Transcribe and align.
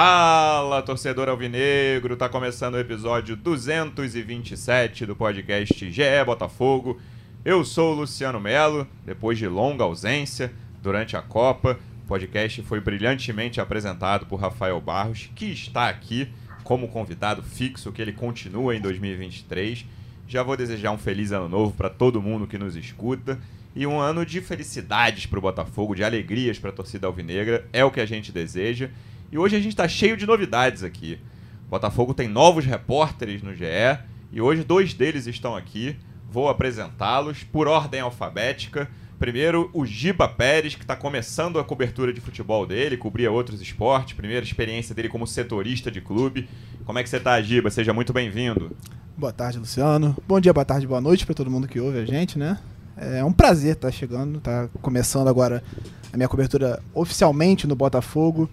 Fala, 0.00 0.80
torcedor 0.80 1.28
alvinegro! 1.28 2.16
Tá 2.16 2.28
começando 2.28 2.74
o 2.74 2.78
episódio 2.78 3.34
227 3.34 5.04
do 5.04 5.16
podcast 5.16 5.90
GE 5.90 6.24
Botafogo. 6.24 7.00
Eu 7.44 7.64
sou 7.64 7.92
o 7.92 7.96
Luciano 7.96 8.38
Melo, 8.38 8.86
depois 9.04 9.36
de 9.38 9.48
longa 9.48 9.82
ausência 9.82 10.52
durante 10.80 11.16
a 11.16 11.20
Copa. 11.20 11.76
O 12.04 12.06
podcast 12.06 12.62
foi 12.62 12.78
brilhantemente 12.78 13.60
apresentado 13.60 14.24
por 14.26 14.38
Rafael 14.38 14.80
Barros, 14.80 15.30
que 15.34 15.46
está 15.46 15.88
aqui 15.88 16.28
como 16.62 16.86
convidado 16.86 17.42
fixo, 17.42 17.90
que 17.90 18.00
ele 18.00 18.12
continua 18.12 18.76
em 18.76 18.80
2023. 18.80 19.84
Já 20.28 20.44
vou 20.44 20.56
desejar 20.56 20.92
um 20.92 20.98
feliz 20.98 21.32
ano 21.32 21.48
novo 21.48 21.72
para 21.72 21.90
todo 21.90 22.22
mundo 22.22 22.46
que 22.46 22.56
nos 22.56 22.76
escuta 22.76 23.36
e 23.74 23.84
um 23.84 23.98
ano 23.98 24.24
de 24.24 24.40
felicidades 24.40 25.26
para 25.26 25.40
o 25.40 25.42
Botafogo, 25.42 25.96
de 25.96 26.04
alegrias 26.04 26.56
para 26.56 26.70
a 26.70 26.72
torcida 26.72 27.08
alvinegra. 27.08 27.66
É 27.72 27.84
o 27.84 27.90
que 27.90 28.00
a 28.00 28.06
gente 28.06 28.30
deseja. 28.30 28.90
E 29.30 29.36
hoje 29.36 29.56
a 29.56 29.58
gente 29.58 29.72
está 29.72 29.86
cheio 29.86 30.16
de 30.16 30.24
novidades 30.24 30.82
aqui. 30.82 31.18
O 31.66 31.70
Botafogo 31.70 32.14
tem 32.14 32.26
novos 32.26 32.64
repórteres 32.64 33.42
no 33.42 33.54
GE 33.54 33.98
e 34.32 34.40
hoje 34.40 34.64
dois 34.64 34.94
deles 34.94 35.26
estão 35.26 35.54
aqui. 35.54 35.96
Vou 36.30 36.48
apresentá-los 36.48 37.44
por 37.44 37.68
ordem 37.68 38.00
alfabética. 38.00 38.88
Primeiro, 39.18 39.68
o 39.74 39.84
Giba 39.84 40.26
Pérez, 40.26 40.74
que 40.74 40.80
está 40.80 40.96
começando 40.96 41.58
a 41.58 41.64
cobertura 41.64 42.10
de 42.10 42.22
futebol 42.22 42.66
dele, 42.66 42.96
cobria 42.96 43.30
outros 43.30 43.60
esportes, 43.60 44.14
primeira 44.14 44.44
experiência 44.44 44.94
dele 44.94 45.10
como 45.10 45.26
setorista 45.26 45.90
de 45.90 46.00
clube. 46.00 46.48
Como 46.86 46.98
é 46.98 47.02
que 47.02 47.10
você 47.10 47.18
está, 47.18 47.38
Giba? 47.42 47.70
Seja 47.70 47.92
muito 47.92 48.14
bem-vindo. 48.14 48.74
Boa 49.14 49.32
tarde, 49.32 49.58
Luciano. 49.58 50.16
Bom 50.26 50.40
dia, 50.40 50.54
boa 50.54 50.64
tarde, 50.64 50.86
boa 50.86 51.02
noite 51.02 51.26
para 51.26 51.34
todo 51.34 51.50
mundo 51.50 51.68
que 51.68 51.78
ouve 51.78 51.98
a 51.98 52.06
gente, 52.06 52.38
né? 52.38 52.58
É 52.96 53.22
um 53.22 53.32
prazer 53.32 53.74
estar 53.74 53.90
chegando, 53.90 54.40
tá 54.40 54.70
começando 54.80 55.28
agora 55.28 55.62
a 56.10 56.16
minha 56.16 56.28
cobertura 56.28 56.82
oficialmente 56.94 57.66
no 57.66 57.76
Botafogo 57.76 58.48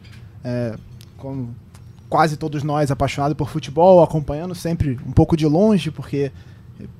é, 0.45 0.75
como 1.17 1.55
quase 2.07 2.37
todos 2.37 2.61
nós, 2.61 2.91
apaixonados 2.91 3.35
por 3.35 3.49
futebol, 3.49 4.03
acompanhando 4.03 4.53
sempre 4.53 4.99
um 5.05 5.11
pouco 5.11 5.35
de 5.35 5.47
longe, 5.47 5.89
porque 5.89 6.31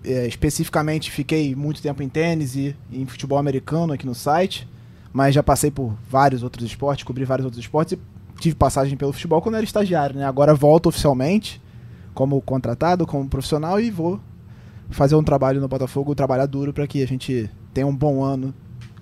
é, 0.04 0.28
especificamente 0.28 1.12
fiquei 1.12 1.56
muito 1.56 1.82
tempo 1.82 2.02
em 2.02 2.10
tênis 2.10 2.56
e, 2.56 2.76
e, 2.92 3.02
em 3.02 3.06
futebol 3.06 3.38
americano 3.38 3.94
aqui 3.94 4.06
no 4.06 4.16
site, 4.16 4.68
mas 5.14 5.36
já 5.36 5.44
passei 5.44 5.70
por 5.70 5.94
vários 6.10 6.42
outros 6.42 6.66
esportes, 6.66 7.04
cobri 7.04 7.24
vários 7.24 7.46
outros 7.46 7.64
esportes 7.64 7.94
e 7.94 8.00
tive 8.40 8.56
passagem 8.56 8.98
pelo 8.98 9.14
futebol 9.14 9.42
quando 9.42 9.56
era 9.56 9.64
estagiário, 9.64 10.18
né? 10.18 10.26
Agora 10.26 10.54
volto 10.56 10.88
oficialmente 10.88 11.62
como 12.14 12.42
contratado, 12.42 13.06
como 13.06 13.30
profissional 13.30 13.80
e 13.80 13.92
vou 13.92 14.20
fazer 14.90 15.16
um 15.16 15.24
trabalho 15.24 15.62
no 15.62 15.68
Botafogo, 15.68 16.16
trabalhar 16.16 16.46
duro 16.46 16.74
para 16.74 16.88
que 16.88 17.04
a 17.04 17.08
gente 17.08 17.50
tenha 17.74 17.86
um 17.86 17.96
bom 17.96 18.24
ano, 18.24 18.54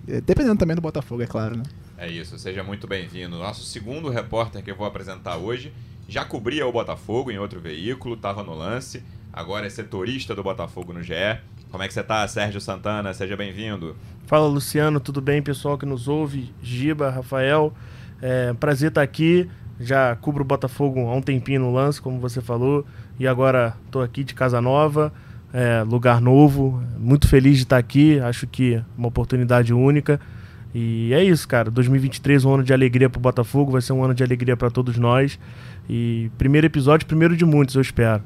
é, 0.07 0.19
dependendo 0.19 0.57
também 0.57 0.75
do 0.75 0.81
Botafogo, 0.81 1.21
é 1.21 1.27
claro, 1.27 1.57
né? 1.57 1.63
É 2.03 2.09
isso, 2.09 2.37
seja 2.37 2.61
muito 2.65 2.85
bem-vindo. 2.85 3.37
Nosso 3.37 3.63
segundo 3.63 4.09
repórter 4.09 4.61
que 4.61 4.69
eu 4.69 4.75
vou 4.75 4.85
apresentar 4.85 5.37
hoje 5.37 5.71
já 6.05 6.25
cobria 6.25 6.67
o 6.67 6.71
Botafogo 6.71 7.31
em 7.31 7.39
outro 7.39 7.61
veículo, 7.61 8.15
estava 8.15 8.43
no 8.43 8.53
lance, 8.53 9.01
agora 9.31 9.67
é 9.67 9.69
setorista 9.69 10.35
do 10.35 10.43
Botafogo 10.43 10.91
no 10.91 11.01
GE. 11.01 11.13
Como 11.71 11.81
é 11.81 11.87
que 11.87 11.93
você 11.93 12.01
está, 12.01 12.27
Sérgio 12.27 12.59
Santana? 12.59 13.13
Seja 13.13 13.37
bem-vindo. 13.37 13.95
Fala, 14.27 14.45
Luciano, 14.47 14.99
tudo 14.99 15.21
bem, 15.21 15.41
pessoal 15.41 15.77
que 15.77 15.85
nos 15.85 16.09
ouve? 16.09 16.53
Giba, 16.61 17.09
Rafael, 17.09 17.73
é 18.21 18.51
prazer 18.51 18.89
estar 18.89 19.01
aqui. 19.01 19.49
Já 19.79 20.13
cubro 20.17 20.43
o 20.43 20.45
Botafogo 20.45 21.07
há 21.07 21.15
um 21.15 21.21
tempinho 21.21 21.61
no 21.61 21.71
lance, 21.71 22.01
como 22.01 22.19
você 22.19 22.41
falou, 22.41 22.85
e 23.17 23.25
agora 23.25 23.77
estou 23.85 24.01
aqui 24.01 24.25
de 24.25 24.33
casa 24.33 24.59
nova, 24.59 25.13
é, 25.53 25.81
lugar 25.83 26.19
novo. 26.19 26.83
Muito 26.99 27.29
feliz 27.29 27.55
de 27.55 27.63
estar 27.63 27.77
aqui, 27.77 28.19
acho 28.19 28.45
que 28.45 28.83
uma 28.97 29.07
oportunidade 29.07 29.73
única. 29.73 30.19
E 30.73 31.13
é 31.13 31.23
isso, 31.23 31.47
cara. 31.47 31.69
2023 31.69 32.45
um 32.45 32.53
ano 32.55 32.63
de 32.63 32.73
alegria 32.73 33.09
pro 33.09 33.19
Botafogo, 33.19 33.71
vai 33.71 33.81
ser 33.81 33.93
um 33.93 34.03
ano 34.03 34.13
de 34.13 34.23
alegria 34.23 34.57
para 34.57 34.71
todos 34.71 34.97
nós. 34.97 35.39
E 35.87 36.31
primeiro 36.37 36.65
episódio, 36.65 37.05
primeiro 37.05 37.37
de 37.37 37.45
muitos, 37.45 37.75
eu 37.75 37.81
espero. 37.81 38.23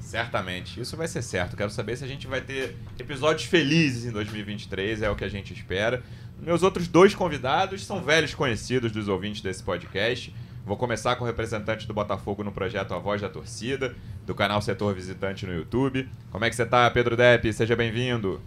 Certamente, 0.00 0.80
isso 0.80 0.96
vai 0.96 1.08
ser 1.08 1.22
certo. 1.22 1.56
Quero 1.56 1.70
saber 1.70 1.96
se 1.96 2.04
a 2.04 2.06
gente 2.06 2.26
vai 2.26 2.40
ter 2.40 2.76
episódios 2.98 3.48
felizes 3.48 4.04
em 4.04 4.10
2023, 4.10 5.02
é 5.02 5.10
o 5.10 5.16
que 5.16 5.24
a 5.24 5.28
gente 5.28 5.52
espera. 5.52 6.02
Meus 6.40 6.62
outros 6.62 6.88
dois 6.88 7.14
convidados 7.14 7.84
são 7.84 8.02
velhos 8.02 8.34
conhecidos 8.34 8.92
dos 8.92 9.08
ouvintes 9.08 9.40
desse 9.40 9.62
podcast. 9.62 10.34
Vou 10.66 10.76
começar 10.76 11.16
com 11.16 11.24
o 11.24 11.26
representante 11.26 11.86
do 11.86 11.94
Botafogo 11.94 12.42
no 12.42 12.52
projeto 12.52 12.94
A 12.94 12.98
Voz 12.98 13.20
da 13.20 13.28
Torcida, 13.28 13.94
do 14.26 14.34
canal 14.34 14.60
Setor 14.62 14.94
Visitante 14.94 15.46
no 15.46 15.54
YouTube. 15.54 16.08
Como 16.30 16.44
é 16.44 16.50
que 16.50 16.56
você 16.56 16.64
tá, 16.64 16.90
Pedro 16.90 17.16
Depp? 17.16 17.52
Seja 17.52 17.76
bem-vindo. 17.76 18.40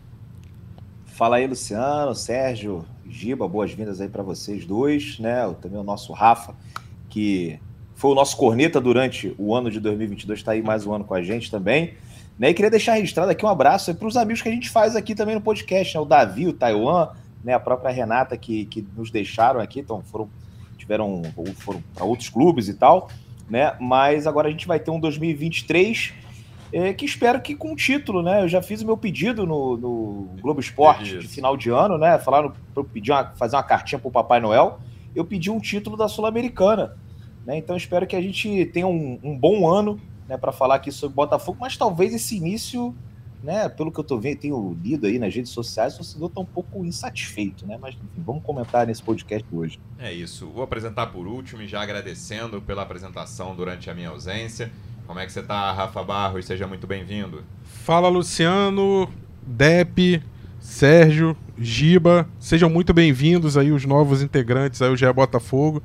Fala 1.05 1.37
aí, 1.37 1.47
Luciano, 1.47 2.13
Sérgio, 2.15 2.85
Giba, 3.09 3.47
boas-vindas 3.47 4.01
aí 4.01 4.09
para 4.09 4.23
vocês 4.23 4.65
dois, 4.65 5.17
né? 5.19 5.53
Também 5.61 5.79
o 5.79 5.83
nosso 5.83 6.13
Rafa, 6.13 6.53
que 7.09 7.59
foi 7.95 8.11
o 8.11 8.15
nosso 8.15 8.37
corneta 8.37 8.79
durante 8.79 9.33
o 9.37 9.55
ano 9.55 9.71
de 9.71 9.79
2022, 9.79 10.39
está 10.39 10.51
aí 10.51 10.61
mais 10.61 10.85
um 10.85 10.93
ano 10.93 11.03
com 11.03 11.13
a 11.13 11.21
gente 11.21 11.49
também. 11.49 11.93
Né? 12.37 12.49
E 12.49 12.53
queria 12.53 12.69
deixar 12.69 12.93
registrado 12.93 13.31
aqui 13.31 13.45
um 13.45 13.49
abraço 13.49 13.93
para 13.95 14.07
os 14.07 14.15
amigos 14.15 14.41
que 14.41 14.49
a 14.49 14.51
gente 14.51 14.69
faz 14.69 14.95
aqui 14.95 15.15
também 15.15 15.35
no 15.35 15.41
podcast, 15.41 15.95
né? 15.95 16.01
o 16.01 16.05
Davi, 16.05 16.47
o 16.47 16.53
Taiwan, 16.53 17.09
né? 17.43 17.53
a 17.53 17.59
própria 17.59 17.91
Renata 17.91 18.37
que, 18.37 18.65
que 18.65 18.85
nos 18.95 19.09
deixaram 19.09 19.59
aqui, 19.59 19.79
então 19.79 20.03
foram 20.03 20.29
tiveram 20.77 21.23
foram 21.55 21.81
para 21.95 22.05
outros 22.05 22.29
clubes 22.29 22.69
e 22.69 22.73
tal, 22.73 23.09
né? 23.49 23.75
Mas 23.79 24.27
agora 24.27 24.47
a 24.47 24.51
gente 24.51 24.67
vai 24.67 24.79
ter 24.79 24.91
um 24.91 24.99
2023 24.99 26.13
é, 26.71 26.93
que 26.93 27.05
espero 27.05 27.41
que 27.41 27.55
com 27.55 27.75
título, 27.75 28.21
né? 28.21 28.43
Eu 28.43 28.47
já 28.47 28.61
fiz 28.61 28.81
o 28.81 28.85
meu 28.85 28.97
pedido 28.97 29.45
no, 29.45 29.77
no 29.77 30.29
Globo 30.41 30.59
Esporte 30.59 31.15
é 31.15 31.19
de 31.19 31.27
final 31.27 31.55
de 31.55 31.69
ano, 31.69 31.97
né? 31.97 32.17
Falaram 32.19 32.51
para 32.51 32.81
eu 32.81 32.83
pedir 32.83 33.11
uma, 33.11 33.25
fazer 33.35 33.55
uma 33.55 33.63
cartinha 33.63 33.99
para 33.99 34.07
o 34.07 34.11
Papai 34.11 34.39
Noel. 34.39 34.79
Eu 35.15 35.23
pedi 35.23 35.49
um 35.49 35.59
título 35.59 35.95
da 35.95 36.07
Sul-Americana, 36.07 36.97
né? 37.45 37.57
Então 37.57 37.77
espero 37.77 38.05
que 38.05 38.15
a 38.15 38.21
gente 38.21 38.65
tenha 38.67 38.87
um, 38.87 39.19
um 39.23 39.37
bom 39.37 39.69
ano, 39.69 39.99
né? 40.27 40.37
Para 40.37 40.51
falar 40.51 40.75
aqui 40.75 40.91
sobre 40.91 41.15
Botafogo, 41.15 41.57
mas 41.61 41.77
talvez 41.77 42.13
esse 42.13 42.35
início, 42.35 42.93
né? 43.41 43.69
Pelo 43.69 43.89
que 43.89 43.99
eu 43.99 44.03
tô 44.03 44.19
vendo, 44.19 44.39
tenho 44.39 44.77
lido 44.83 45.07
aí 45.07 45.17
nas 45.17 45.33
redes 45.33 45.51
sociais, 45.51 45.93
o 45.93 45.97
torcedor 45.97 46.29
tá 46.29 46.41
um 46.41 46.45
pouco 46.45 46.83
insatisfeito, 46.83 47.65
né? 47.65 47.77
Mas 47.79 47.95
enfim, 47.95 48.21
vamos 48.25 48.43
comentar 48.43 48.85
nesse 48.85 49.01
podcast 49.01 49.47
hoje. 49.53 49.79
É 49.97 50.11
isso. 50.11 50.47
Vou 50.49 50.63
apresentar 50.63 51.07
por 51.07 51.27
último 51.27 51.61
e 51.61 51.67
já 51.67 51.81
agradecendo 51.81 52.61
pela 52.61 52.81
apresentação 52.81 53.55
durante 53.55 53.89
a 53.89 53.95
minha 53.95 54.09
ausência. 54.09 54.69
Como 55.07 55.21
é 55.21 55.25
que 55.25 55.31
você 55.31 55.39
está, 55.39 55.71
Rafa 55.71 56.03
Barros? 56.03 56.45
Seja 56.45 56.67
muito 56.67 56.85
bem-vindo. 56.85 57.41
Fala, 57.63 58.09
Luciano, 58.09 59.09
Dep, 59.41 60.21
Sérgio, 60.59 61.35
Giba. 61.57 62.27
Sejam 62.37 62.69
muito 62.69 62.93
bem-vindos 62.93 63.55
aí 63.55 63.71
os 63.71 63.85
novos 63.85 64.21
integrantes 64.21 64.81
aí 64.81 64.91
o 64.91 64.97
GE 64.97 65.11
Botafogo. 65.13 65.81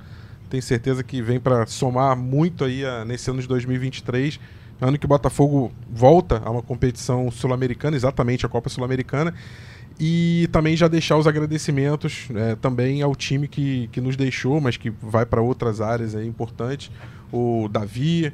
Tenho 0.50 0.62
certeza 0.62 1.04
que 1.04 1.22
vem 1.22 1.38
para 1.38 1.64
somar 1.66 2.16
muito 2.16 2.64
aí 2.64 2.84
a, 2.84 3.04
nesse 3.04 3.30
ano 3.30 3.40
de 3.40 3.46
2023. 3.46 4.40
Ano 4.80 4.98
que 4.98 5.06
o 5.06 5.08
Botafogo 5.08 5.70
volta 5.88 6.42
a 6.44 6.50
uma 6.50 6.60
competição 6.60 7.30
sul-americana, 7.30 7.96
exatamente 7.96 8.44
a 8.44 8.48
Copa 8.48 8.68
Sul-Americana. 8.68 9.32
E 10.00 10.48
também 10.50 10.76
já 10.76 10.88
deixar 10.88 11.16
os 11.16 11.28
agradecimentos 11.28 12.26
é, 12.34 12.56
também 12.56 13.02
ao 13.02 13.14
time 13.14 13.46
que, 13.46 13.88
que 13.92 14.00
nos 14.00 14.16
deixou, 14.16 14.60
mas 14.60 14.76
que 14.76 14.90
vai 14.90 15.24
para 15.24 15.40
outras 15.40 15.80
áreas 15.80 16.16
aí 16.16 16.26
importantes. 16.26 16.90
O 17.32 17.68
Davi, 17.70 18.32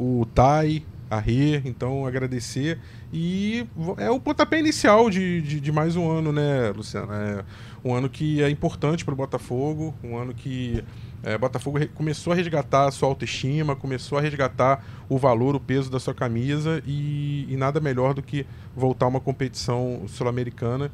o 0.00 0.24
Tai, 0.24 0.82
a 1.10 1.18
Rê, 1.18 1.60
então 1.64 2.06
agradecer. 2.06 2.78
E 3.12 3.66
é 3.98 4.10
o 4.10 4.18
pontapé 4.18 4.58
inicial 4.58 5.10
de, 5.10 5.42
de, 5.42 5.60
de, 5.60 5.70
mais 5.70 5.94
um 5.94 6.10
ano, 6.10 6.32
né, 6.32 6.72
Luciano? 6.74 7.12
É 7.12 7.44
um 7.84 7.92
ano 7.94 8.08
que 8.08 8.42
é 8.42 8.48
importante 8.48 9.04
para 9.04 9.12
o 9.12 9.16
Botafogo, 9.16 9.94
um 10.02 10.16
ano 10.16 10.32
que 10.32 10.82
é, 11.22 11.36
Botafogo 11.36 11.78
começou 11.94 12.32
a 12.32 12.36
resgatar 12.36 12.86
a 12.86 12.90
sua 12.90 13.08
autoestima, 13.08 13.76
começou 13.76 14.16
a 14.16 14.22
resgatar 14.22 14.82
o 15.06 15.18
valor, 15.18 15.54
o 15.54 15.60
peso 15.60 15.90
da 15.90 16.00
sua 16.00 16.14
camisa 16.14 16.82
e, 16.86 17.46
e 17.48 17.56
nada 17.56 17.78
melhor 17.78 18.14
do 18.14 18.22
que 18.22 18.46
voltar 18.74 19.04
a 19.04 19.08
uma 19.08 19.20
competição 19.20 20.04
sul-americana 20.06 20.90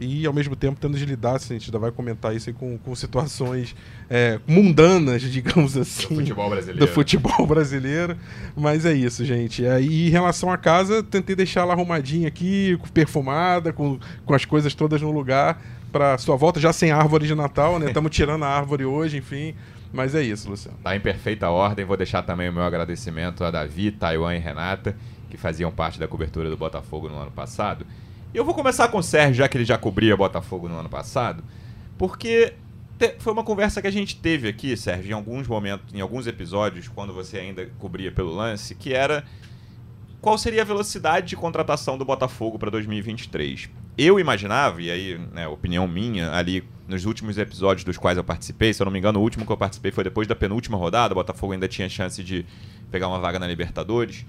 e 0.00 0.26
ao 0.26 0.32
mesmo 0.32 0.56
tempo 0.56 0.80
tendo 0.80 0.96
de 0.96 1.04
lidar, 1.04 1.36
assim, 1.36 1.54
a 1.54 1.58
gente 1.58 1.68
ainda 1.68 1.78
vai 1.78 1.92
comentar 1.92 2.34
isso 2.34 2.50
com, 2.54 2.78
com 2.78 2.94
situações 2.94 3.76
é, 4.08 4.40
mundanas, 4.46 5.20
digamos 5.30 5.76
assim. 5.76 6.08
Do 6.08 6.14
futebol 6.16 6.48
brasileiro. 6.48 6.80
Do 6.80 6.88
futebol 6.88 7.46
brasileiro. 7.46 8.16
Mas 8.56 8.86
é 8.86 8.94
isso, 8.94 9.22
gente. 9.26 9.62
E 9.62 10.08
em 10.08 10.10
relação 10.10 10.50
à 10.50 10.56
casa, 10.56 11.02
tentei 11.02 11.36
deixar 11.36 11.60
ela 11.60 11.74
arrumadinha 11.74 12.28
aqui, 12.28 12.78
perfumada, 12.94 13.74
com, 13.74 13.98
com 14.24 14.34
as 14.34 14.46
coisas 14.46 14.74
todas 14.74 15.02
no 15.02 15.12
lugar 15.12 15.60
para 15.92 16.16
sua 16.16 16.36
volta, 16.36 16.58
já 16.58 16.72
sem 16.72 16.90
árvore 16.90 17.26
de 17.26 17.34
Natal, 17.34 17.78
né? 17.78 17.86
Estamos 17.88 18.10
tirando 18.10 18.44
a 18.44 18.48
árvore 18.48 18.86
hoje, 18.86 19.18
enfim. 19.18 19.54
Mas 19.92 20.14
é 20.14 20.22
isso, 20.22 20.48
Luciano. 20.48 20.78
Tá 20.82 20.96
em 20.96 21.00
perfeita 21.00 21.50
ordem. 21.50 21.84
Vou 21.84 21.96
deixar 21.96 22.22
também 22.22 22.48
o 22.48 22.52
meu 22.52 22.62
agradecimento 22.62 23.44
a 23.44 23.50
Davi, 23.50 23.90
Taiwan 23.90 24.34
e 24.34 24.38
Renata, 24.38 24.96
que 25.28 25.36
faziam 25.36 25.70
parte 25.70 25.98
da 25.98 26.08
cobertura 26.08 26.48
do 26.48 26.56
Botafogo 26.56 27.08
no 27.08 27.18
ano 27.18 27.30
passado. 27.30 27.84
Eu 28.32 28.44
vou 28.44 28.54
começar 28.54 28.86
com 28.88 28.98
o 28.98 29.02
Sérgio, 29.02 29.34
já 29.34 29.48
que 29.48 29.56
ele 29.56 29.64
já 29.64 29.76
cobria 29.76 30.16
Botafogo 30.16 30.68
no 30.68 30.78
ano 30.78 30.88
passado, 30.88 31.42
porque 31.98 32.54
foi 33.18 33.32
uma 33.32 33.42
conversa 33.42 33.82
que 33.82 33.88
a 33.88 33.90
gente 33.90 34.16
teve 34.16 34.46
aqui, 34.46 34.76
Sérgio, 34.76 35.10
em 35.10 35.14
alguns 35.14 35.48
momentos, 35.48 35.92
em 35.92 36.00
alguns 36.00 36.28
episódios, 36.28 36.86
quando 36.86 37.12
você 37.12 37.38
ainda 37.38 37.66
cobria 37.80 38.12
pelo 38.12 38.32
lance, 38.32 38.76
que 38.76 38.94
era 38.94 39.24
qual 40.20 40.38
seria 40.38 40.62
a 40.62 40.64
velocidade 40.64 41.26
de 41.26 41.36
contratação 41.36 41.98
do 41.98 42.04
Botafogo 42.04 42.56
para 42.56 42.70
2023. 42.70 43.68
Eu 43.98 44.20
imaginava, 44.20 44.80
e 44.80 44.92
aí, 44.92 45.18
né, 45.32 45.48
opinião 45.48 45.88
minha, 45.88 46.30
ali 46.30 46.62
nos 46.86 47.06
últimos 47.06 47.36
episódios 47.36 47.82
dos 47.82 47.98
quais 47.98 48.16
eu 48.16 48.22
participei, 48.22 48.72
se 48.72 48.80
eu 48.80 48.84
não 48.84 48.92
me 48.92 48.98
engano, 49.00 49.18
o 49.18 49.22
último 49.22 49.44
que 49.44 49.50
eu 49.50 49.56
participei 49.56 49.90
foi 49.90 50.04
depois 50.04 50.28
da 50.28 50.36
penúltima 50.36 50.78
rodada, 50.78 51.12
o 51.12 51.16
Botafogo 51.16 51.52
ainda 51.52 51.66
tinha 51.66 51.88
chance 51.88 52.22
de 52.22 52.46
pegar 52.92 53.08
uma 53.08 53.18
vaga 53.18 53.40
na 53.40 53.46
Libertadores, 53.48 54.24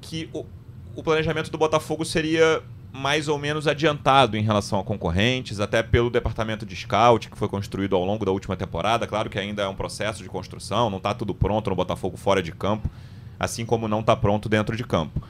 que 0.00 0.30
o, 0.32 0.46
o 0.94 1.02
planejamento 1.02 1.50
do 1.50 1.58
Botafogo 1.58 2.04
seria 2.04 2.62
mais 2.96 3.28
ou 3.28 3.38
menos 3.38 3.66
adiantado 3.66 4.36
em 4.36 4.42
relação 4.42 4.80
a 4.80 4.84
concorrentes, 4.84 5.60
até 5.60 5.82
pelo 5.82 6.10
departamento 6.10 6.64
de 6.64 6.74
scout 6.74 7.28
que 7.28 7.36
foi 7.36 7.48
construído 7.48 7.94
ao 7.94 8.04
longo 8.04 8.24
da 8.24 8.32
última 8.32 8.56
temporada. 8.56 9.06
Claro 9.06 9.28
que 9.30 9.38
ainda 9.38 9.62
é 9.62 9.68
um 9.68 9.74
processo 9.74 10.22
de 10.22 10.28
construção, 10.28 10.90
não 10.90 10.98
está 10.98 11.12
tudo 11.12 11.34
pronto 11.34 11.70
no 11.70 11.76
Botafogo 11.76 12.16
fora 12.16 12.42
de 12.42 12.52
campo, 12.52 12.90
assim 13.38 13.66
como 13.66 13.86
não 13.86 14.00
está 14.00 14.16
pronto 14.16 14.48
dentro 14.48 14.76
de 14.76 14.84
campo. 14.84 15.22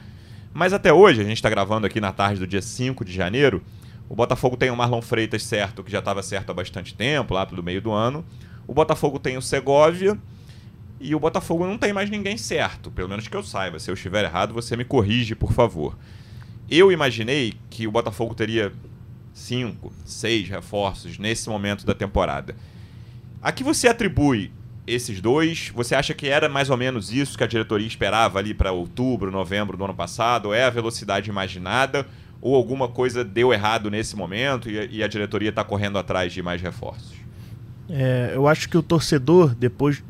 Mas 0.53 0.73
até 0.73 0.91
hoje, 0.91 1.21
a 1.21 1.23
gente 1.23 1.37
está 1.37 1.49
gravando 1.49 1.85
aqui 1.85 1.99
na 1.99 2.11
tarde 2.11 2.39
do 2.39 2.47
dia 2.47 2.61
5 2.61 3.03
de 3.03 3.11
janeiro, 3.11 3.61
o 4.09 4.15
Botafogo 4.15 4.55
tem 4.55 4.69
o 4.69 4.75
Marlon 4.75 5.01
Freitas 5.01 5.43
certo, 5.43 5.83
que 5.83 5.91
já 5.91 5.99
estava 5.99 6.23
certo 6.23 6.49
há 6.49 6.53
bastante 6.53 6.93
tempo, 6.95 7.33
lá 7.33 7.43
do 7.43 7.61
meio 7.61 7.81
do 7.81 7.91
ano. 7.91 8.25
O 8.65 8.73
Botafogo 8.73 9.19
tem 9.19 9.37
o 9.37 9.41
Segovia. 9.41 10.17
E 10.99 11.13
o 11.13 11.19
Botafogo 11.19 11.67
não 11.67 11.77
tem 11.77 11.93
mais 11.93 12.09
ninguém 12.09 12.37
certo, 12.37 12.89
pelo 12.89 13.07
menos 13.07 13.27
que 13.27 13.37
eu 13.37 13.43
saiba. 13.43 13.77
Se 13.77 13.91
eu 13.91 13.93
estiver 13.93 14.23
errado, 14.23 14.53
você 14.53 14.75
me 14.75 14.83
corrige, 14.83 15.35
por 15.35 15.51
favor. 15.51 15.95
Eu 16.69 16.91
imaginei 16.91 17.53
que 17.69 17.87
o 17.87 17.91
Botafogo 17.91 18.35
teria 18.35 18.73
cinco, 19.33 19.93
seis 20.03 20.49
reforços 20.49 21.17
nesse 21.17 21.47
momento 21.49 21.85
da 21.85 21.93
temporada. 21.93 22.55
A 23.41 23.51
que 23.51 23.63
você 23.63 23.87
atribui 23.87 24.51
esses 24.85 25.21
dois? 25.21 25.71
Você 25.75 25.93
acha 25.93 26.13
que 26.13 26.27
era 26.27 26.49
mais 26.49 26.69
ou 26.69 26.77
menos 26.77 27.13
isso 27.13 27.37
que 27.37 27.43
a 27.43 27.47
diretoria 27.47 27.87
esperava 27.87 28.39
ali 28.39 28.53
para 28.53 28.71
outubro, 28.71 29.31
novembro 29.31 29.77
do 29.77 29.85
ano 29.85 29.93
passado? 29.93 30.53
É 30.53 30.63
a 30.63 30.69
velocidade 30.69 31.29
imaginada? 31.29 32.05
Ou 32.41 32.55
alguma 32.55 32.87
coisa 32.87 33.23
deu 33.23 33.53
errado 33.53 33.89
nesse 33.89 34.15
momento 34.15 34.69
e, 34.69 35.03
a 35.03 35.07
diretoria 35.07 35.49
está 35.49 35.63
correndo 35.63 35.97
atrás 35.97 36.33
de 36.33 36.41
mais 36.41 36.61
reforços? 36.61 37.15
É, 37.89 38.31
eu 38.33 38.47
acho 38.47 38.67
que 38.69 38.77
o 38.77 38.83
torcedor, 38.83 39.55
depois 39.55 40.03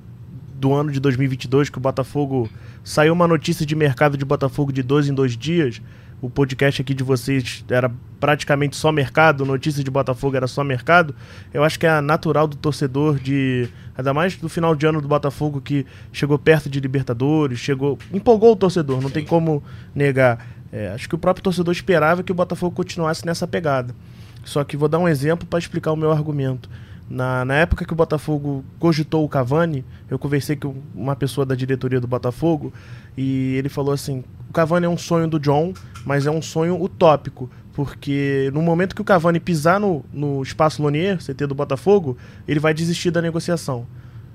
do 0.55 0.73
ano 0.73 0.91
de 0.91 0.99
2022, 0.99 1.69
que 1.69 1.77
o 1.77 1.81
Botafogo 1.81 2.49
saiu 2.83 3.13
uma 3.13 3.27
notícia 3.27 3.65
de 3.65 3.75
mercado 3.75 4.17
de 4.17 4.25
Botafogo 4.25 4.71
de 4.71 4.81
dois 4.81 5.07
em 5.07 5.13
dois 5.13 5.37
dias. 5.37 5.81
O 6.19 6.29
podcast 6.29 6.81
aqui 6.81 6.95
de 6.95 7.03
vocês 7.03 7.63
era 7.69 7.91
praticamente 8.19 8.75
só 8.75 8.91
mercado, 8.91 9.45
notícia 9.45 9.83
de 9.83 9.91
Botafogo 9.91 10.35
era 10.35 10.47
só 10.47 10.63
mercado. 10.63 11.13
Eu 11.53 11.63
acho 11.63 11.79
que 11.79 11.85
é 11.85 12.01
natural 12.01 12.47
do 12.47 12.55
torcedor 12.55 13.19
de. 13.19 13.69
Ainda 13.95 14.13
mais 14.13 14.35
do 14.35 14.49
final 14.49 14.75
de 14.75 14.85
ano 14.87 14.99
do 14.99 15.07
Botafogo 15.07 15.61
que 15.61 15.85
chegou 16.11 16.39
perto 16.39 16.69
de 16.69 16.79
Libertadores, 16.79 17.59
chegou. 17.59 17.99
empolgou 18.11 18.53
o 18.53 18.55
torcedor, 18.55 18.99
não 18.99 19.11
tem 19.11 19.23
como 19.23 19.63
negar. 19.93 20.43
É, 20.71 20.89
acho 20.89 21.07
que 21.07 21.15
o 21.15 21.19
próprio 21.19 21.43
torcedor 21.43 21.71
esperava 21.71 22.23
que 22.23 22.31
o 22.31 22.35
Botafogo 22.35 22.75
continuasse 22.75 23.23
nessa 23.23 23.47
pegada. 23.47 23.93
Só 24.43 24.63
que 24.63 24.75
vou 24.75 24.89
dar 24.89 24.97
um 24.97 25.07
exemplo 25.07 25.47
para 25.47 25.59
explicar 25.59 25.91
o 25.91 25.95
meu 25.95 26.11
argumento. 26.11 26.67
Na, 27.09 27.45
na 27.45 27.53
época 27.55 27.85
que 27.85 27.93
o 27.93 27.95
Botafogo 27.95 28.65
cogitou 28.79 29.23
o 29.23 29.29
Cavani, 29.29 29.85
eu 30.09 30.19
conversei 30.19 30.55
com 30.55 30.75
uma 30.93 31.15
pessoa 31.15 31.45
da 31.45 31.55
diretoria 31.55 32.01
do 32.01 32.07
Botafogo 32.07 32.73
e 33.15 33.55
ele 33.55 33.69
falou 33.69 33.93
assim: 33.93 34.23
Cavani 34.57 34.87
é 34.87 34.89
um 34.89 34.97
sonho 34.97 35.27
do 35.27 35.39
John, 35.39 35.71
mas 36.03 36.25
é 36.25 36.31
um 36.31 36.41
sonho 36.41 36.81
utópico, 36.81 37.47
porque 37.73 38.49
no 38.51 38.59
momento 38.63 38.95
que 38.95 39.01
o 39.03 39.05
Cavani 39.05 39.39
pisar 39.39 39.79
no, 39.79 40.03
no 40.11 40.41
espaço 40.41 40.81
Lonier, 40.81 41.19
CT 41.19 41.45
do 41.45 41.53
Botafogo, 41.53 42.17
ele 42.47 42.59
vai 42.59 42.73
desistir 42.73 43.11
da 43.11 43.21
negociação. 43.21 43.85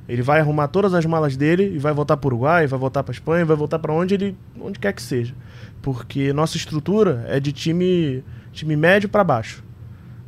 Ele 0.09 0.23
vai 0.23 0.39
arrumar 0.39 0.69
todas 0.69 0.95
as 0.95 1.05
malas 1.05 1.37
dele 1.37 1.75
e 1.75 1.79
vai 1.79 1.93
voltar 1.93 2.17
para 2.17 2.29
o 2.29 2.31
Uruguai, 2.31 2.69
vai 2.69 2.79
voltar 2.79 3.03
para 3.03 3.13
Espanha, 3.13 3.45
vai 3.45 3.57
voltar 3.57 3.81
para 3.81 3.93
onde 3.93 4.15
ele 4.15 4.37
onde 4.61 4.79
quer 4.79 4.93
que 4.93 5.03
seja. 5.03 5.35
Porque 5.81 6.33
nossa 6.33 6.57
estrutura 6.57 7.25
é 7.27 7.41
de 7.41 7.51
time 7.51 8.23
time 8.53 8.77
médio 8.77 9.09
para 9.09 9.25
baixo. 9.25 9.65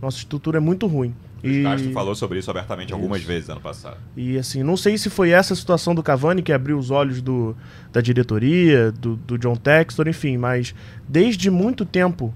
Nossa 0.03 0.17
estrutura 0.17 0.57
é 0.57 0.61
muito 0.61 0.89
ruim. 0.89 1.15
E... 1.45 1.61
O 1.61 1.63
Castro 1.65 1.93
falou 1.93 2.15
sobre 2.15 2.39
isso 2.39 2.51
abertamente 2.51 2.87
isso. 2.87 2.95
algumas 2.95 3.23
vezes 3.23 3.51
ano 3.51 3.61
passado. 3.61 3.99
E 4.17 4.39
assim, 4.39 4.63
não 4.63 4.77
sei 4.77 4.97
se 4.97 5.11
foi 5.11 5.31
essa 5.31 5.55
situação 5.55 5.95
do 5.95 6.03
Cavani 6.03 6.43
que 6.43 6.53
abriu 6.53 6.79
os 6.79 6.91
olhos 6.91 7.21
do, 7.21 7.55
da 7.93 8.01
diretoria, 8.01 8.91
do, 8.91 9.17
do 9.17 9.39
John 9.39 9.57
Textor, 9.57 10.09
enfim, 10.09 10.39
mas 10.39 10.75
desde 11.07 11.51
muito 11.51 11.85
tempo, 11.85 12.35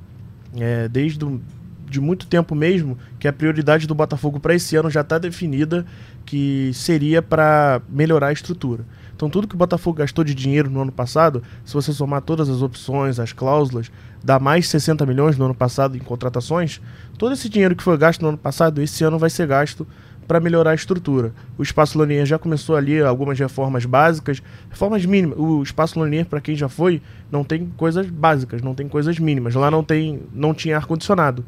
é, 0.54 0.86
desde 0.88 1.18
do, 1.18 1.40
de 1.88 2.00
muito 2.00 2.26
tempo 2.26 2.54
mesmo, 2.54 2.98
que 3.18 3.26
a 3.26 3.32
prioridade 3.32 3.86
do 3.86 3.94
Botafogo 3.94 4.38
para 4.38 4.54
esse 4.54 4.76
ano 4.76 4.90
já 4.90 5.00
está 5.00 5.18
definida, 5.18 5.86
que 6.26 6.70
seria 6.74 7.22
para 7.22 7.80
melhorar 7.88 8.28
a 8.28 8.32
estrutura. 8.32 8.84
Então 9.18 9.28
tudo 9.28 9.48
que 9.48 9.56
o 9.56 9.58
Botafogo 9.58 9.98
gastou 9.98 10.22
de 10.22 10.32
dinheiro 10.32 10.70
no 10.70 10.80
ano 10.80 10.92
passado, 10.92 11.42
se 11.64 11.74
você 11.74 11.92
somar 11.92 12.22
todas 12.22 12.48
as 12.48 12.62
opções, 12.62 13.18
as 13.18 13.32
cláusulas, 13.32 13.90
dá 14.22 14.38
mais 14.38 14.68
60 14.68 15.04
milhões 15.04 15.36
no 15.36 15.46
ano 15.46 15.56
passado 15.56 15.96
em 15.96 15.98
contratações. 15.98 16.80
Todo 17.18 17.32
esse 17.32 17.48
dinheiro 17.48 17.74
que 17.74 17.82
foi 17.82 17.98
gasto 17.98 18.22
no 18.22 18.28
ano 18.28 18.38
passado, 18.38 18.80
esse 18.80 19.02
ano 19.02 19.18
vai 19.18 19.28
ser 19.28 19.48
gasto 19.48 19.84
para 20.28 20.38
melhorar 20.38 20.70
a 20.70 20.74
estrutura. 20.76 21.32
O 21.58 21.64
Espaço 21.64 21.98
Lonier 21.98 22.24
já 22.26 22.38
começou 22.38 22.76
ali 22.76 23.02
algumas 23.02 23.36
reformas 23.36 23.84
básicas, 23.84 24.40
reformas 24.70 25.04
mínimas. 25.04 25.36
O 25.36 25.64
Espaço 25.64 25.98
Lonier, 25.98 26.24
para 26.24 26.40
quem 26.40 26.54
já 26.54 26.68
foi, 26.68 27.02
não 27.28 27.42
tem 27.42 27.72
coisas 27.76 28.08
básicas, 28.08 28.62
não 28.62 28.72
tem 28.72 28.86
coisas 28.86 29.18
mínimas. 29.18 29.52
Lá 29.56 29.68
não 29.68 29.82
tem, 29.82 30.22
não 30.32 30.54
tinha 30.54 30.76
ar 30.76 30.86
condicionado. 30.86 31.44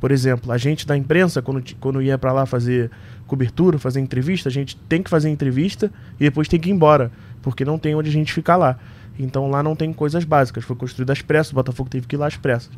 Por 0.00 0.12
exemplo, 0.12 0.52
a 0.52 0.58
gente 0.58 0.86
da 0.86 0.96
imprensa, 0.96 1.42
quando, 1.42 1.62
quando 1.80 2.00
ia 2.00 2.16
para 2.16 2.32
lá 2.32 2.46
fazer 2.46 2.90
cobertura, 3.26 3.78
fazer 3.78 4.00
entrevista, 4.00 4.48
a 4.48 4.52
gente 4.52 4.76
tem 4.76 5.02
que 5.02 5.10
fazer 5.10 5.28
entrevista 5.28 5.90
e 6.18 6.24
depois 6.24 6.48
tem 6.48 6.58
que 6.58 6.68
ir 6.68 6.72
embora, 6.72 7.10
porque 7.42 7.64
não 7.64 7.78
tem 7.78 7.94
onde 7.94 8.08
a 8.08 8.12
gente 8.12 8.32
ficar 8.32 8.56
lá. 8.56 8.78
Então 9.18 9.50
lá 9.50 9.62
não 9.62 9.74
tem 9.74 9.92
coisas 9.92 10.24
básicas, 10.24 10.64
foi 10.64 10.76
construído 10.76 11.10
às 11.10 11.20
pressas, 11.20 11.52
o 11.52 11.56
Botafogo 11.56 11.90
teve 11.90 12.06
que 12.06 12.14
ir 12.14 12.18
lá 12.18 12.28
às 12.28 12.36
pressas. 12.36 12.70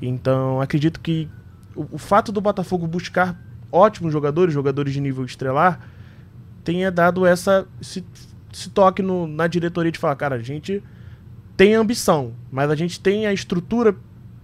Então 0.00 0.60
acredito 0.60 1.00
que 1.00 1.28
o, 1.74 1.86
o 1.92 1.98
fato 1.98 2.30
do 2.30 2.40
Botafogo 2.40 2.86
buscar 2.86 3.36
ótimos 3.72 4.12
jogadores, 4.12 4.54
jogadores 4.54 4.92
de 4.92 5.00
nível 5.00 5.24
estrelar, 5.24 5.80
tenha 6.62 6.90
dado 6.90 7.26
essa 7.26 7.66
esse, 7.80 8.04
esse 8.52 8.70
toque 8.70 9.02
no, 9.02 9.26
na 9.26 9.48
diretoria 9.48 9.90
de 9.90 9.98
falar, 9.98 10.14
cara, 10.14 10.36
a 10.36 10.42
gente 10.42 10.82
tem 11.56 11.74
ambição, 11.74 12.34
mas 12.52 12.70
a 12.70 12.76
gente 12.76 13.00
tem 13.00 13.26
a 13.26 13.32
estrutura 13.32 13.96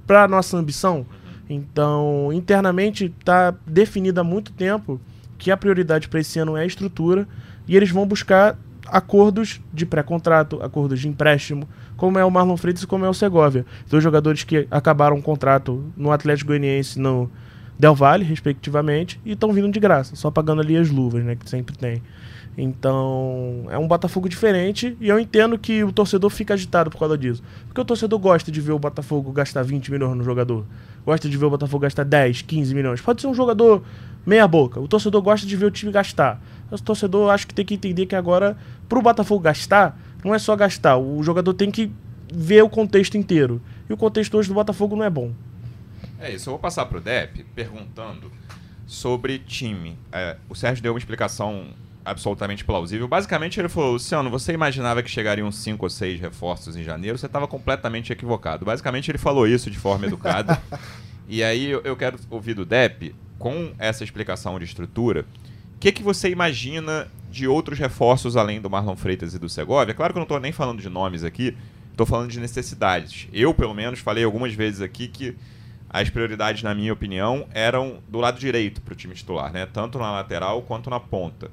para 0.05 0.27
nossa 0.27 0.57
ambição. 0.57 1.07
Então, 1.49 2.31
internamente 2.33 3.07
está 3.07 3.55
definida 3.67 4.23
há 4.23 4.25
muito 4.25 4.53
tempo 4.53 5.01
que 5.39 5.51
a 5.51 5.57
prioridade 5.57 6.09
para 6.09 6.21
esse 6.21 6.39
ano 6.39 6.57
é 6.57 6.63
a 6.63 6.67
estrutura 6.67 7.29
e 7.69 7.77
eles 7.77 7.91
vão 7.91 8.07
buscar 8.07 8.59
acordos 8.87 9.61
de 9.73 9.87
pré-contrato, 9.87 10.63
acordos 10.63 11.01
de 11.01 11.09
empréstimo, 11.09 11.69
como 11.97 12.19
é 12.19 12.25
o 12.25 12.31
Marlon 12.31 12.57
Freitas 12.57 12.83
e 12.83 12.87
como 12.87 13.05
é 13.05 13.09
o 13.09 13.15
Segovia. 13.15 13.65
Dois 13.89 14.03
jogadores 14.03 14.45
que 14.45 14.67
acabaram 14.71 15.17
o 15.17 15.23
contrato 15.23 15.85
no 15.97 16.13
Atlético 16.13 16.49
Goianiense 16.49 16.99
no 16.99 17.31
Del 17.79 17.95
Valle, 17.95 18.25
respectivamente, 18.25 19.21
e 19.25 19.33
estão 19.33 19.53
vindo 19.53 19.71
de 19.71 19.81
graça, 19.81 20.15
só 20.15 20.31
pagando 20.31 20.61
ali 20.61 20.77
as 20.77 20.91
luvas, 20.91 21.25
né, 21.25 21.35
que 21.35 21.49
sempre 21.49 21.77
tem. 21.77 22.03
Então, 22.57 23.67
é 23.69 23.77
um 23.77 23.89
Botafogo 23.89 24.29
diferente 24.29 24.97
e 25.01 25.09
eu 25.09 25.19
entendo 25.19 25.59
que 25.59 25.83
o 25.83 25.93
torcedor 25.93 26.31
fica 26.31 26.55
agitado 26.55 26.91
por 26.91 26.99
causa 26.99 27.19
disso. 27.19 27.43
Porque 27.67 27.81
o 27.81 27.85
torcedor 27.85 28.19
gosta 28.19 28.51
de 28.51 28.61
ver 28.61 28.73
o 28.73 28.79
Botafogo 28.79 29.33
gastar 29.33 29.63
20 29.63 29.91
milhões 29.91 30.17
no 30.17 30.23
jogador. 30.23 30.65
Gosta 31.05 31.29
de 31.29 31.37
ver 31.37 31.47
o 31.47 31.51
Botafogo 31.51 31.83
gastar 31.83 32.05
10, 32.05 32.43
15 32.43 32.75
milhões. 32.75 33.01
Pode 33.01 33.21
ser 33.21 33.27
um 33.27 33.35
jogador 33.35 33.83
meia 34.25 34.47
boca. 34.47 34.81
O 34.81 34.87
torcedor 34.87 35.21
gosta 35.21 35.47
de 35.47 35.57
ver 35.57 35.67
o 35.67 35.71
time 35.71 35.91
gastar. 35.91 36.41
O 36.71 36.81
torcedor 36.81 37.31
acho 37.31 37.47
que 37.47 37.55
tem 37.55 37.65
que 37.65 37.75
entender 37.75 38.07
que 38.07 38.15
agora, 38.15 38.57
pro 38.89 39.03
Botafogo 39.03 39.41
gastar, 39.41 39.99
não 40.25 40.33
é 40.33 40.39
só 40.39 40.55
gastar. 40.55 40.97
O 40.97 41.23
jogador 41.23 41.55
tem 41.55 41.71
que 41.71 41.91
ver 42.33 42.63
o 42.63 42.69
contexto 42.69 43.17
inteiro. 43.17 43.61
E 43.89 43.93
o 43.93 43.97
contexto 43.97 44.37
hoje 44.37 44.49
do 44.49 44.55
Botafogo 44.55 44.95
não 44.95 45.05
é 45.05 45.11
bom. 45.11 45.33
É 46.21 46.33
isso, 46.33 46.49
eu 46.49 46.53
vou 46.53 46.61
passar 46.61 46.87
pro 46.87 47.01
Dep 47.01 47.45
perguntando 47.55 48.31
sobre 48.87 49.39
time. 49.41 49.99
É, 50.13 50.37
o 50.49 50.55
Sérgio 50.55 50.83
deu 50.83 50.93
uma 50.93 50.99
explicação 50.99 51.67
absolutamente 52.05 52.65
plausível. 52.65 53.09
Basicamente, 53.09 53.59
ele 53.59 53.69
falou: 53.69 53.93
Luciano, 53.93 54.29
você 54.29 54.53
imaginava 54.53 55.03
que 55.03 55.11
chegariam 55.11 55.51
cinco 55.51 55.87
ou 55.87 55.91
seis 55.91 56.21
reforços 56.21 56.77
em 56.77 56.85
janeiro? 56.85 57.17
Você 57.17 57.27
estava 57.27 57.49
completamente 57.49 58.13
equivocado. 58.13 58.65
Basicamente, 58.65 59.11
ele 59.11 59.19
falou 59.19 59.47
isso 59.47 59.71
de 59.71 59.79
forma 59.79 60.07
educada. 60.07 60.61
e 61.29 61.43
aí 61.43 61.71
eu 61.71 61.97
quero 61.97 62.19
ouvir 62.31 62.55
do 62.55 62.65
Dep, 62.65 63.15
com 63.39 63.73
essa 63.79 64.05
explicação 64.05 64.59
de 64.59 64.65
estrutura, 64.65 65.25
o 65.75 65.79
que, 65.79 65.93
que 65.93 66.03
você 66.03 66.31
imagina 66.31 67.09
de 67.31 67.47
outros 67.49 67.79
reforços 67.79 68.37
além 68.37 68.61
do 68.61 68.71
Marlon 68.71 68.97
Freitas 68.97 69.35
e 69.35 69.39
do 69.39 69.49
Segovia? 69.49 69.95
Claro 69.95 70.13
que 70.13 70.19
eu 70.19 70.21
não 70.21 70.25
estou 70.25 70.41
nem 70.41 70.53
falando 70.53 70.81
de 70.81 70.89
nomes 70.89 71.25
aqui, 71.25 71.57
estou 71.91 72.07
falando 72.07 72.31
de 72.31 72.41
necessidades. 72.41 73.29
Eu, 73.33 73.53
pelo 73.53 73.75
menos, 73.75 73.99
falei 73.99 74.25
algumas 74.25 74.55
vezes 74.55 74.81
aqui 74.81 75.09
que 75.09 75.37
as 75.91 76.09
prioridades, 76.11 76.63
na 76.63 76.75
minha 76.75 76.93
opinião, 76.93 77.47
eram 77.53 77.99
do 78.09 78.19
lado 78.19 78.39
direito 78.39 78.81
para 78.81 78.93
o 78.93 78.97
time 78.97 79.15
titular, 79.15 79.53
né? 79.53 79.67
tanto 79.67 79.99
na 79.99 80.11
lateral 80.11 80.63
quanto 80.63 80.89
na 80.89 80.99
ponta 80.99 81.51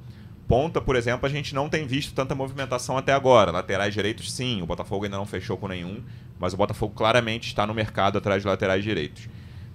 ponta, 0.51 0.81
por 0.81 0.97
exemplo, 0.97 1.25
a 1.25 1.29
gente 1.29 1.55
não 1.55 1.69
tem 1.69 1.87
visto 1.87 2.13
tanta 2.13 2.35
movimentação 2.35 2.97
até 2.97 3.13
agora. 3.13 3.53
Laterais 3.53 3.93
direitos, 3.93 4.29
sim. 4.29 4.61
O 4.61 4.65
Botafogo 4.65 5.05
ainda 5.05 5.15
não 5.15 5.25
fechou 5.25 5.55
com 5.55 5.65
nenhum, 5.65 6.03
mas 6.37 6.53
o 6.53 6.57
Botafogo 6.57 6.93
claramente 6.93 7.47
está 7.47 7.65
no 7.65 7.73
mercado 7.73 8.17
atrás 8.17 8.41
de 8.41 8.49
laterais 8.49 8.83
direitos. 8.83 9.29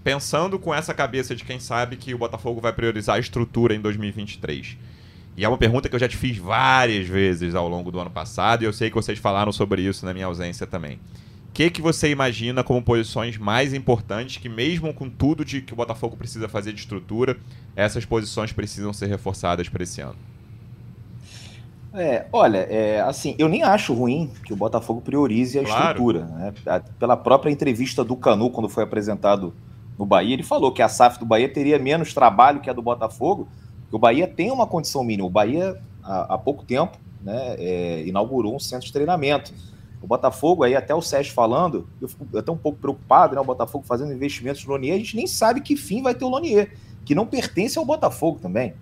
Pensando 0.05 0.59
com 0.59 0.75
essa 0.75 0.93
cabeça 0.93 1.35
de 1.35 1.45
quem 1.45 1.59
sabe 1.59 1.97
que 1.97 2.13
o 2.13 2.19
Botafogo 2.19 2.61
vai 2.61 2.75
priorizar 2.75 3.17
a 3.17 3.19
estrutura 3.19 3.75
em 3.75 3.81
2023. 3.81 4.77
E 5.35 5.47
é 5.47 5.49
uma 5.49 5.57
pergunta 5.57 5.89
que 5.89 5.95
eu 5.95 5.99
já 5.99 6.09
te 6.09 6.17
fiz 6.19 6.37
várias 6.37 7.07
vezes 7.07 7.55
ao 7.55 7.67
longo 7.71 7.91
do 7.91 7.99
ano 7.99 8.11
passado, 8.11 8.61
e 8.61 8.67
eu 8.67 8.73
sei 8.73 8.91
que 8.91 8.97
vocês 8.97 9.19
falaram 9.19 9.53
sobre 9.53 9.81
isso 9.81 10.05
na 10.05 10.13
minha 10.13 10.27
ausência 10.27 10.67
também. 10.67 11.01
que, 11.55 11.71
que 11.71 11.81
você 11.81 12.11
imagina 12.11 12.63
como 12.63 12.83
posições 12.83 13.39
mais 13.39 13.73
importantes 13.73 14.37
que, 14.37 14.49
mesmo 14.51 14.93
com 14.93 15.09
tudo 15.09 15.43
de 15.43 15.63
que 15.63 15.73
o 15.73 15.77
Botafogo 15.77 16.19
precisa 16.19 16.51
fazer 16.51 16.75
de 16.75 16.81
estrutura, 16.81 17.39
essas 17.75 18.05
posições 18.05 18.53
precisam 18.53 18.93
ser 18.93 19.07
reforçadas 19.07 19.71
para 19.71 19.83
esse 19.83 20.03
ano? 20.03 20.36
É, 21.97 22.27
olha, 22.31 22.59
é, 22.59 23.01
assim, 23.01 23.35
eu 23.39 23.49
nem 23.49 23.63
acho 23.63 23.95
ruim 23.95 24.31
que 24.45 24.53
o 24.53 24.57
Botafogo 24.57 25.01
priorize 25.01 25.59
a 25.59 25.65
claro. 25.65 25.83
estrutura. 25.83 26.25
Né? 26.27 26.53
Pela 26.99 27.17
própria 27.17 27.51
entrevista 27.51 28.05
do 28.05 28.15
Canu, 28.15 28.51
quando 28.51 28.69
foi 28.69 28.85
apresentado 28.85 29.55
no 29.99 30.05
Bahia, 30.05 30.35
ele 30.35 30.43
falou 30.43 30.71
que 30.73 30.83
a 30.83 30.89
SAF 30.89 31.19
do 31.19 31.25
Bahia 31.25 31.49
teria 31.49 31.79
menos 31.79 32.13
trabalho 32.13 32.61
que 32.61 32.69
a 32.69 32.73
do 32.75 32.83
Botafogo, 32.83 33.49
porque 33.83 33.97
o 33.97 33.99
Bahia 33.99 34.29
tem 34.29 34.51
uma 34.51 34.67
condição 34.67 35.03
mínima. 35.03 35.27
O 35.27 35.31
Bahia, 35.31 35.81
há, 36.03 36.35
há 36.35 36.39
pouco 36.39 36.65
tempo, 36.65 36.99
né, 37.23 37.57
é, 37.59 38.07
inaugurou 38.07 38.55
um 38.55 38.61
centro 38.61 38.87
de 38.87 38.93
treinamento. 38.93 39.55
O 40.03 40.07
Botafogo, 40.07 40.65
aí 40.65 40.77
até 40.77 40.95
o 40.95 41.01
Sérgio 41.01 41.33
falando, 41.33 41.89
eu 42.01 42.09
fico 42.09 42.27
até 42.37 42.53
um 42.53 42.59
pouco 42.59 42.79
preocupado, 42.79 43.35
né? 43.35 43.41
O 43.41 43.45
Botafogo 43.45 43.85
fazendo 43.89 44.13
investimentos 44.13 44.63
no 44.67 44.73
Lonier, 44.73 44.95
a 44.95 44.99
gente 44.99 45.17
nem 45.17 45.27
sabe 45.27 45.63
que 45.63 45.75
fim 45.75 46.03
vai 46.03 46.15
ter 46.15 46.27
o 46.27 46.29
Lonier, 46.29 46.77
que 47.07 47.15
não 47.15 47.27
pertence 47.27 47.79
ao 47.79 47.85
Botafogo 47.85 48.39
também, 48.39 48.75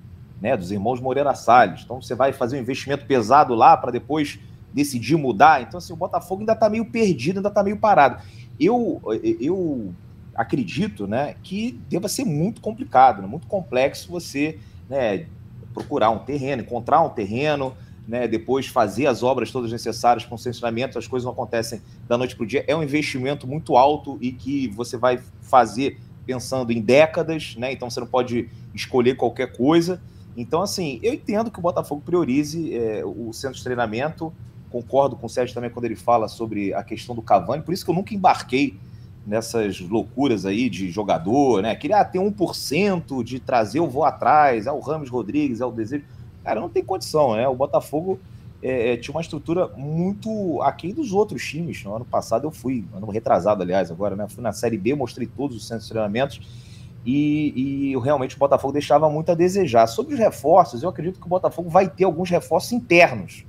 né? 0.44 0.58
Dos 0.58 0.70
irmãos 0.70 1.00
Moreira 1.00 1.34
Salles. 1.34 1.80
Então 1.82 2.02
você 2.02 2.14
vai 2.14 2.30
fazer 2.30 2.58
um 2.58 2.60
investimento 2.60 3.06
pesado 3.06 3.54
lá 3.54 3.74
para 3.78 3.90
depois 3.90 4.38
decidir 4.74 5.16
mudar. 5.16 5.62
Então, 5.62 5.78
assim, 5.78 5.94
o 5.94 5.96
Botafogo 5.96 6.42
ainda 6.42 6.52
está 6.52 6.68
meio 6.68 6.84
perdido, 6.84 7.38
ainda 7.38 7.48
está 7.48 7.62
meio 7.62 7.78
parado. 7.78 8.22
Eu, 8.60 9.00
eu 9.40 9.94
acredito 10.34 11.06
né, 11.06 11.34
que 11.42 11.80
deva 11.88 12.08
ser 12.08 12.26
muito 12.26 12.60
complicado, 12.60 13.22
né, 13.22 13.26
muito 13.26 13.46
complexo 13.46 14.10
você 14.10 14.58
né, 14.86 15.24
procurar 15.72 16.10
um 16.10 16.18
terreno, 16.18 16.60
encontrar 16.60 17.00
um 17.00 17.08
terreno, 17.08 17.74
né, 18.06 18.28
depois 18.28 18.66
fazer 18.66 19.06
as 19.06 19.22
obras 19.22 19.50
todas 19.50 19.72
necessárias 19.72 20.26
para 20.26 20.34
o 20.34 20.38
funcionamento, 20.38 20.98
as 20.98 21.06
coisas 21.06 21.24
não 21.24 21.32
acontecem 21.32 21.80
da 22.06 22.18
noite 22.18 22.36
para 22.36 22.44
o 22.44 22.46
dia. 22.46 22.62
É 22.68 22.76
um 22.76 22.82
investimento 22.82 23.46
muito 23.46 23.78
alto 23.78 24.18
e 24.20 24.30
que 24.30 24.68
você 24.68 24.98
vai 24.98 25.20
fazer 25.40 25.98
pensando 26.26 26.70
em 26.70 26.82
décadas, 26.82 27.56
né? 27.56 27.72
Então 27.72 27.88
você 27.88 28.00
não 28.00 28.06
pode 28.06 28.50
escolher 28.74 29.16
qualquer 29.16 29.56
coisa. 29.56 30.02
Então, 30.36 30.62
assim, 30.62 30.98
eu 31.02 31.14
entendo 31.14 31.50
que 31.50 31.58
o 31.58 31.62
Botafogo 31.62 32.02
priorize 32.04 32.74
é, 32.74 33.02
o 33.04 33.32
centro 33.32 33.56
de 33.56 33.64
treinamento. 33.64 34.32
Concordo 34.70 35.14
com 35.14 35.26
o 35.26 35.30
Sérgio 35.30 35.54
também 35.54 35.70
quando 35.70 35.84
ele 35.84 35.94
fala 35.94 36.26
sobre 36.26 36.74
a 36.74 36.82
questão 36.82 37.14
do 37.14 37.22
Cavani, 37.22 37.62
por 37.62 37.72
isso 37.72 37.84
que 37.84 37.90
eu 37.90 37.94
nunca 37.94 38.12
embarquei 38.12 38.76
nessas 39.24 39.80
loucuras 39.80 40.44
aí 40.44 40.68
de 40.68 40.90
jogador, 40.90 41.62
né? 41.62 41.74
Queria 41.76 42.04
ter 42.04 42.18
1% 42.18 43.22
de 43.22 43.38
trazer 43.38 43.80
o 43.80 43.86
voo 43.86 44.04
atrás, 44.04 44.66
é 44.66 44.72
o 44.72 44.80
Ramos 44.80 45.08
Rodrigues, 45.08 45.60
é 45.60 45.64
o 45.64 45.70
desejo. 45.70 46.04
Cara, 46.42 46.60
não 46.60 46.68
tem 46.68 46.84
condição, 46.84 47.36
né? 47.36 47.48
O 47.48 47.54
Botafogo 47.54 48.18
é, 48.62 48.92
é, 48.92 48.96
tinha 48.96 49.14
uma 49.14 49.20
estrutura 49.20 49.68
muito 49.76 50.60
aquém 50.62 50.92
dos 50.92 51.12
outros 51.12 51.42
times. 51.42 51.82
No 51.84 51.94
ano 51.94 52.04
passado 52.04 52.46
eu 52.46 52.50
fui, 52.50 52.84
ano 52.94 53.08
retrasado, 53.10 53.62
aliás, 53.62 53.90
agora, 53.90 54.16
né? 54.16 54.26
Fui 54.28 54.42
na 54.42 54.52
Série 54.52 54.76
B, 54.76 54.94
mostrei 54.94 55.26
todos 55.26 55.56
os 55.56 55.66
centros 55.66 55.86
de 55.86 55.90
treinamentos 55.90 56.40
e, 57.04 57.92
e 57.92 57.98
realmente 57.98 58.36
o 58.36 58.38
Botafogo 58.38 58.72
deixava 58.72 59.08
muito 59.10 59.30
a 59.30 59.34
desejar. 59.34 59.86
Sobre 59.86 60.14
os 60.14 60.20
reforços, 60.20 60.82
eu 60.82 60.88
acredito 60.88 61.20
que 61.20 61.26
o 61.26 61.28
Botafogo 61.28 61.68
vai 61.68 61.88
ter 61.88 62.04
alguns 62.04 62.30
reforços 62.30 62.72
internos. 62.72 63.44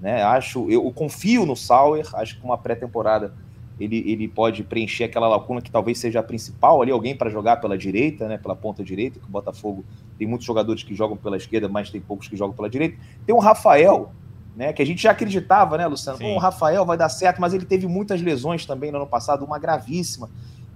Né? 0.00 0.22
Acho, 0.22 0.70
eu, 0.70 0.84
eu 0.84 0.92
confio 0.92 1.46
no 1.46 1.54
Sauer, 1.54 2.08
acho 2.14 2.38
que 2.38 2.44
uma 2.44 2.58
pré-temporada 2.58 3.32
ele, 3.78 4.04
ele 4.06 4.28
pode 4.28 4.62
preencher 4.62 5.04
aquela 5.04 5.26
lacuna 5.26 5.62
que 5.62 5.70
talvez 5.70 5.98
seja 5.98 6.20
a 6.20 6.22
principal 6.22 6.82
ali, 6.82 6.90
alguém 6.90 7.16
para 7.16 7.30
jogar 7.30 7.56
pela 7.56 7.78
direita, 7.78 8.28
né, 8.28 8.36
pela 8.36 8.54
ponta 8.54 8.84
direita, 8.84 9.18
que 9.18 9.24
o 9.24 9.30
Botafogo 9.30 9.84
tem 10.18 10.26
muitos 10.26 10.46
jogadores 10.46 10.82
que 10.82 10.94
jogam 10.94 11.16
pela 11.16 11.36
esquerda, 11.36 11.66
mas 11.66 11.90
tem 11.90 12.00
poucos 12.00 12.28
que 12.28 12.36
jogam 12.36 12.54
pela 12.54 12.68
direita. 12.68 12.98
Tem 13.24 13.34
o 13.34 13.38
Rafael, 13.38 14.12
né, 14.54 14.72
que 14.74 14.82
a 14.82 14.84
gente 14.84 15.02
já 15.02 15.12
acreditava, 15.12 15.78
né, 15.78 15.86
Luciano? 15.86 16.18
Bom, 16.18 16.34
o 16.34 16.38
Rafael 16.38 16.84
vai 16.84 16.98
dar 16.98 17.08
certo, 17.08 17.40
mas 17.40 17.54
ele 17.54 17.64
teve 17.64 17.86
muitas 17.86 18.20
lesões 18.20 18.66
também 18.66 18.90
no 18.90 18.98
ano 18.98 19.06
passado, 19.06 19.44
uma 19.46 19.58
gravíssima. 19.58 20.28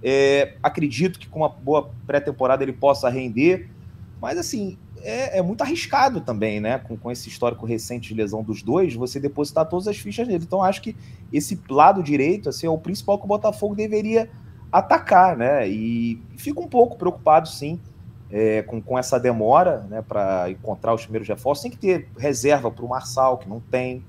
É, 0.03 0.55
acredito 0.61 1.19
que 1.19 1.27
com 1.27 1.39
uma 1.39 1.49
boa 1.49 1.91
pré-temporada 2.05 2.63
ele 2.63 2.73
possa 2.73 3.09
render, 3.09 3.69
mas 4.21 4.37
assim, 4.37 4.77
é, 5.01 5.37
é, 5.37 5.41
muito 5.41 5.61
arriscado 5.61 6.19
também, 6.19 6.59
né? 6.59 6.79
Com, 6.79 6.97
com 6.97 7.11
esse 7.11 7.29
histórico 7.29 7.65
recente 7.65 8.09
de 8.09 8.15
lesão 8.15 8.41
dos 8.41 8.63
dois, 8.63 8.95
você 8.95 9.19
depositar 9.19 9.67
todas 9.67 9.87
as 9.87 9.97
fichas 9.97 10.27
nele. 10.27 10.43
Então, 10.43 10.63
acho 10.63 10.81
que 10.81 10.95
esse 11.31 11.59
lado 11.69 12.01
direito 12.01 12.49
assim, 12.49 12.65
é 12.65 12.69
o 12.69 12.77
principal 12.77 13.19
que 13.19 13.25
o 13.25 13.27
Botafogo 13.27 13.75
deveria 13.75 14.29
atacar, 14.71 15.37
né? 15.37 15.69
E 15.69 16.19
fico 16.37 16.61
um 16.61 16.67
pouco 16.67 16.97
preocupado, 16.97 17.47
sim, 17.47 17.79
é, 18.31 18.63
com, 18.63 18.81
com 18.81 18.97
essa 18.97 19.19
demora 19.19 19.85
né, 19.89 20.01
para 20.01 20.49
encontrar 20.49 20.93
os 20.93 21.03
primeiros 21.03 21.27
reforços. 21.27 21.61
Tem 21.61 21.71
que 21.71 21.77
ter 21.77 22.09
reserva 22.17 22.71
para 22.71 22.83
o 22.83 22.89
Marçal, 22.89 23.37
que 23.37 23.47
não 23.47 23.59
tem, 23.59 24.03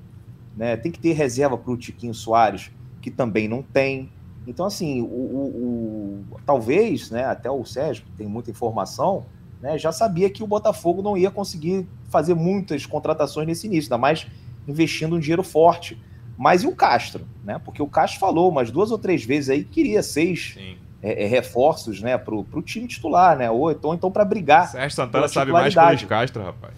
né? 0.56 0.76
Tem 0.76 0.90
que 0.90 0.98
ter 0.98 1.12
reserva 1.12 1.58
para 1.58 1.70
o 1.70 1.76
Tiquinho 1.76 2.14
Soares, 2.14 2.70
que 3.02 3.10
também 3.10 3.46
não 3.46 3.62
tem. 3.62 4.10
Então, 4.46 4.64
assim, 4.64 5.02
o, 5.02 5.06
o, 5.06 6.24
o, 6.30 6.40
talvez, 6.46 7.10
né, 7.10 7.24
até 7.24 7.50
o 7.50 7.64
Sérgio 7.64 8.04
tem 8.16 8.26
muita 8.26 8.50
informação, 8.50 9.26
né, 9.60 9.76
já 9.76 9.90
sabia 9.90 10.30
que 10.30 10.42
o 10.42 10.46
Botafogo 10.46 11.02
não 11.02 11.16
ia 11.16 11.30
conseguir 11.30 11.86
fazer 12.08 12.34
muitas 12.34 12.86
contratações 12.86 13.46
nesse 13.46 13.66
início, 13.66 13.92
ainda 13.92 13.98
mais 13.98 14.26
investindo 14.68 15.16
um 15.16 15.20
dinheiro 15.20 15.42
forte. 15.42 16.00
Mas 16.38 16.62
e 16.62 16.66
o 16.66 16.76
Castro? 16.76 17.26
Né? 17.42 17.60
Porque 17.64 17.82
o 17.82 17.86
Castro 17.86 18.20
falou 18.20 18.50
umas 18.50 18.70
duas 18.70 18.90
ou 18.90 18.98
três 18.98 19.24
vezes 19.24 19.50
aí 19.50 19.64
que 19.64 19.70
queria 19.70 20.02
seis 20.02 20.56
é, 21.02 21.24
é, 21.24 21.26
reforços 21.26 22.00
né, 22.00 22.16
para 22.18 22.34
o 22.34 22.62
time 22.62 22.86
titular, 22.86 23.36
né? 23.36 23.50
Ou 23.50 23.70
então, 23.70 23.94
então 23.94 24.10
para 24.10 24.24
brigar. 24.24 24.68
Sérgio 24.68 24.96
Santana 24.96 25.28
sabe 25.28 25.50
mais 25.50 25.72
que 25.72 25.80
o 25.80 25.86
Luiz 25.86 26.04
Castro, 26.04 26.42
rapaz. 26.42 26.74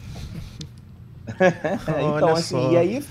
então, 2.17 2.33
assim, 2.33 2.61
só. 2.61 2.73
e 2.73 2.77
aí 2.77 3.03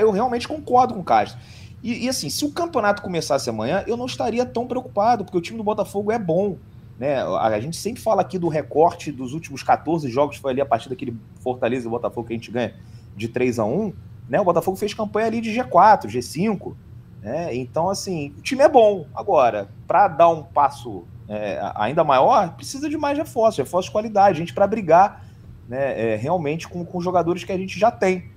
eu 0.00 0.10
realmente 0.10 0.46
concordo 0.46 0.94
com 0.94 1.00
o 1.00 1.04
Castro. 1.04 1.40
E, 1.82 2.04
e, 2.04 2.08
assim, 2.08 2.28
se 2.28 2.44
o 2.44 2.52
campeonato 2.52 3.02
começasse 3.02 3.48
amanhã, 3.48 3.84
eu 3.86 3.96
não 3.96 4.06
estaria 4.06 4.44
tão 4.44 4.66
preocupado, 4.66 5.24
porque 5.24 5.38
o 5.38 5.40
time 5.40 5.56
do 5.56 5.64
Botafogo 5.64 6.12
é 6.12 6.18
bom. 6.18 6.56
Né? 6.98 7.22
A 7.22 7.58
gente 7.60 7.76
sempre 7.76 8.02
fala 8.02 8.20
aqui 8.20 8.38
do 8.38 8.48
recorte 8.48 9.10
dos 9.10 9.32
últimos 9.32 9.62
14 9.62 10.08
jogos, 10.10 10.36
foi 10.36 10.52
ali 10.52 10.60
a 10.60 10.66
partir 10.66 10.88
daquele 10.88 11.16
Fortaleza 11.40 11.86
e 11.86 11.90
Botafogo 11.90 12.26
que 12.26 12.34
a 12.34 12.36
gente 12.36 12.50
ganha 12.50 12.74
de 13.16 13.28
3 13.28 13.58
a 13.58 13.64
1 13.64 13.92
né? 14.30 14.40
O 14.40 14.44
Botafogo 14.44 14.76
fez 14.76 14.94
campanha 14.94 15.26
ali 15.26 15.40
de 15.40 15.50
G4, 15.50 16.06
G5. 16.06 16.72
Né? 17.20 17.54
Então, 17.56 17.90
assim, 17.90 18.32
o 18.38 18.42
time 18.42 18.62
é 18.62 18.68
bom. 18.68 19.04
Agora, 19.12 19.68
para 19.88 20.06
dar 20.06 20.28
um 20.28 20.44
passo 20.44 21.04
é, 21.28 21.60
ainda 21.74 22.04
maior, 22.04 22.54
precisa 22.54 22.88
de 22.88 22.96
mais 22.96 23.18
reforços, 23.18 23.58
reforços 23.58 23.86
de 23.86 23.92
qualidade, 23.92 24.38
gente 24.38 24.54
para 24.54 24.68
brigar 24.68 25.24
né, 25.68 26.12
é, 26.12 26.16
realmente 26.16 26.68
com, 26.68 26.84
com 26.84 27.00
jogadores 27.00 27.42
que 27.42 27.50
a 27.50 27.58
gente 27.58 27.78
já 27.78 27.90
tem. 27.90 28.30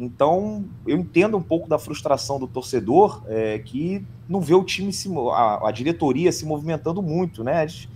Então, 0.00 0.64
eu 0.86 0.96
entendo 0.96 1.36
um 1.36 1.42
pouco 1.42 1.68
da 1.68 1.78
frustração 1.78 2.40
do 2.40 2.46
torcedor 2.46 3.22
é, 3.28 3.58
que 3.58 4.02
não 4.26 4.40
vê 4.40 4.54
o 4.54 4.64
time, 4.64 4.90
se, 4.94 5.10
a, 5.30 5.68
a, 5.68 5.70
diretoria 5.70 6.32
se 6.32 6.46
movimentando 6.46 7.02
muito, 7.02 7.44
né? 7.44 7.64
As, 7.64 7.86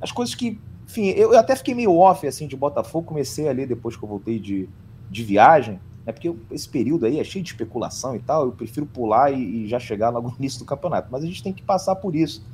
as 0.00 0.10
coisas 0.10 0.34
que, 0.34 0.58
enfim, 0.84 1.10
eu, 1.10 1.32
eu, 1.32 1.38
até 1.38 1.54
fiquei 1.54 1.72
meio 1.72 1.96
off, 1.96 2.26
assim, 2.26 2.48
de 2.48 2.56
Botafogo, 2.56 3.06
comecei 3.06 3.48
ali 3.48 3.66
depois 3.66 3.94
que 3.94 4.02
eu 4.02 4.08
voltei 4.08 4.40
de, 4.40 4.68
de 5.08 5.22
viagem, 5.22 5.78
né? 6.04 6.12
Porque 6.12 6.34
esse 6.50 6.68
período 6.68 7.06
aí 7.06 7.20
é 7.20 7.24
cheio 7.24 7.44
de 7.44 7.52
especulação 7.52 8.16
e 8.16 8.18
tal, 8.18 8.46
eu 8.46 8.52
prefiro 8.52 8.84
pular 8.84 9.30
e, 9.30 9.62
e 9.62 9.68
já 9.68 9.78
chegar 9.78 10.10
logo 10.10 10.30
no 10.30 10.36
início 10.36 10.58
do 10.58 10.64
campeonato, 10.64 11.06
mas 11.08 11.22
a 11.22 11.26
gente 11.26 11.40
tem 11.40 11.52
que 11.52 11.62
passar 11.62 11.94
por 11.94 12.16
isso. 12.16 12.44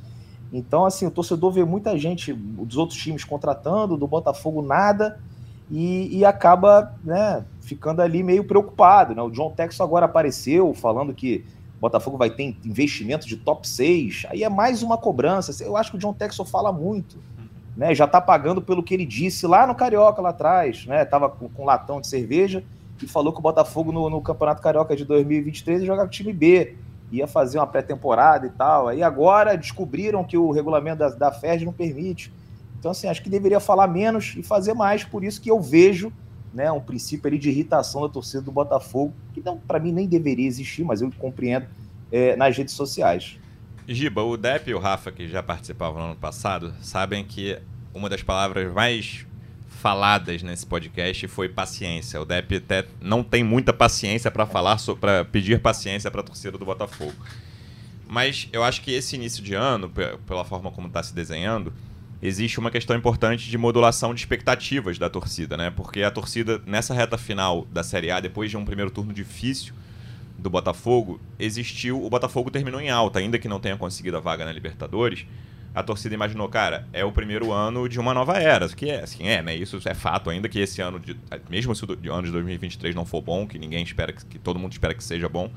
Então, 0.53 0.85
assim, 0.85 1.07
o 1.07 1.11
torcedor 1.11 1.51
vê 1.51 1.65
muita 1.65 1.97
gente 1.97 2.31
dos 2.33 2.77
outros 2.77 2.99
times 2.99 3.23
contratando, 3.23 3.97
do 3.97 4.05
Botafogo 4.05 4.61
nada, 4.61 5.19
e, 5.71 6.17
e 6.17 6.25
acaba 6.25 6.93
né, 7.01 7.45
ficando 7.61 8.01
ali 8.01 8.21
meio 8.21 8.43
preocupado. 8.43 9.15
Né? 9.15 9.21
O 9.21 9.29
John 9.29 9.51
Texo 9.51 9.81
agora 9.81 10.05
apareceu 10.05 10.73
falando 10.73 11.13
que 11.13 11.45
Botafogo 11.81 12.15
vai 12.15 12.29
ter 12.29 12.55
investimento 12.63 13.25
de 13.25 13.37
top 13.37 13.67
6. 13.67 14.27
Aí 14.29 14.43
é 14.43 14.49
mais 14.49 14.83
uma 14.83 14.97
cobrança. 14.97 15.63
Eu 15.63 15.75
acho 15.75 15.89
que 15.89 15.97
o 15.97 15.99
John 15.99 16.13
Texo 16.13 16.45
fala 16.45 16.71
muito. 16.71 17.17
Né? 17.75 17.95
Já 17.95 18.03
está 18.05 18.19
pagando 18.19 18.61
pelo 18.61 18.83
que 18.83 18.93
ele 18.93 19.05
disse 19.05 19.47
lá 19.47 19.65
no 19.65 19.73
Carioca, 19.73 20.21
lá 20.21 20.29
atrás. 20.29 20.85
Né? 20.85 21.05
Tava 21.05 21.29
com, 21.29 21.49
com 21.49 21.65
latão 21.65 22.01
de 22.01 22.07
cerveja 22.07 22.63
e 23.01 23.07
falou 23.07 23.31
que 23.33 23.39
o 23.39 23.41
Botafogo 23.41 23.91
no, 23.91 24.09
no 24.11 24.21
Campeonato 24.21 24.61
Carioca 24.61 24.95
de 24.95 25.05
2023 25.05 25.79
ia 25.79 25.87
jogar 25.87 26.03
com 26.03 26.09
time 26.09 26.33
B. 26.33 26.75
Ia 27.11 27.27
fazer 27.27 27.57
uma 27.57 27.67
pré-temporada 27.67 28.45
e 28.45 28.51
tal. 28.51 28.89
Aí 28.89 29.01
agora 29.01 29.57
descobriram 29.57 30.23
que 30.23 30.37
o 30.37 30.51
regulamento 30.51 30.99
da, 30.99 31.09
da 31.09 31.39
não 31.65 31.73
permite. 31.73 32.31
Então, 32.81 32.89
assim, 32.89 33.07
acho 33.07 33.21
que 33.21 33.29
deveria 33.29 33.59
falar 33.59 33.87
menos 33.87 34.33
e 34.35 34.41
fazer 34.41 34.73
mais, 34.73 35.03
por 35.03 35.23
isso 35.23 35.39
que 35.39 35.51
eu 35.51 35.61
vejo 35.61 36.11
né, 36.51 36.71
um 36.71 36.81
princípio 36.81 37.27
ali 37.27 37.37
de 37.37 37.47
irritação 37.47 38.01
da 38.01 38.09
torcida 38.09 38.41
do 38.41 38.51
Botafogo, 38.51 39.13
que 39.35 39.39
não 39.39 39.55
para 39.55 39.79
mim 39.79 39.91
nem 39.91 40.07
deveria 40.07 40.47
existir, 40.47 40.83
mas 40.83 40.99
eu 40.99 41.11
compreendo 41.19 41.67
é, 42.11 42.35
nas 42.35 42.57
redes 42.57 42.73
sociais. 42.73 43.39
Giba, 43.87 44.23
o 44.23 44.35
Depp 44.35 44.71
e 44.71 44.73
o 44.73 44.79
Rafa, 44.79 45.11
que 45.11 45.27
já 45.27 45.43
participavam 45.43 46.01
no 46.01 46.07
ano 46.07 46.15
passado, 46.15 46.73
sabem 46.81 47.23
que 47.23 47.55
uma 47.93 48.09
das 48.09 48.23
palavras 48.23 48.73
mais 48.73 49.27
faladas 49.67 50.41
nesse 50.41 50.65
podcast 50.65 51.27
foi 51.27 51.47
paciência. 51.47 52.19
O 52.19 52.25
Depp 52.25 52.55
até 52.55 52.87
não 52.99 53.23
tem 53.23 53.43
muita 53.43 53.71
paciência 53.71 54.31
para 54.31 54.47
falar, 54.47 54.79
para 54.99 55.23
pedir 55.23 55.59
paciência 55.59 56.09
para 56.09 56.21
a 56.21 56.23
torcida 56.23 56.57
do 56.57 56.65
Botafogo. 56.65 57.13
Mas 58.09 58.49
eu 58.51 58.63
acho 58.63 58.81
que 58.81 58.91
esse 58.91 59.15
início 59.15 59.43
de 59.43 59.53
ano, 59.53 59.87
pela 60.25 60.43
forma 60.43 60.71
como 60.71 60.87
está 60.87 61.03
se 61.03 61.13
desenhando, 61.13 61.71
existe 62.21 62.59
uma 62.59 62.69
questão 62.69 62.95
importante 62.95 63.49
de 63.49 63.57
modulação 63.57 64.13
de 64.13 64.21
expectativas 64.21 64.97
da 64.97 65.09
torcida, 65.09 65.57
né? 65.57 65.71
Porque 65.71 66.03
a 66.03 66.11
torcida, 66.11 66.61
nessa 66.65 66.93
reta 66.93 67.17
final 67.17 67.65
da 67.71 67.83
Série 67.83 68.11
A, 68.11 68.19
depois 68.19 68.51
de 68.51 68.57
um 68.57 68.63
primeiro 68.63 68.91
turno 68.91 69.11
difícil, 69.11 69.73
do 70.37 70.49
Botafogo, 70.49 71.19
existiu. 71.39 72.03
O 72.03 72.09
Botafogo 72.09 72.49
terminou 72.49 72.81
em 72.81 72.89
alta, 72.89 73.19
ainda 73.19 73.37
que 73.37 73.47
não 73.47 73.59
tenha 73.59 73.77
conseguido 73.77 74.17
a 74.17 74.19
vaga 74.19 74.43
na 74.43 74.51
Libertadores. 74.51 75.25
A 75.73 75.81
torcida 75.81 76.13
imaginou, 76.13 76.49
cara, 76.49 76.85
é 76.91 77.05
o 77.05 77.11
primeiro 77.11 77.51
ano 77.51 77.87
de 77.87 77.99
uma 77.99 78.13
nova 78.13 78.37
era. 78.37 78.67
Que 78.69 78.89
é, 78.89 79.03
assim, 79.03 79.27
é, 79.27 79.41
né? 79.41 79.55
Isso 79.55 79.79
é 79.85 79.93
fato, 79.93 80.29
ainda 80.29 80.49
que 80.49 80.59
esse 80.59 80.81
ano, 80.81 80.99
de, 80.99 81.15
mesmo 81.49 81.73
se 81.75 81.85
o 81.85 82.13
ano 82.13 82.23
de 82.23 82.31
2023 82.31 82.93
não 82.93 83.05
for 83.05 83.21
bom, 83.21 83.47
que 83.47 83.57
ninguém 83.57 83.83
espera, 83.83 84.11
que, 84.11 84.25
que 84.25 84.39
todo 84.39 84.59
mundo 84.59 84.71
espera 84.71 84.93
que 84.93 85.03
seja 85.03 85.29
bom, 85.29 85.49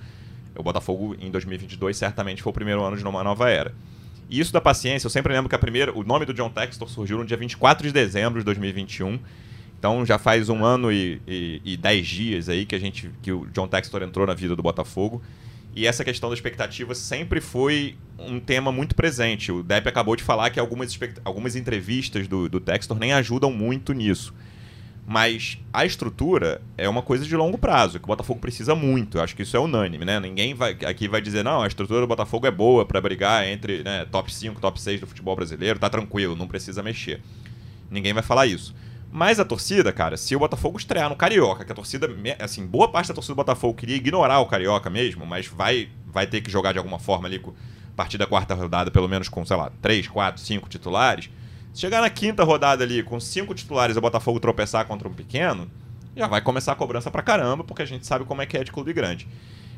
o 0.54 0.62
Botafogo 0.62 1.16
em 1.18 1.30
2022 1.30 1.96
certamente 1.96 2.42
foi 2.42 2.50
o 2.50 2.54
primeiro 2.54 2.82
ano 2.82 2.96
de 2.96 3.04
uma 3.04 3.24
nova 3.24 3.50
era. 3.50 3.74
E 4.28 4.40
isso 4.40 4.52
da 4.52 4.60
paciência, 4.60 5.06
eu 5.06 5.10
sempre 5.10 5.32
lembro 5.32 5.48
que 5.48 5.54
a 5.54 5.58
primeira, 5.58 5.96
o 5.96 6.02
nome 6.02 6.24
do 6.24 6.32
John 6.32 6.50
Textor 6.50 6.88
surgiu 6.88 7.18
no 7.18 7.24
dia 7.24 7.36
24 7.36 7.86
de 7.86 7.92
dezembro 7.92 8.40
de 8.40 8.44
2021. 8.44 9.18
Então 9.78 10.04
já 10.06 10.18
faz 10.18 10.48
um 10.48 10.64
ano 10.64 10.90
e, 10.90 11.20
e, 11.26 11.60
e 11.64 11.76
dez 11.76 12.06
dias 12.06 12.48
aí 12.48 12.64
que 12.64 12.74
a 12.74 12.78
gente 12.78 13.10
que 13.22 13.30
o 13.30 13.46
John 13.52 13.68
Textor 13.68 14.02
entrou 14.02 14.26
na 14.26 14.34
vida 14.34 14.56
do 14.56 14.62
Botafogo. 14.62 15.22
E 15.76 15.86
essa 15.86 16.04
questão 16.04 16.30
da 16.30 16.34
expectativa 16.34 16.94
sempre 16.94 17.40
foi 17.40 17.96
um 18.18 18.38
tema 18.38 18.70
muito 18.70 18.94
presente. 18.94 19.50
O 19.50 19.62
Depp 19.62 19.88
acabou 19.88 20.14
de 20.14 20.22
falar 20.22 20.50
que 20.50 20.60
algumas, 20.60 20.98
algumas 21.24 21.56
entrevistas 21.56 22.28
do, 22.28 22.48
do 22.48 22.60
Textor 22.60 22.96
nem 22.98 23.12
ajudam 23.12 23.50
muito 23.50 23.92
nisso. 23.92 24.32
Mas 25.06 25.58
a 25.70 25.84
estrutura 25.84 26.62
é 26.78 26.88
uma 26.88 27.02
coisa 27.02 27.26
de 27.26 27.36
longo 27.36 27.58
prazo, 27.58 27.98
que 27.98 28.04
o 28.04 28.08
Botafogo 28.08 28.40
precisa 28.40 28.74
muito. 28.74 29.18
Eu 29.18 29.22
acho 29.22 29.36
que 29.36 29.42
isso 29.42 29.56
é 29.56 29.60
unânime, 29.60 30.04
né? 30.04 30.18
Ninguém 30.18 30.54
vai, 30.54 30.72
aqui 30.86 31.06
vai 31.06 31.20
dizer, 31.20 31.44
não, 31.44 31.62
a 31.62 31.66
estrutura 31.66 32.00
do 32.00 32.06
Botafogo 32.06 32.46
é 32.46 32.50
boa 32.50 32.86
para 32.86 33.00
brigar 33.02 33.46
entre 33.46 33.82
né, 33.82 34.06
top 34.06 34.32
5, 34.32 34.60
top 34.60 34.80
6 34.80 35.00
do 35.00 35.06
futebol 35.06 35.36
brasileiro, 35.36 35.78
tá 35.78 35.90
tranquilo, 35.90 36.34
não 36.34 36.48
precisa 36.48 36.82
mexer. 36.82 37.20
Ninguém 37.90 38.14
vai 38.14 38.22
falar 38.22 38.46
isso. 38.46 38.74
Mas 39.12 39.38
a 39.38 39.44
torcida, 39.44 39.92
cara, 39.92 40.16
se 40.16 40.34
o 40.34 40.38
Botafogo 40.38 40.78
estrear 40.78 41.08
no 41.08 41.14
Carioca, 41.14 41.64
que 41.64 41.70
a 41.70 41.74
torcida, 41.74 42.08
assim, 42.40 42.66
boa 42.66 42.88
parte 42.88 43.08
da 43.08 43.14
torcida 43.14 43.34
do 43.34 43.36
Botafogo 43.36 43.74
queria 43.74 43.94
ignorar 43.94 44.40
o 44.40 44.46
Carioca 44.46 44.88
mesmo, 44.88 45.24
mas 45.26 45.46
vai, 45.46 45.88
vai 46.06 46.26
ter 46.26 46.40
que 46.40 46.50
jogar 46.50 46.72
de 46.72 46.78
alguma 46.78 46.98
forma 46.98 47.28
ali, 47.28 47.40
a 47.40 47.94
partir 47.94 48.18
da 48.18 48.26
quarta 48.26 48.54
rodada, 48.54 48.90
pelo 48.90 49.08
menos 49.08 49.28
com, 49.28 49.44
sei 49.44 49.56
lá, 49.56 49.70
3, 49.80 50.08
4, 50.08 50.42
5 50.42 50.68
titulares. 50.68 51.30
Se 51.74 51.80
chegar 51.80 52.00
na 52.00 52.08
quinta 52.08 52.44
rodada 52.44 52.84
ali 52.84 53.02
com 53.02 53.18
cinco 53.18 53.52
titulares 53.52 53.96
e 53.96 53.98
o 53.98 54.02
Botafogo 54.02 54.38
tropeçar 54.38 54.86
contra 54.86 55.08
um 55.08 55.12
pequeno, 55.12 55.68
já 56.16 56.28
vai 56.28 56.40
começar 56.40 56.70
a 56.70 56.76
cobrança 56.76 57.10
pra 57.10 57.20
caramba, 57.20 57.64
porque 57.64 57.82
a 57.82 57.84
gente 57.84 58.06
sabe 58.06 58.24
como 58.24 58.40
é 58.40 58.46
que 58.46 58.56
é 58.56 58.62
de 58.62 58.70
clube 58.70 58.92
grande. 58.92 59.26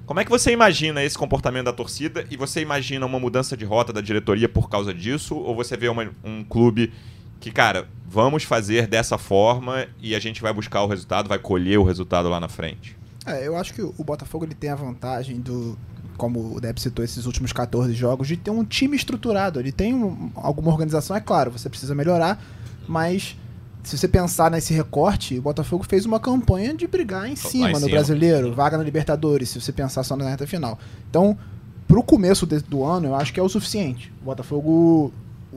Como 0.04 0.20
é 0.20 0.24
que 0.24 0.30
você 0.30 0.52
imagina 0.52 1.02
esse 1.02 1.16
comportamento 1.16 1.64
da 1.64 1.72
torcida 1.72 2.26
e 2.30 2.36
você 2.36 2.60
imagina 2.60 3.06
uma 3.06 3.18
mudança 3.18 3.56
de 3.56 3.64
rota 3.64 3.94
da 3.94 4.02
diretoria 4.02 4.46
por 4.46 4.68
causa 4.68 4.92
disso? 4.92 5.34
Ou 5.36 5.56
você 5.56 5.74
vê 5.74 5.88
uma, 5.88 6.06
um 6.22 6.44
clube 6.44 6.92
que, 7.40 7.50
cara, 7.50 7.88
vamos 8.06 8.44
fazer 8.44 8.86
dessa 8.86 9.16
forma 9.16 9.86
e 9.98 10.14
a 10.14 10.18
gente 10.18 10.42
vai 10.42 10.52
buscar 10.52 10.82
o 10.82 10.86
resultado, 10.86 11.30
vai 11.30 11.38
colher 11.38 11.78
o 11.78 11.82
resultado 11.82 12.28
lá 12.28 12.38
na 12.38 12.48
frente. 12.48 12.94
É, 13.24 13.48
eu 13.48 13.56
acho 13.56 13.72
que 13.72 13.80
o 13.80 14.04
Botafogo 14.04 14.44
ele 14.44 14.54
tem 14.54 14.68
a 14.68 14.76
vantagem 14.76 15.40
do, 15.40 15.78
como 16.16 16.56
o 16.56 16.60
Deb 16.60 16.78
citou, 16.78 17.04
esses 17.04 17.26
últimos 17.26 17.52
14 17.52 17.92
jogos, 17.92 18.28
de 18.28 18.36
ter 18.36 18.50
um 18.50 18.64
time 18.64 18.96
estruturado. 18.96 19.60
Ele 19.60 19.72
tem 19.72 19.94
um, 19.94 20.30
alguma 20.34 20.70
organização, 20.70 21.16
é 21.16 21.20
claro, 21.20 21.50
você 21.50 21.68
precisa 21.68 21.94
melhorar, 21.94 22.42
mas 22.88 23.36
se 23.82 23.96
você 23.96 24.08
pensar 24.08 24.50
nesse 24.50 24.74
recorte, 24.74 25.38
o 25.38 25.42
Botafogo 25.42 25.84
fez 25.84 26.04
uma 26.04 26.18
campanha 26.18 26.74
de 26.74 26.86
brigar 26.86 27.30
em 27.30 27.36
cima, 27.36 27.70
em 27.70 27.80
no 27.80 27.88
brasileiro, 27.88 28.52
vaga 28.52 28.76
na 28.76 28.82
Libertadores, 28.82 29.50
se 29.50 29.60
você 29.60 29.72
pensar 29.72 30.02
só 30.02 30.16
na 30.16 30.28
reta 30.28 30.46
final. 30.46 30.78
Então, 31.08 31.38
pro 31.86 32.02
começo 32.02 32.46
de, 32.46 32.58
do 32.60 32.82
ano, 32.82 33.08
eu 33.08 33.14
acho 33.14 33.32
que 33.32 33.38
é 33.38 33.42
o 33.42 33.48
suficiente. 33.48 34.12
O 34.22 34.24
Botafogo 34.24 35.12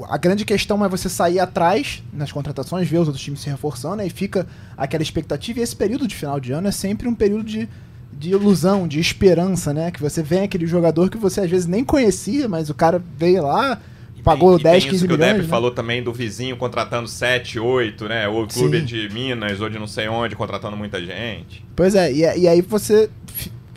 a 0.07 0.17
grande 0.17 0.45
questão 0.45 0.83
é 0.85 0.87
você 0.87 1.09
sair 1.09 1.39
atrás 1.39 2.03
nas 2.13 2.31
contratações, 2.31 2.87
ver 2.87 2.99
os 2.99 3.07
outros 3.07 3.23
times 3.23 3.41
se 3.41 3.49
reforçando, 3.49 4.01
aí 4.01 4.09
fica 4.09 4.47
aquela 4.77 5.03
expectativa. 5.03 5.59
E 5.59 5.63
esse 5.63 5.75
período 5.75 6.07
de 6.07 6.15
final 6.15 6.39
de 6.39 6.51
ano 6.51 6.67
é 6.67 6.71
sempre 6.71 7.07
um 7.07 7.15
período 7.15 7.43
de, 7.43 7.67
de 8.11 8.31
ilusão, 8.31 8.87
de 8.87 8.99
esperança, 8.99 9.73
né? 9.73 9.91
Que 9.91 10.01
você 10.01 10.21
vem 10.21 10.41
aquele 10.41 10.65
jogador 10.65 11.09
que 11.09 11.17
você 11.17 11.41
às 11.41 11.49
vezes 11.49 11.65
nem 11.65 11.83
conhecia, 11.83 12.47
mas 12.47 12.69
o 12.69 12.73
cara 12.73 13.01
veio 13.17 13.43
lá, 13.43 13.79
pagou 14.23 14.59
e 14.59 14.63
10, 14.63 14.83
15 14.85 14.95
isso 14.95 15.05
milhões. 15.05 15.19
que 15.19 15.23
o 15.23 15.33
Depp 15.33 15.41
né? 15.43 15.47
falou 15.47 15.71
também 15.71 16.03
do 16.03 16.11
vizinho 16.11 16.57
contratando 16.57 17.07
7, 17.07 17.59
8, 17.59 18.07
né? 18.07 18.27
Ou 18.27 18.43
o 18.43 18.47
clube 18.47 18.79
Sim. 18.79 18.85
de 18.85 19.09
Minas, 19.09 19.61
ou 19.61 19.69
de 19.69 19.79
não 19.79 19.87
sei 19.87 20.07
onde, 20.07 20.35
contratando 20.35 20.75
muita 20.75 21.03
gente. 21.03 21.65
Pois 21.75 21.95
é, 21.95 22.11
e, 22.11 22.19
e 22.41 22.47
aí 22.47 22.61
você 22.61 23.09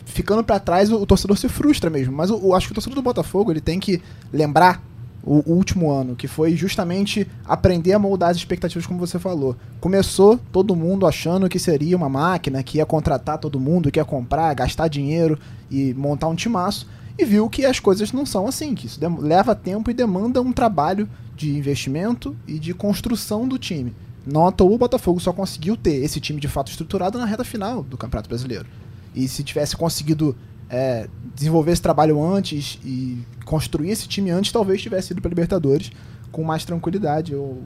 ficando 0.05 0.43
para 0.43 0.59
trás, 0.59 0.91
o, 0.91 1.01
o, 1.01 1.05
torcedor 1.05 1.37
se 1.37 1.49
frustra 1.49 1.89
mesmo. 1.89 2.15
Mas 2.15 2.29
eu, 2.29 2.39
eu 2.41 2.53
acho 2.53 2.67
que 2.67 2.71
o 2.71 2.75
torcedor 2.75 2.95
do 2.95 3.01
Botafogo 3.01 3.51
ele 3.51 3.61
tem 3.61 3.79
que 3.79 4.01
lembrar 4.31 4.81
o, 5.23 5.53
último 5.53 5.89
ano, 5.89 6.15
que 6.15 6.27
foi 6.27 6.55
justamente 6.55 7.27
aprender 7.45 7.93
a 7.93 7.99
moldar 7.99 8.29
as 8.29 8.37
expectativas, 8.37 8.85
como 8.85 8.99
você 8.99 9.17
falou. 9.17 9.55
Começou 9.79 10.37
todo 10.51 10.75
mundo 10.75 11.07
achando 11.07 11.47
que 11.47 11.57
seria 11.57 11.95
uma 11.95 12.09
máquina, 12.09 12.61
que 12.61 12.77
ia 12.77 12.85
contratar 12.85 13.37
todo 13.37 13.59
mundo, 13.59 13.89
que 13.89 13.99
ia 13.99 14.05
comprar, 14.05 14.53
gastar 14.53 14.87
dinheiro 14.89 15.39
e 15.71 15.93
montar 15.93 16.27
um 16.27 16.35
timaço, 16.35 16.87
e 17.17 17.23
viu 17.23 17.49
que 17.49 17.65
as 17.65 17.79
coisas 17.79 18.11
não 18.11 18.25
são 18.25 18.47
assim, 18.47 18.75
que 18.75 18.87
isso 18.87 18.99
leva 19.19 19.55
tempo 19.55 19.89
e 19.89 19.93
demanda 19.93 20.41
um 20.41 20.51
trabalho 20.51 21.07
de 21.35 21.55
investimento 21.55 22.35
e 22.47 22.59
de 22.59 22.73
construção 22.73 23.47
do 23.47 23.57
time. 23.57 23.93
Nota 24.25 24.63
o 24.63 24.77
Botafogo 24.77 25.19
só 25.19 25.31
conseguiu 25.31 25.75
ter 25.75 25.95
esse 26.03 26.19
time 26.19 26.39
de 26.39 26.47
fato 26.47 26.71
estruturado 26.71 27.17
na 27.17 27.25
reta 27.25 27.43
final 27.43 27.83
do 27.83 27.97
Campeonato 27.97 28.29
Brasileiro. 28.29 28.65
E 29.13 29.27
se 29.27 29.43
tivesse 29.43 29.75
conseguido 29.75 30.35
é, 30.69 31.07
desenvolver 31.35 31.71
esse 31.71 31.81
trabalho 31.81 32.21
antes 32.23 32.79
e 32.83 33.19
construir 33.45 33.91
esse 33.91 34.07
time 34.07 34.29
antes, 34.29 34.51
talvez 34.51 34.81
tivesse 34.81 35.13
ido 35.13 35.21
para 35.21 35.29
Libertadores 35.29 35.91
com 36.31 36.43
mais 36.43 36.65
tranquilidade 36.65 37.35
ou 37.35 37.61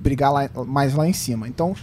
brigar 0.00 0.32
lá, 0.32 0.48
mais 0.66 0.94
lá 0.94 1.06
em 1.06 1.12
cima. 1.12 1.48
Então, 1.48 1.74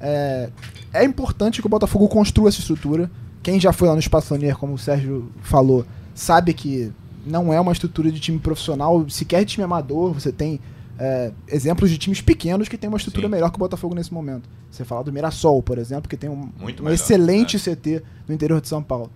é, 0.00 0.50
é 0.92 1.04
importante 1.04 1.60
que 1.60 1.66
o 1.66 1.70
Botafogo 1.70 2.08
construa 2.08 2.48
essa 2.48 2.60
estrutura. 2.60 3.10
Quem 3.42 3.60
já 3.60 3.72
foi 3.72 3.88
lá 3.88 3.94
no 3.94 4.00
Espaço 4.00 4.34
Lanier, 4.34 4.56
como 4.56 4.74
o 4.74 4.78
Sérgio 4.78 5.30
falou, 5.40 5.84
sabe 6.14 6.52
que 6.52 6.92
não 7.24 7.52
é 7.52 7.60
uma 7.60 7.72
estrutura 7.72 8.10
de 8.10 8.18
time 8.18 8.38
profissional, 8.38 9.08
sequer 9.08 9.44
de 9.44 9.52
time 9.52 9.64
amador. 9.64 10.12
Você 10.12 10.32
tem 10.32 10.60
é, 10.98 11.32
exemplos 11.46 11.90
de 11.90 11.98
times 11.98 12.20
pequenos 12.20 12.68
que 12.68 12.76
tem 12.76 12.88
uma 12.88 12.96
estrutura 12.96 13.26
Sim. 13.26 13.32
melhor 13.32 13.50
que 13.50 13.56
o 13.56 13.58
Botafogo 13.58 13.94
nesse 13.94 14.12
momento. 14.12 14.48
Você 14.70 14.84
fala 14.84 15.04
do 15.04 15.12
Mirassol, 15.12 15.62
por 15.62 15.78
exemplo, 15.78 16.08
que 16.08 16.16
tem 16.16 16.28
um, 16.28 16.50
um 16.60 16.66
melhor, 16.66 16.92
excelente 16.92 17.56
né? 17.56 17.76
CT 17.76 18.02
no 18.26 18.34
interior 18.34 18.60
de 18.60 18.68
São 18.68 18.82
Paulo. 18.82 19.10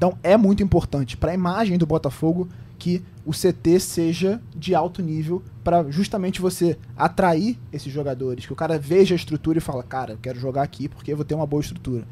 Então 0.00 0.16
é 0.22 0.34
muito 0.34 0.62
importante 0.62 1.14
para 1.14 1.30
a 1.30 1.34
imagem 1.34 1.76
do 1.76 1.84
Botafogo 1.84 2.48
que 2.78 3.04
o 3.22 3.32
CT 3.32 3.78
seja 3.80 4.40
de 4.56 4.74
alto 4.74 5.02
nível 5.02 5.42
para 5.62 5.90
justamente 5.90 6.40
você 6.40 6.78
atrair 6.96 7.58
esses 7.70 7.92
jogadores, 7.92 8.46
que 8.46 8.52
o 8.54 8.56
cara 8.56 8.78
veja 8.78 9.14
a 9.14 9.16
estrutura 9.16 9.58
e 9.58 9.60
fala, 9.60 9.82
cara, 9.82 10.14
eu 10.14 10.16
quero 10.16 10.40
jogar 10.40 10.62
aqui 10.62 10.88
porque 10.88 11.12
eu 11.12 11.16
vou 11.16 11.24
ter 11.26 11.34
uma 11.34 11.46
boa 11.46 11.60
estrutura. 11.60 12.08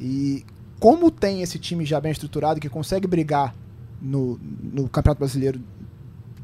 E 0.00 0.42
como 0.80 1.10
tem 1.10 1.42
esse 1.42 1.58
time 1.58 1.84
já 1.84 2.00
bem 2.00 2.12
estruturado 2.12 2.60
que 2.60 2.68
consegue 2.70 3.06
brigar 3.06 3.54
no, 4.00 4.40
no 4.62 4.88
Campeonato 4.88 5.18
Brasileiro 5.18 5.60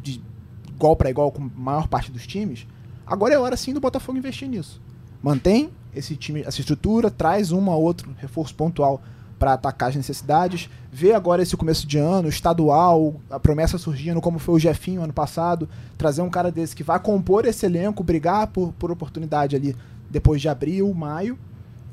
de 0.02 0.20
igual 0.68 0.94
para 0.96 1.08
igual 1.08 1.32
com 1.32 1.44
a 1.44 1.50
maior 1.56 1.88
parte 1.88 2.12
dos 2.12 2.26
times, 2.26 2.66
agora 3.06 3.32
é 3.32 3.38
hora 3.38 3.56
sim 3.56 3.72
do 3.72 3.80
Botafogo 3.80 4.18
investir 4.18 4.50
nisso. 4.50 4.82
Mantém 5.22 5.70
esse 5.96 6.14
time, 6.14 6.42
essa 6.42 6.60
estrutura, 6.60 7.10
traz 7.10 7.52
um 7.52 7.70
ou 7.70 7.82
outro 7.82 8.14
reforço 8.18 8.54
pontual 8.54 9.02
para 9.38 9.54
atacar 9.54 9.90
as 9.90 9.96
necessidades. 9.96 10.68
Ver 10.92 11.12
agora 11.14 11.42
esse 11.42 11.56
começo 11.56 11.86
de 11.86 11.98
ano, 11.98 12.28
estadual, 12.28 13.14
a 13.30 13.38
promessa 13.38 13.78
surgindo, 13.78 14.20
como 14.20 14.38
foi 14.38 14.54
o 14.54 14.58
Jefinho 14.58 15.02
ano 15.02 15.12
passado, 15.12 15.68
trazer 15.98 16.22
um 16.22 16.30
cara 16.30 16.50
desse 16.50 16.74
que 16.74 16.82
vai 16.82 16.98
compor 16.98 17.44
esse 17.46 17.66
elenco, 17.66 18.04
brigar 18.04 18.46
por, 18.48 18.72
por 18.72 18.90
oportunidade 18.90 19.56
ali 19.56 19.76
depois 20.10 20.40
de 20.40 20.48
abril, 20.48 20.92
maio, 20.94 21.38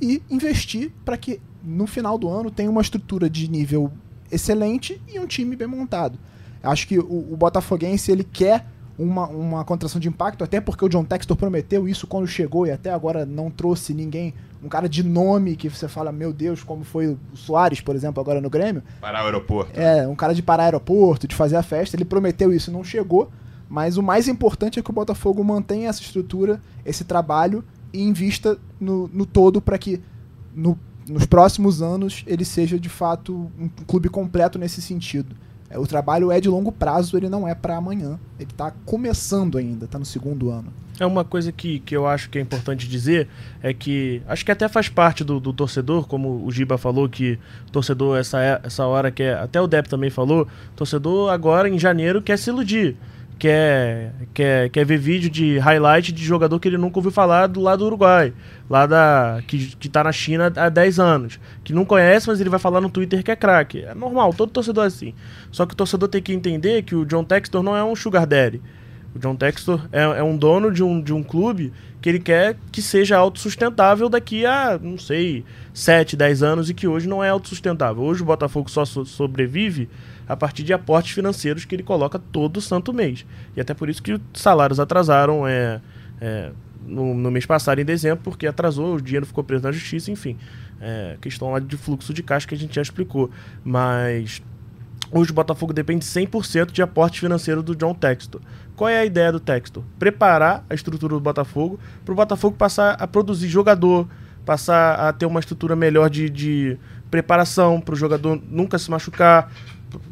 e 0.02 0.22
investir 0.30 0.92
para 1.04 1.18
que 1.18 1.40
no 1.64 1.88
final 1.88 2.18
do 2.18 2.28
ano 2.30 2.50
tenha 2.50 2.70
uma 2.70 2.82
estrutura 2.82 3.30
de 3.30 3.50
nível 3.50 3.92
excelente 4.32 5.02
e 5.08 5.20
um 5.20 5.28
time 5.28 5.56
bem 5.56 5.68
montado. 5.68 6.18
Acho 6.64 6.88
que 6.88 7.00
o, 7.00 7.34
o 7.34 7.38
Botafoguense 7.38 8.12
ele 8.12 8.24
quer 8.24 8.66
uma, 8.98 9.28
uma 9.28 9.66
contração 9.66 10.00
de 10.00 10.08
impacto, 10.08 10.44
até 10.44 10.62
porque 10.62 10.86
o 10.86 10.90
John 10.90 11.04
Textor 11.04 11.36
prometeu 11.38 11.88
isso 11.88 12.06
quando 12.06 12.28
chegou 12.28 12.68
e 12.68 12.72
até 12.72 12.92
agora 12.92 13.26
não 13.26 13.50
trouxe 13.50 13.94
ninguém, 13.94 14.34
um 14.64 14.70
cara 14.70 14.88
de 14.88 15.04
nome 15.04 15.56
que 15.56 15.70
você 15.70 15.88
fala, 15.88 16.12
meu 16.12 16.32
Deus, 16.32 16.64
como 16.64 16.84
foi 16.84 17.08
o 17.08 17.20
Soares, 17.34 17.82
por 17.82 17.96
exemplo, 17.96 18.22
agora 18.22 18.40
no 18.40 18.50
Grêmio. 18.50 18.84
Parar 19.00 19.24
o 19.24 19.26
aeroporto. 19.26 19.80
É, 19.80 20.08
um 20.08 20.16
cara 20.16 20.34
de 20.34 20.44
parar 20.44 20.66
aeroporto, 20.66 21.28
de 21.28 21.36
fazer 21.36 21.56
a 21.56 21.64
festa. 21.64 21.96
Ele 21.96 22.06
prometeu 22.06 22.54
isso, 22.54 22.72
não 22.72 22.84
chegou. 22.84 23.32
Mas 23.68 23.98
o 23.98 24.04
mais 24.04 24.28
importante 24.28 24.80
é 24.80 24.84
que 24.84 24.90
o 24.90 24.94
Botafogo 24.94 25.44
mantenha 25.44 25.90
essa 25.90 26.02
estrutura, 26.02 26.62
esse 26.86 27.06
trabalho 27.06 27.64
e 27.94 28.04
invista 28.04 28.58
no, 28.80 29.08
no 29.08 29.26
todo 29.26 29.62
para 29.62 29.78
que 29.78 30.02
no, 30.54 30.78
nos 31.08 31.26
próximos 31.26 31.82
anos 31.82 32.24
ele 32.28 32.46
seja 32.46 32.80
de 32.80 32.90
fato 32.90 33.50
um 33.58 33.70
clube 33.88 34.10
completo 34.10 34.60
nesse 34.60 34.82
sentido. 34.82 35.36
É, 35.72 35.80
o 35.80 35.88
trabalho 35.88 36.32
é 36.32 36.42
de 36.42 36.50
longo 36.50 36.72
prazo, 36.72 37.16
ele 37.16 37.30
não 37.30 37.48
é 37.48 37.56
para 37.56 37.78
amanhã. 37.78 38.20
Ele 38.38 38.50
está 38.52 38.72
começando 38.86 39.58
ainda, 39.58 39.86
está 39.86 39.98
no 39.98 40.06
segundo 40.06 40.50
ano. 40.50 40.68
É 41.00 41.06
uma 41.06 41.24
coisa 41.24 41.52
que, 41.52 41.80
que 41.80 41.96
eu 41.96 42.06
acho 42.06 42.30
que 42.30 42.38
é 42.38 42.42
importante 42.42 42.88
dizer 42.88 43.28
é 43.64 43.74
que 43.74 44.22
acho 44.28 44.46
que 44.46 44.52
até 44.52 44.68
faz 44.68 44.88
parte 44.88 45.24
do, 45.24 45.40
do 45.40 45.52
torcedor, 45.52 46.08
como 46.08 46.46
o 46.46 46.52
Giba 46.52 46.78
falou 46.78 47.10
que 47.10 47.40
torcedor 47.72 48.20
essa 48.20 48.62
essa 48.64 48.86
hora 48.86 49.10
que 49.10 49.24
é, 49.24 49.34
até 49.34 49.60
o 49.60 49.66
Dep 49.66 49.88
também 49.88 50.12
falou, 50.12 50.48
torcedor 50.76 51.32
agora 51.32 51.68
em 51.68 51.80
janeiro 51.80 52.22
quer 52.22 52.38
se 52.38 52.52
iludir 52.52 52.96
quer, 53.42 54.14
quer, 54.36 54.70
quer 54.70 54.86
ver 54.86 55.00
vídeo 55.00 55.28
de 55.28 55.58
highlight 55.58 56.12
de 56.12 56.24
jogador 56.24 56.60
que 56.60 56.68
ele 56.68 56.78
nunca 56.78 57.00
ouviu 57.00 57.12
falar 57.12 57.48
do 57.48 57.60
lado 57.60 57.80
do 57.80 57.86
Uruguai, 57.86 58.32
lá 58.70 58.86
da 58.86 59.42
que, 59.48 59.76
que 59.78 59.90
tá 59.90 60.04
na 60.04 60.12
China 60.12 60.54
há 60.56 60.70
10 60.70 61.00
anos, 61.00 61.40
que 61.64 61.74
não 61.74 61.84
conhece, 61.84 62.28
mas 62.28 62.40
ele 62.40 62.52
vai 62.52 62.60
falar 62.60 62.80
no 62.80 62.88
Twitter 62.88 63.24
que 63.24 63.32
é 63.32 63.36
craque. 63.36 63.82
É 63.82 63.96
normal, 63.96 64.32
todo 64.32 64.52
torcedor 64.52 64.84
é 64.84 64.88
assim. 64.88 65.16
Só 65.52 65.66
que 65.66 65.74
o 65.74 65.76
torcedor 65.76 66.08
tem 66.08 66.22
que 66.22 66.32
entender 66.32 66.84
que 66.84 66.94
o 66.94 67.04
John 67.04 67.24
Textor 67.24 67.64
não 67.64 67.76
é 67.76 67.84
um 67.84 67.96
sugar 67.96 68.28
daddy. 68.28 68.62
O 69.16 69.18
John 69.18 69.36
Textor 69.36 69.90
é, 69.92 70.04
é 70.04 70.24
um 70.24 70.38
dono 70.38 70.72
de 70.72 70.84
um, 70.84 71.02
de 71.02 71.12
um 71.12 71.24
clube 71.24 71.74
que 72.00 72.10
ele 72.10 72.20
quer 72.20 72.56
que 72.72 72.80
seja 72.80 73.18
autossustentável 73.18 74.08
daqui 74.08 74.46
a, 74.46 74.80
não 74.80 75.00
sei, 75.00 75.44
7, 75.74 76.16
10 76.16 76.44
anos 76.44 76.70
e 76.70 76.76
que 76.76 76.88
hoje 76.88 77.10
não 77.10 77.24
é 77.24 77.30
autossustentável. 77.30 78.04
Hoje 78.04 78.22
o 78.22 78.26
Botafogo 78.26 78.70
só 78.70 78.86
so 78.86 79.04
sobrevive 79.04 79.90
a 80.28 80.36
partir 80.36 80.64
de 80.64 80.74
aportes 80.74 81.14
financeiros 81.14 81.66
que 81.66 81.76
ele 81.76 81.84
coloca 81.84 82.20
todo 82.20 82.62
santo 82.62 82.94
mês. 82.94 83.26
E 83.56 83.62
até 83.62 83.74
por 83.74 83.90
isso 83.90 84.02
que 84.02 84.14
os 84.14 84.22
salários 84.34 84.80
atrasaram 84.80 85.48
é, 85.48 85.82
é 86.20 86.52
no, 86.86 87.14
no, 87.14 87.30
mês 87.30 87.46
passado, 87.46 87.80
em 87.80 87.86
dezembro, 87.86 88.22
porque 88.24 88.48
atrasou, 88.48 88.96
o 88.96 89.02
dinheiro 89.02 89.26
ficou 89.26 89.44
preso 89.44 89.64
na 89.64 89.72
justiça, 89.72 90.12
enfim. 90.12 90.38
É, 90.80 91.16
questão 91.22 91.52
lá 91.52 91.60
de 91.60 91.78
fluxo 91.78 92.14
de 92.14 92.24
caixa 92.24 92.48
que 92.48 92.56
a 92.56 92.58
gente 92.58 92.76
já 92.76 92.82
explicou. 92.82 93.30
Mas 93.64 94.42
hoje 95.12 95.32
o 95.32 95.34
Botafogo 95.34 95.74
depende 95.74 96.06
100% 96.06 96.72
de 96.72 96.82
aporte 96.82 97.20
financeiro 97.20 97.62
do 97.62 97.76
John 97.76 97.94
Textor. 97.94 98.42
Qual 98.76 98.90
é 98.90 98.98
a 98.98 99.06
ideia 99.06 99.32
do 99.32 99.40
Textor? 99.40 99.84
Preparar 100.00 100.66
a 100.70 100.74
estrutura 100.74 101.14
do 101.14 101.20
Botafogo 101.20 101.80
para 102.04 102.14
o 102.14 102.16
Botafogo 102.16 102.58
passar 102.58 102.94
a 102.94 103.06
produzir 103.06 103.48
jogador, 103.48 104.08
passar 104.44 104.96
a 104.96 105.14
ter 105.14 105.26
uma 105.26 105.40
estrutura 105.40 105.76
melhor 105.76 106.10
de, 106.10 106.30
de 106.30 106.78
preparação 107.12 107.80
para 107.80 107.94
o 107.94 107.98
jogador 107.98 108.42
nunca 108.50 108.80
se 108.80 108.90
machucar, 108.90 109.52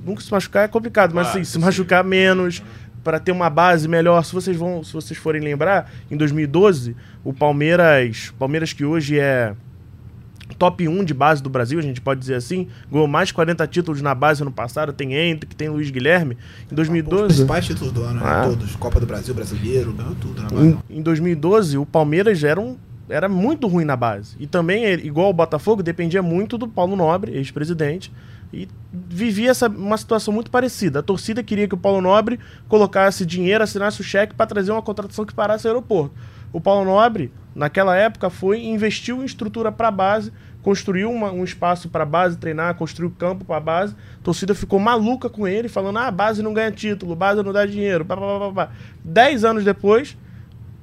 nunca 0.05 0.21
se 0.21 0.31
machucar 0.31 0.65
é 0.65 0.67
complicado, 0.67 1.13
mas 1.13 1.27
ah, 1.27 1.29
assim, 1.31 1.43
se 1.43 1.57
machucar 1.59 2.03
menos, 2.03 2.61
para 3.03 3.19
ter 3.19 3.31
uma 3.31 3.49
base 3.49 3.87
melhor. 3.87 4.23
Se 4.23 4.33
vocês 4.33 4.55
vão, 4.55 4.83
se 4.83 4.93
vocês 4.93 5.17
forem 5.17 5.41
lembrar, 5.41 5.91
em 6.09 6.17
2012, 6.17 6.95
o 7.23 7.33
Palmeiras, 7.33 8.33
Palmeiras 8.37 8.73
que 8.73 8.85
hoje 8.85 9.19
é 9.19 9.53
top 10.57 10.87
1 10.87 11.03
de 11.05 11.13
base 11.13 11.41
do 11.41 11.49
Brasil, 11.49 11.79
a 11.79 11.81
gente 11.81 12.01
pode 12.01 12.19
dizer 12.19 12.35
assim, 12.35 12.67
ganhou 12.91 13.07
mais 13.07 13.29
de 13.29 13.33
40 13.33 13.65
títulos 13.67 14.01
na 14.01 14.13
base 14.13 14.41
ano 14.41 14.51
passado, 14.51 14.91
tem 14.91 15.13
Hendrick, 15.13 15.55
tem 15.55 15.69
Luiz 15.69 15.89
Guilherme. 15.89 16.37
Em 16.71 16.75
2012, 16.75 17.23
os 17.23 17.27
principais 17.27 17.65
títulos 17.65 17.93
do 17.93 18.03
ano, 18.03 18.19
né? 18.19 18.25
ah. 18.25 18.43
todos, 18.43 18.75
Copa 18.75 18.99
do 18.99 19.05
Brasil, 19.05 19.33
Brasileiro, 19.33 19.93
ganhou 19.93 20.15
tudo 20.15 20.41
na 20.41 20.49
base. 20.49 20.77
Em, 20.89 20.97
em 20.97 21.01
2012, 21.01 21.77
o 21.77 21.85
Palmeiras 21.85 22.43
era 22.43 22.59
um 22.59 22.77
era 23.11 23.27
muito 23.27 23.67
ruim 23.67 23.85
na 23.85 23.95
base. 23.95 24.35
E 24.39 24.45
também, 24.45 24.85
igual 25.03 25.31
o 25.31 25.33
Botafogo, 25.33 25.81
dependia 25.81 26.21
muito 26.21 26.59
do 26.59 26.67
Paulo 26.67 26.95
Nobre, 26.95 27.31
ex-presidente, 27.31 28.11
e 28.51 28.67
vivia 28.91 29.51
essa, 29.51 29.67
uma 29.67 29.97
situação 29.97 30.33
muito 30.33 30.49
parecida. 30.49 30.99
A 30.99 31.03
torcida 31.03 31.43
queria 31.43 31.67
que 31.67 31.75
o 31.75 31.77
Paulo 31.77 32.01
Nobre 32.01 32.39
colocasse 32.67 33.25
dinheiro, 33.25 33.63
assinasse 33.63 34.01
o 34.01 34.03
cheque 34.03 34.33
para 34.33 34.47
trazer 34.47 34.71
uma 34.71 34.81
contratação 34.81 35.25
que 35.25 35.33
parasse 35.33 35.65
o 35.65 35.69
aeroporto. 35.69 36.15
O 36.51 36.59
Paulo 36.59 36.83
Nobre, 36.85 37.31
naquela 37.53 37.95
época, 37.95 38.29
foi 38.29 38.63
investiu 38.65 39.21
em 39.21 39.25
estrutura 39.25 39.71
para 39.71 39.89
a 39.89 39.91
base, 39.91 40.33
construiu 40.63 41.11
uma, 41.11 41.31
um 41.31 41.43
espaço 41.43 41.89
para 41.89 42.03
a 42.03 42.07
base 42.07 42.37
treinar, 42.37 42.73
construiu 42.73 43.11
campo 43.11 43.45
para 43.45 43.57
a 43.57 43.59
base. 43.59 43.95
A 44.19 44.23
torcida 44.23 44.55
ficou 44.55 44.79
maluca 44.79 45.29
com 45.29 45.47
ele, 45.47 45.69
falando: 45.69 45.97
ah, 45.97 46.07
a 46.07 46.11
base 46.11 46.41
não 46.41 46.53
ganha 46.53 46.71
título, 46.71 47.15
base 47.15 47.43
não 47.43 47.53
dá 47.53 47.67
dinheiro. 47.67 48.03
Pá, 48.03 48.17
pá, 48.17 48.39
pá, 48.39 48.51
pá. 48.51 48.71
Dez 49.03 49.43
anos 49.43 49.63
depois, 49.63 50.17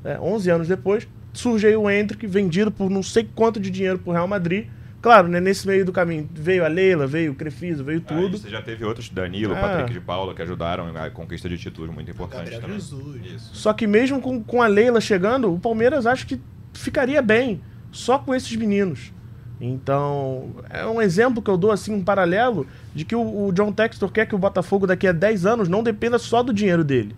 é, 0.05 0.20
11 0.20 0.50
anos 0.50 0.68
depois, 0.68 1.09
surge 1.33 1.74
o 1.74 1.90
Hendrick, 1.90 2.24
vendido 2.29 2.70
por 2.70 2.88
não 2.88 3.02
sei 3.02 3.29
quanto 3.35 3.59
de 3.59 3.70
dinheiro 3.70 3.98
para 3.98 4.11
o 4.11 4.12
Real 4.12 4.29
Madrid 4.29 4.68
Claro, 5.06 5.28
né, 5.28 5.38
nesse 5.38 5.64
meio 5.68 5.84
do 5.84 5.92
caminho 5.92 6.28
veio 6.34 6.64
a 6.64 6.68
Leila, 6.68 7.06
veio 7.06 7.30
o 7.30 7.34
Crefiso, 7.36 7.84
veio 7.84 8.00
tudo. 8.00 8.26
Aí 8.26 8.40
você 8.40 8.50
já 8.50 8.60
teve 8.60 8.84
outros, 8.84 9.08
Danilo, 9.08 9.54
ah. 9.54 9.60
Patrick 9.60 9.92
de 9.92 10.00
Paula, 10.00 10.34
que 10.34 10.42
ajudaram 10.42 10.92
na 10.92 11.08
conquista 11.10 11.48
de 11.48 11.56
títulos 11.56 11.94
muito 11.94 12.10
importantes 12.10 12.58
também. 12.58 12.76
Isso. 12.76 13.50
Só 13.54 13.72
que 13.72 13.86
mesmo 13.86 14.20
com, 14.20 14.42
com 14.42 14.60
a 14.60 14.66
Leila 14.66 15.00
chegando, 15.00 15.54
o 15.54 15.60
Palmeiras 15.60 16.06
acho 16.06 16.26
que 16.26 16.40
ficaria 16.74 17.22
bem 17.22 17.60
só 17.92 18.18
com 18.18 18.34
esses 18.34 18.56
meninos. 18.56 19.12
Então, 19.60 20.50
é 20.68 20.84
um 20.84 21.00
exemplo 21.00 21.40
que 21.40 21.48
eu 21.48 21.56
dou, 21.56 21.70
assim, 21.70 21.94
um 21.94 22.02
paralelo, 22.02 22.66
de 22.92 23.04
que 23.04 23.14
o, 23.14 23.46
o 23.46 23.52
John 23.52 23.70
Textor 23.70 24.10
quer 24.10 24.26
que 24.26 24.34
o 24.34 24.38
Botafogo 24.38 24.88
daqui 24.88 25.06
a 25.06 25.12
10 25.12 25.46
anos 25.46 25.68
não 25.68 25.84
dependa 25.84 26.18
só 26.18 26.42
do 26.42 26.52
dinheiro 26.52 26.82
dele. 26.82 27.14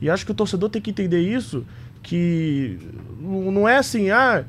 E 0.00 0.10
acho 0.10 0.26
que 0.26 0.32
o 0.32 0.34
torcedor 0.34 0.70
tem 0.70 0.82
que 0.82 0.90
entender 0.90 1.20
isso, 1.20 1.64
que 2.02 2.80
não 3.20 3.68
é 3.68 3.76
assim, 3.76 4.10
ah, 4.10 4.44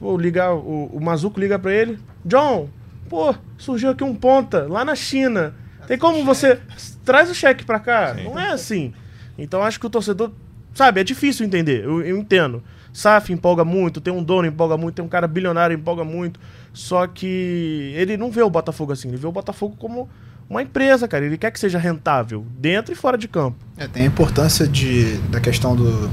vou 0.00 0.16
ligar, 0.16 0.54
o, 0.54 0.86
o 0.92 1.00
Mazuco 1.00 1.40
liga 1.40 1.58
para 1.58 1.72
ele, 1.72 1.98
John, 2.28 2.68
pô, 3.08 3.34
surgiu 3.56 3.90
aqui 3.90 4.04
um 4.04 4.14
ponta 4.14 4.66
lá 4.68 4.84
na 4.84 4.94
China. 4.94 5.54
Tem 5.86 5.98
como 5.98 6.24
você. 6.24 6.60
Traz 7.04 7.30
o 7.30 7.34
cheque 7.34 7.64
pra 7.64 7.80
cá. 7.80 8.14
Sim. 8.14 8.24
Não 8.24 8.38
é 8.38 8.50
assim. 8.50 8.92
Então 9.36 9.62
acho 9.62 9.80
que 9.80 9.86
o 9.86 9.90
torcedor. 9.90 10.30
Sabe, 10.74 11.00
é 11.00 11.04
difícil 11.04 11.46
entender. 11.46 11.84
Eu, 11.84 12.02
eu 12.02 12.16
entendo. 12.18 12.62
SAF 12.92 13.32
empolga 13.32 13.64
muito, 13.64 14.00
tem 14.00 14.12
um 14.12 14.22
dono 14.22 14.46
empolga 14.46 14.76
muito, 14.76 14.96
tem 14.96 15.04
um 15.04 15.08
cara 15.08 15.26
bilionário 15.26 15.74
empolga 15.74 16.04
muito. 16.04 16.38
Só 16.72 17.06
que 17.06 17.92
ele 17.96 18.16
não 18.16 18.30
vê 18.30 18.42
o 18.42 18.50
Botafogo 18.50 18.92
assim. 18.92 19.08
Ele 19.08 19.16
vê 19.16 19.26
o 19.26 19.32
Botafogo 19.32 19.76
como 19.78 20.08
uma 20.48 20.62
empresa, 20.62 21.08
cara. 21.08 21.24
Ele 21.24 21.38
quer 21.38 21.50
que 21.50 21.58
seja 21.58 21.78
rentável, 21.78 22.44
dentro 22.58 22.92
e 22.92 22.96
fora 22.96 23.16
de 23.16 23.26
campo. 23.26 23.56
É, 23.76 23.86
tem 23.86 24.02
a 24.02 24.06
importância 24.06 24.66
de, 24.66 25.16
da 25.28 25.40
questão 25.40 25.74
do 25.74 26.10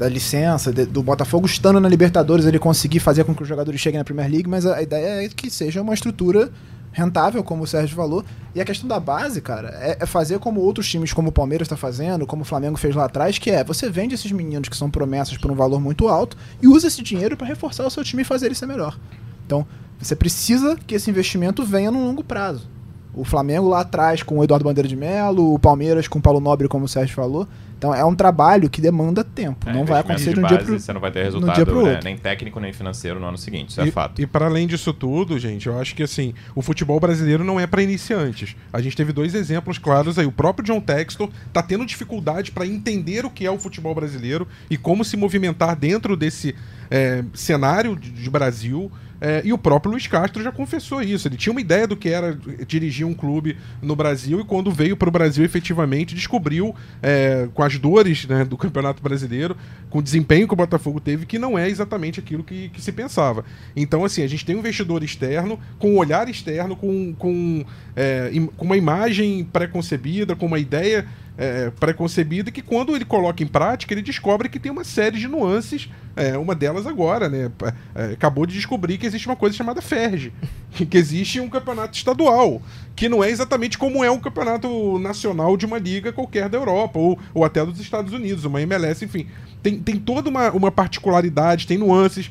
da 0.00 0.08
licença, 0.08 0.72
de, 0.72 0.86
do 0.86 1.02
Botafogo 1.02 1.44
estando 1.44 1.78
na 1.78 1.86
Libertadores, 1.86 2.46
ele 2.46 2.58
conseguir 2.58 3.00
fazer 3.00 3.22
com 3.22 3.34
que 3.34 3.42
os 3.42 3.48
jogadores 3.48 3.78
cheguem 3.78 3.98
na 3.98 4.04
Premier 4.04 4.30
League, 4.30 4.48
mas 4.48 4.64
a, 4.64 4.76
a 4.76 4.82
ideia 4.82 5.26
é 5.26 5.28
que 5.28 5.50
seja 5.50 5.82
uma 5.82 5.92
estrutura 5.92 6.50
rentável, 6.90 7.44
como 7.44 7.64
o 7.64 7.66
Sérgio 7.66 7.94
falou. 7.94 8.24
E 8.54 8.62
a 8.62 8.64
questão 8.64 8.88
da 8.88 8.98
base, 8.98 9.42
cara, 9.42 9.68
é, 9.78 9.98
é 10.00 10.06
fazer 10.06 10.38
como 10.38 10.58
outros 10.58 10.88
times, 10.88 11.12
como 11.12 11.28
o 11.28 11.32
Palmeiras 11.32 11.66
está 11.66 11.76
fazendo, 11.76 12.26
como 12.26 12.40
o 12.40 12.44
Flamengo 12.46 12.78
fez 12.78 12.94
lá 12.94 13.04
atrás, 13.04 13.36
que 13.36 13.50
é 13.50 13.62
você 13.62 13.90
vende 13.90 14.14
esses 14.14 14.32
meninos 14.32 14.70
que 14.70 14.76
são 14.76 14.90
promessas 14.90 15.36
por 15.36 15.50
um 15.50 15.54
valor 15.54 15.78
muito 15.78 16.08
alto 16.08 16.34
e 16.62 16.66
usa 16.66 16.86
esse 16.86 17.02
dinheiro 17.02 17.36
para 17.36 17.46
reforçar 17.46 17.86
o 17.86 17.90
seu 17.90 18.02
time 18.02 18.22
e 18.22 18.24
fazer 18.24 18.46
ele 18.46 18.54
ser 18.54 18.66
melhor. 18.66 18.98
Então, 19.44 19.66
você 19.98 20.16
precisa 20.16 20.78
que 20.86 20.94
esse 20.94 21.10
investimento 21.10 21.62
venha 21.62 21.90
no 21.90 22.02
longo 22.02 22.24
prazo. 22.24 22.66
O 23.14 23.24
Flamengo 23.24 23.68
lá 23.68 23.80
atrás 23.80 24.22
com 24.22 24.38
o 24.38 24.44
Eduardo 24.44 24.64
Bandeira 24.64 24.88
de 24.88 24.96
Melo, 24.96 25.54
o 25.54 25.58
Palmeiras 25.58 26.06
com 26.06 26.18
o 26.18 26.22
Paulo 26.22 26.40
Nobre, 26.40 26.68
como 26.68 26.84
o 26.84 26.88
Sérgio 26.88 27.14
falou. 27.14 27.46
Então 27.80 27.94
é 27.94 28.04
um 28.04 28.14
trabalho 28.14 28.68
que 28.68 28.78
demanda 28.78 29.24
tempo. 29.24 29.66
É, 29.66 29.72
não 29.72 29.86
vai 29.86 30.00
acontecer 30.00 30.34
de 30.34 30.40
um 30.40 30.46
dia 30.46 30.58
pro 30.58 30.78
Você 30.78 30.92
não 30.92 31.00
vai 31.00 31.10
ter 31.10 31.22
resultado 31.22 31.82
né, 31.82 31.98
nem 32.04 32.14
técnico 32.14 32.60
nem 32.60 32.74
financeiro 32.74 33.18
no 33.18 33.26
ano 33.26 33.38
seguinte, 33.38 33.70
isso 33.70 33.80
é 33.80 33.88
e, 33.88 33.90
fato. 33.90 34.20
E 34.20 34.26
para 34.26 34.44
além 34.44 34.66
disso 34.66 34.92
tudo, 34.92 35.38
gente, 35.38 35.66
eu 35.66 35.78
acho 35.80 35.94
que 35.94 36.02
assim, 36.02 36.34
o 36.54 36.60
futebol 36.60 37.00
brasileiro 37.00 37.42
não 37.42 37.58
é 37.58 37.66
para 37.66 37.82
iniciantes. 37.82 38.54
A 38.70 38.82
gente 38.82 38.94
teve 38.94 39.14
dois 39.14 39.34
exemplos 39.34 39.78
claros 39.78 40.18
aí. 40.18 40.26
O 40.26 40.32
próprio 40.32 40.62
John 40.62 40.78
Textor 40.78 41.30
tá 41.54 41.62
tendo 41.62 41.86
dificuldade 41.86 42.52
para 42.52 42.66
entender 42.66 43.24
o 43.24 43.30
que 43.30 43.46
é 43.46 43.50
o 43.50 43.58
futebol 43.58 43.94
brasileiro 43.94 44.46
e 44.68 44.76
como 44.76 45.02
se 45.02 45.16
movimentar 45.16 45.74
dentro 45.74 46.18
desse 46.18 46.54
é, 46.90 47.24
cenário 47.32 47.96
de, 47.96 48.10
de 48.10 48.28
Brasil. 48.28 48.92
É, 49.20 49.42
e 49.44 49.52
o 49.52 49.58
próprio 49.58 49.92
Luiz 49.92 50.06
Castro 50.06 50.42
já 50.42 50.50
confessou 50.50 51.02
isso. 51.02 51.28
Ele 51.28 51.36
tinha 51.36 51.52
uma 51.52 51.60
ideia 51.60 51.86
do 51.86 51.96
que 51.96 52.08
era 52.08 52.38
dirigir 52.66 53.06
um 53.06 53.12
clube 53.12 53.56
no 53.82 53.94
Brasil 53.94 54.40
e 54.40 54.44
quando 54.44 54.70
veio 54.70 54.96
para 54.96 55.08
o 55.08 55.12
Brasil 55.12 55.44
efetivamente 55.44 56.14
descobriu, 56.14 56.74
é, 57.02 57.48
com 57.52 57.62
as 57.62 57.78
dores 57.78 58.26
né, 58.26 58.44
do 58.44 58.56
Campeonato 58.56 59.02
Brasileiro, 59.02 59.56
com 59.90 59.98
o 59.98 60.02
desempenho 60.02 60.46
que 60.46 60.54
o 60.54 60.56
Botafogo 60.56 61.00
teve, 61.00 61.26
que 61.26 61.38
não 61.38 61.58
é 61.58 61.68
exatamente 61.68 62.18
aquilo 62.18 62.42
que, 62.42 62.70
que 62.70 62.80
se 62.80 62.92
pensava. 62.92 63.44
Então, 63.76 64.04
assim, 64.04 64.22
a 64.22 64.26
gente 64.26 64.44
tem 64.44 64.56
um 64.56 64.60
investidor 64.60 65.02
externo, 65.02 65.58
com 65.78 65.92
um 65.92 65.98
olhar 65.98 66.28
externo, 66.28 66.74
com, 66.74 67.14
com, 67.14 67.64
é, 67.94 68.30
com 68.56 68.64
uma 68.64 68.76
imagem 68.76 69.44
pré-concebida, 69.44 70.34
com 70.34 70.46
uma 70.46 70.58
ideia 70.58 71.06
é, 71.40 71.70
preconcebida 71.70 72.50
que 72.50 72.60
quando 72.60 72.94
ele 72.94 73.06
coloca 73.06 73.42
em 73.42 73.46
prática, 73.46 73.94
ele 73.94 74.02
descobre 74.02 74.46
que 74.46 74.60
tem 74.60 74.70
uma 74.70 74.84
série 74.84 75.18
de 75.18 75.26
nuances, 75.26 75.88
é, 76.14 76.36
uma 76.36 76.54
delas 76.54 76.86
agora, 76.86 77.30
né? 77.30 77.50
É, 77.94 78.12
acabou 78.12 78.44
de 78.44 78.52
descobrir 78.52 78.98
que 78.98 79.06
existe 79.06 79.26
uma 79.26 79.34
coisa 79.34 79.56
chamada 79.56 79.80
FERJ, 79.80 80.34
que 80.90 80.98
existe 80.98 81.40
um 81.40 81.48
campeonato 81.48 81.96
estadual, 81.96 82.60
que 82.94 83.08
não 83.08 83.24
é 83.24 83.30
exatamente 83.30 83.78
como 83.78 84.04
é 84.04 84.10
um 84.10 84.20
campeonato 84.20 84.98
nacional 84.98 85.56
de 85.56 85.64
uma 85.64 85.78
liga 85.78 86.12
qualquer 86.12 86.46
da 86.50 86.58
Europa, 86.58 86.98
ou, 86.98 87.18
ou 87.32 87.42
até 87.42 87.64
dos 87.64 87.80
Estados 87.80 88.12
Unidos, 88.12 88.44
uma 88.44 88.60
MLS, 88.60 89.02
enfim. 89.02 89.26
Tem, 89.62 89.78
tem 89.78 89.96
toda 89.96 90.28
uma, 90.28 90.50
uma 90.50 90.70
particularidade, 90.70 91.66
tem 91.66 91.78
nuances 91.78 92.30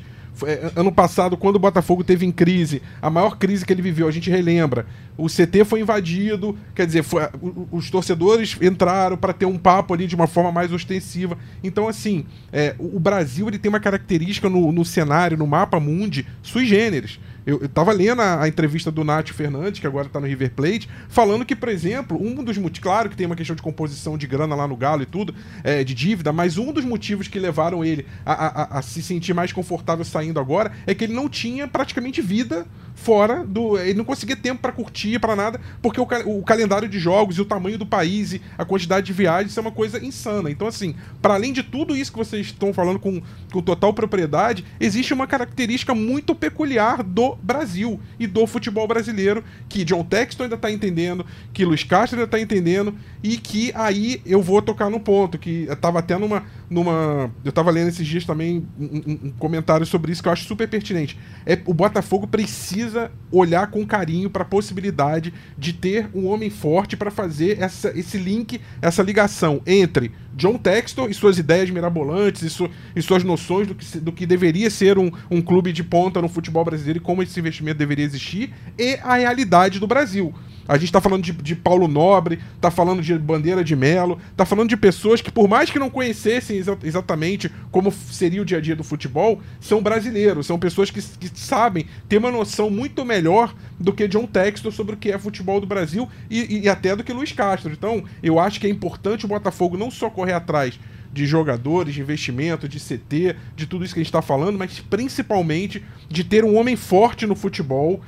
ano 0.76 0.92
passado, 0.92 1.36
quando 1.36 1.56
o 1.56 1.60
Botafogo 1.60 2.04
teve 2.04 2.26
em 2.26 2.32
crise, 2.32 2.82
a 3.00 3.10
maior 3.10 3.36
crise 3.36 3.64
que 3.64 3.72
ele 3.72 3.82
viveu, 3.82 4.06
a 4.08 4.10
gente 4.10 4.30
relembra. 4.30 4.86
O 5.16 5.26
CT 5.26 5.64
foi 5.64 5.80
invadido, 5.80 6.56
quer 6.74 6.86
dizer, 6.86 7.02
foi, 7.02 7.22
os 7.70 7.90
torcedores 7.90 8.56
entraram 8.60 9.16
para 9.16 9.32
ter 9.32 9.46
um 9.46 9.58
papo 9.58 9.92
ali 9.92 10.06
de 10.06 10.14
uma 10.14 10.26
forma 10.26 10.50
mais 10.50 10.72
ostensiva. 10.72 11.36
Então, 11.62 11.88
assim, 11.88 12.24
é, 12.52 12.74
o 12.78 12.98
Brasil 12.98 13.48
ele 13.48 13.58
tem 13.58 13.68
uma 13.68 13.80
característica 13.80 14.48
no, 14.48 14.72
no 14.72 14.84
cenário, 14.84 15.36
no 15.36 15.46
mapa 15.46 15.78
mundi, 15.78 16.26
sui 16.42 16.64
generis. 16.64 17.18
Eu, 17.46 17.60
eu 17.60 17.68
tava 17.68 17.92
lendo 17.92 18.20
a, 18.20 18.42
a, 18.42 18.48
entrevista 18.48 18.90
do 18.90 19.04
Nath 19.04 19.30
Fernandes, 19.30 19.80
que 19.80 19.86
agora 19.86 20.08
tá 20.08 20.20
no 20.20 20.26
River 20.26 20.52
Plate, 20.52 20.88
falando 21.08 21.44
que, 21.44 21.56
por 21.56 21.68
exemplo, 21.68 22.20
um 22.20 22.42
dos 22.42 22.56
motivos. 22.56 22.80
Claro 22.80 23.10
que 23.10 23.16
tem 23.16 23.26
uma 23.26 23.36
questão 23.36 23.56
de 23.56 23.62
composição 23.62 24.16
de 24.16 24.26
grana 24.26 24.54
lá 24.54 24.66
no 24.66 24.76
Galo 24.76 25.02
e 25.02 25.06
tudo, 25.06 25.34
é, 25.62 25.84
de 25.84 25.94
dívida, 25.94 26.32
mas 26.32 26.56
um 26.58 26.72
dos 26.72 26.84
motivos 26.84 27.28
que 27.28 27.38
levaram 27.38 27.84
ele 27.84 28.06
a, 28.24 28.32
a, 28.32 28.78
a, 28.78 28.82
se 28.82 29.02
sentir 29.02 29.34
mais 29.34 29.52
confortável 29.52 30.04
saindo 30.04 30.40
agora 30.40 30.72
é 30.86 30.94
que 30.94 31.04
ele 31.04 31.12
não 31.12 31.28
tinha 31.28 31.66
praticamente 31.66 32.22
vida 32.22 32.66
fora 32.94 33.44
do. 33.44 33.78
Ele 33.78 33.94
não 33.94 34.04
conseguia 34.04 34.36
tempo 34.36 34.60
para 34.60 34.72
curtir, 34.72 35.18
para 35.18 35.34
nada, 35.34 35.60
porque 35.82 36.00
o, 36.00 36.06
o, 36.26 36.42
calendário 36.42 36.88
de 36.88 36.98
jogos 36.98 37.38
e 37.38 37.40
o 37.40 37.44
tamanho 37.44 37.78
do 37.78 37.86
país 37.86 38.32
e 38.32 38.42
a 38.56 38.64
quantidade 38.64 39.06
de 39.06 39.12
viagens 39.12 39.56
é 39.56 39.60
uma 39.60 39.72
coisa 39.72 40.04
insana. 40.04 40.50
Então, 40.50 40.66
assim, 40.66 40.94
para 41.20 41.34
além 41.34 41.52
de 41.52 41.62
tudo 41.62 41.96
isso 41.96 42.12
que 42.12 42.18
vocês 42.18 42.46
estão 42.46 42.72
falando 42.72 42.98
com, 42.98 43.20
com 43.52 43.62
total 43.62 43.92
propriedade, 43.92 44.64
existe 44.78 45.14
uma 45.14 45.26
característica 45.26 45.94
muito 45.94 46.34
peculiar 46.34 47.02
do 47.02 47.36
Brasil 47.42 48.00
e 48.18 48.26
do 48.26 48.46
futebol 48.46 48.86
brasileiro, 48.86 49.42
que 49.68 49.84
John 49.84 50.04
Texton 50.04 50.44
ainda 50.44 50.56
tá 50.56 50.70
entendendo, 50.70 51.24
que 51.52 51.64
Luiz 51.64 51.84
Castro 51.84 52.18
ainda 52.18 52.30
tá 52.30 52.40
entendendo, 52.40 52.94
e 53.22 53.36
que 53.36 53.72
aí 53.74 54.20
eu 54.24 54.42
vou 54.42 54.60
tocar 54.62 54.90
no 54.90 55.00
ponto, 55.00 55.38
que 55.38 55.66
tava 55.80 55.98
até 55.98 56.18
numa. 56.18 56.44
Numa 56.70 57.30
eu 57.44 57.50
tava 57.50 57.70
lendo 57.70 57.88
esses 57.88 58.06
dias 58.06 58.24
também 58.24 58.64
um, 58.78 59.26
um 59.26 59.32
comentário 59.32 59.84
sobre 59.84 60.12
isso 60.12 60.22
que 60.22 60.28
eu 60.28 60.32
acho 60.32 60.44
super 60.44 60.68
pertinente. 60.68 61.18
É, 61.44 61.58
o 61.66 61.74
Botafogo 61.74 62.28
precisa 62.28 63.10
olhar 63.32 63.70
com 63.70 63.84
carinho 63.84 64.30
para 64.30 64.42
a 64.42 64.46
possibilidade 64.46 65.34
de 65.58 65.72
ter 65.72 66.08
um 66.14 66.26
homem 66.26 66.48
forte 66.48 66.96
para 66.96 67.10
fazer 67.10 67.60
essa, 67.60 67.90
esse 67.98 68.16
link, 68.16 68.60
essa 68.80 69.02
ligação 69.02 69.60
entre 69.66 70.12
John 70.40 70.56
Textor 70.56 71.10
e 71.10 71.14
suas 71.14 71.38
ideias 71.38 71.68
mirabolantes 71.68 72.40
e, 72.40 72.48
su, 72.48 72.68
e 72.96 73.02
suas 73.02 73.22
noções 73.22 73.68
do 73.68 73.74
que, 73.74 73.98
do 74.00 74.10
que 74.10 74.24
deveria 74.24 74.70
ser 74.70 74.98
um, 74.98 75.12
um 75.30 75.42
clube 75.42 75.70
de 75.70 75.84
ponta 75.84 76.22
no 76.22 76.30
futebol 76.30 76.64
brasileiro 76.64 76.98
e 76.98 77.02
como 77.02 77.22
esse 77.22 77.38
investimento 77.38 77.78
deveria 77.78 78.06
existir, 78.06 78.54
e 78.78 78.98
a 79.02 79.16
realidade 79.16 79.78
do 79.78 79.86
Brasil. 79.86 80.34
A 80.70 80.76
gente 80.76 80.84
está 80.84 81.00
falando 81.00 81.24
de, 81.24 81.32
de, 81.32 81.56
Paulo 81.56 81.88
Nobre, 81.88 82.38
está 82.54 82.70
falando 82.70 83.02
de 83.02 83.18
Bandeira 83.18 83.64
de 83.64 83.74
Melo, 83.74 84.20
está 84.30 84.46
falando 84.46 84.68
de 84.68 84.76
pessoas 84.76 85.20
que, 85.20 85.28
por 85.28 85.48
mais 85.48 85.68
que 85.68 85.80
não 85.80 85.90
conhecessem 85.90 86.58
exa 86.58 86.78
exatamente 86.84 87.50
como 87.72 87.90
seria 87.90 88.40
o 88.40 88.44
dia 88.44 88.58
a 88.58 88.60
dia 88.60 88.76
do 88.76 88.84
futebol, 88.84 89.40
são 89.60 89.82
brasileiros, 89.82 90.46
são 90.46 90.60
pessoas 90.60 90.88
que, 90.88 91.02
que 91.02 91.28
sabem 91.34 91.86
ter 92.08 92.18
uma 92.18 92.30
noção 92.30 92.70
muito 92.70 93.04
melhor 93.04 93.52
do 93.80 93.92
que 93.92 94.06
John 94.06 94.26
Textor 94.26 94.70
sobre 94.70 94.94
o 94.94 94.96
que 94.96 95.10
é 95.10 95.18
futebol 95.18 95.60
do 95.60 95.66
Brasil 95.66 96.08
e, 96.30 96.60
e 96.60 96.68
até 96.68 96.94
do 96.94 97.02
que 97.02 97.12
Luiz 97.12 97.32
Castro. 97.32 97.72
Então, 97.72 98.04
eu 98.22 98.38
acho 98.38 98.60
que 98.60 98.66
é 98.68 98.70
importante 98.70 99.24
o 99.24 99.28
Botafogo 99.28 99.76
não 99.76 99.90
só 99.90 100.08
correr 100.08 100.29
atrás 100.32 100.78
de 101.12 101.26
jogadores, 101.26 101.94
de 101.94 102.00
investimento, 102.00 102.68
de 102.68 102.78
CT, 102.78 103.36
de 103.56 103.66
tudo 103.66 103.84
isso 103.84 103.94
que 103.94 104.00
a 104.00 104.02
gente 104.02 104.08
está 104.08 104.22
falando, 104.22 104.58
mas 104.58 104.78
principalmente 104.78 105.82
de 106.08 106.22
ter 106.22 106.44
um 106.44 106.56
homem 106.56 106.76
forte 106.76 107.26
no 107.26 107.34
futebol 107.34 108.00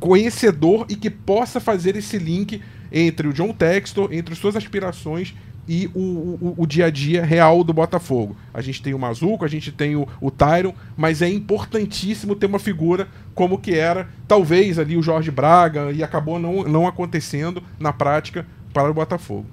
conhecedor 0.00 0.86
e 0.88 0.96
que 0.96 1.08
possa 1.08 1.60
fazer 1.60 1.96
esse 1.96 2.18
link 2.18 2.60
entre 2.92 3.28
o 3.28 3.32
John 3.32 3.52
Textor, 3.52 4.12
entre 4.12 4.34
suas 4.34 4.56
aspirações 4.56 5.34
e 5.66 5.90
o, 5.94 6.00
o, 6.00 6.54
o, 6.58 6.66
dia 6.66 6.86
a 6.86 6.90
dia 6.90 7.24
real 7.24 7.64
do 7.64 7.72
Botafogo. 7.72 8.36
A 8.52 8.60
gente 8.60 8.82
tem 8.82 8.92
o 8.92 8.98
Mazuco, 8.98 9.44
a 9.44 9.48
gente 9.48 9.72
tem 9.72 9.96
o, 9.96 10.06
o 10.20 10.30
Tyron, 10.30 10.74
mas 10.96 11.22
é 11.22 11.28
importantíssimo 11.28 12.36
ter 12.36 12.46
uma 12.46 12.58
figura 12.58 13.08
como 13.34 13.58
que 13.58 13.74
era, 13.74 14.08
talvez 14.28 14.78
ali 14.78 14.96
o 14.96 15.02
Jorge 15.02 15.30
Braga, 15.30 15.90
e 15.90 16.02
acabou 16.02 16.38
não, 16.38 16.64
não 16.64 16.86
acontecendo 16.86 17.62
na 17.78 17.92
prática 17.92 18.46
para 18.72 18.90
o 18.90 18.94
Botafogo. 18.94 19.46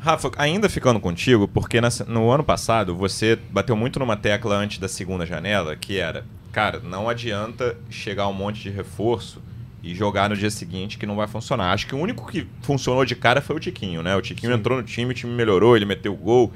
Rafa, 0.00 0.30
ainda 0.36 0.68
ficando 0.68 1.00
contigo, 1.00 1.48
porque 1.48 1.80
no 2.06 2.30
ano 2.30 2.44
passado 2.44 2.94
você 2.94 3.36
bateu 3.50 3.74
muito 3.74 3.98
numa 3.98 4.16
tecla 4.16 4.56
antes 4.56 4.78
da 4.78 4.86
segunda 4.86 5.26
janela, 5.26 5.74
que 5.74 5.98
era, 5.98 6.24
cara, 6.52 6.78
não 6.78 7.08
adianta 7.08 7.76
chegar 7.90 8.28
um 8.28 8.32
monte 8.32 8.62
de 8.62 8.70
reforço 8.70 9.42
e 9.82 9.94
jogar 9.94 10.30
no 10.30 10.36
dia 10.36 10.50
seguinte 10.50 10.98
que 10.98 11.06
não 11.06 11.16
vai 11.16 11.26
funcionar. 11.26 11.72
Acho 11.72 11.86
que 11.88 11.96
o 11.96 11.98
único 11.98 12.30
que 12.30 12.46
funcionou 12.62 13.04
de 13.04 13.16
cara 13.16 13.40
foi 13.40 13.56
o 13.56 13.60
Tiquinho, 13.60 14.02
né? 14.02 14.14
O 14.14 14.22
Tiquinho 14.22 14.52
Sim. 14.52 14.58
entrou 14.58 14.78
no 14.78 14.84
time, 14.84 15.10
o 15.10 15.14
time 15.14 15.32
melhorou, 15.32 15.76
ele 15.76 15.84
meteu 15.84 16.12
o 16.12 16.16
gol. 16.16 16.52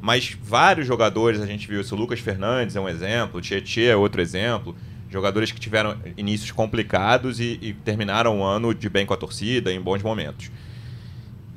Mas 0.00 0.36
vários 0.42 0.86
jogadores 0.86 1.40
a 1.42 1.46
gente 1.46 1.68
viu 1.68 1.82
isso. 1.82 1.94
O 1.94 1.98
Lucas 1.98 2.20
Fernandes 2.20 2.76
é 2.76 2.80
um 2.80 2.88
exemplo, 2.88 3.38
o 3.38 3.42
Tietchan 3.42 3.82
é 3.82 3.96
outro 3.96 4.22
exemplo. 4.22 4.74
Jogadores 5.10 5.52
que 5.52 5.60
tiveram 5.60 5.96
inícios 6.16 6.50
complicados 6.50 7.40
e, 7.40 7.58
e 7.60 7.74
terminaram 7.74 8.40
o 8.40 8.42
ano 8.42 8.72
de 8.72 8.88
bem 8.88 9.04
com 9.04 9.12
a 9.12 9.16
torcida, 9.16 9.70
em 9.70 9.80
bons 9.80 10.02
momentos. 10.02 10.50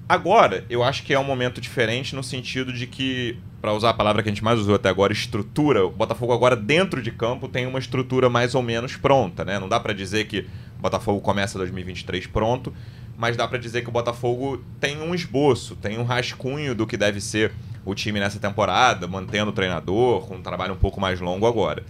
Agora, 0.07 0.65
eu 0.69 0.83
acho 0.83 1.03
que 1.03 1.13
é 1.13 1.19
um 1.19 1.23
momento 1.23 1.61
diferente 1.61 2.15
no 2.15 2.23
sentido 2.23 2.73
de 2.73 2.85
que, 2.85 3.37
para 3.61 3.73
usar 3.73 3.91
a 3.91 3.93
palavra 3.93 4.21
que 4.21 4.29
a 4.29 4.31
gente 4.31 4.43
mais 4.43 4.59
usou 4.59 4.75
até 4.75 4.89
agora, 4.89 5.13
estrutura, 5.13 5.85
o 5.85 5.91
Botafogo 5.91 6.33
agora 6.33 6.55
dentro 6.55 7.01
de 7.01 7.11
campo 7.11 7.47
tem 7.47 7.65
uma 7.65 7.79
estrutura 7.79 8.29
mais 8.29 8.53
ou 8.53 8.61
menos 8.61 8.97
pronta, 8.97 9.45
né? 9.45 9.57
Não 9.59 9.69
dá 9.69 9.79
para 9.79 9.93
dizer 9.93 10.25
que 10.25 10.45
Botafogo 10.83 11.21
começa 11.21 11.57
2023 11.57 12.27
pronto, 12.27 12.73
mas 13.17 13.37
dá 13.37 13.47
para 13.47 13.57
dizer 13.57 13.83
que 13.83 13.89
o 13.89 13.91
Botafogo 13.91 14.61
tem 14.81 15.01
um 15.01 15.15
esboço, 15.15 15.77
tem 15.77 15.97
um 15.97 16.03
rascunho 16.03 16.75
do 16.75 16.85
que 16.85 16.97
deve 16.97 17.21
ser 17.21 17.53
o 17.85 17.95
time 17.95 18.19
nessa 18.19 18.37
temporada, 18.37 19.07
mantendo 19.07 19.51
o 19.51 19.53
treinador, 19.53 20.27
com 20.27 20.35
um 20.35 20.41
trabalho 20.41 20.73
um 20.73 20.77
pouco 20.77 20.99
mais 20.99 21.21
longo 21.21 21.47
agora. 21.47 21.83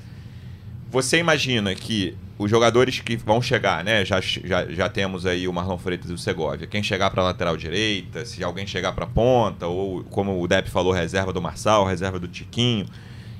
Você 0.94 1.18
imagina 1.18 1.74
que 1.74 2.16
os 2.38 2.52
jogadores 2.52 3.00
que 3.00 3.16
vão 3.16 3.42
chegar, 3.42 3.84
né? 3.84 4.06
Já, 4.06 4.22
já, 4.22 4.68
já 4.68 4.88
temos 4.88 5.26
aí 5.26 5.48
o 5.48 5.52
Marlon 5.52 5.76
Freitas 5.76 6.12
e 6.12 6.14
o 6.14 6.20
Segovia. 6.20 6.68
Quem 6.68 6.84
chegar 6.84 7.10
para 7.10 7.24
lateral 7.24 7.58
direita, 7.58 8.24
se 8.26 8.44
alguém 8.44 8.68
chegar 8.68 8.92
para 8.92 9.08
ponta, 9.08 9.66
ou 9.66 10.04
como 10.04 10.40
o 10.40 10.48
Depp 10.48 10.70
falou, 10.70 10.94
reserva 10.94 11.34
do 11.34 11.42
Marçal, 11.42 11.84
reserva 11.84 12.20
do 12.20 12.28
Tiquinho. 12.28 12.86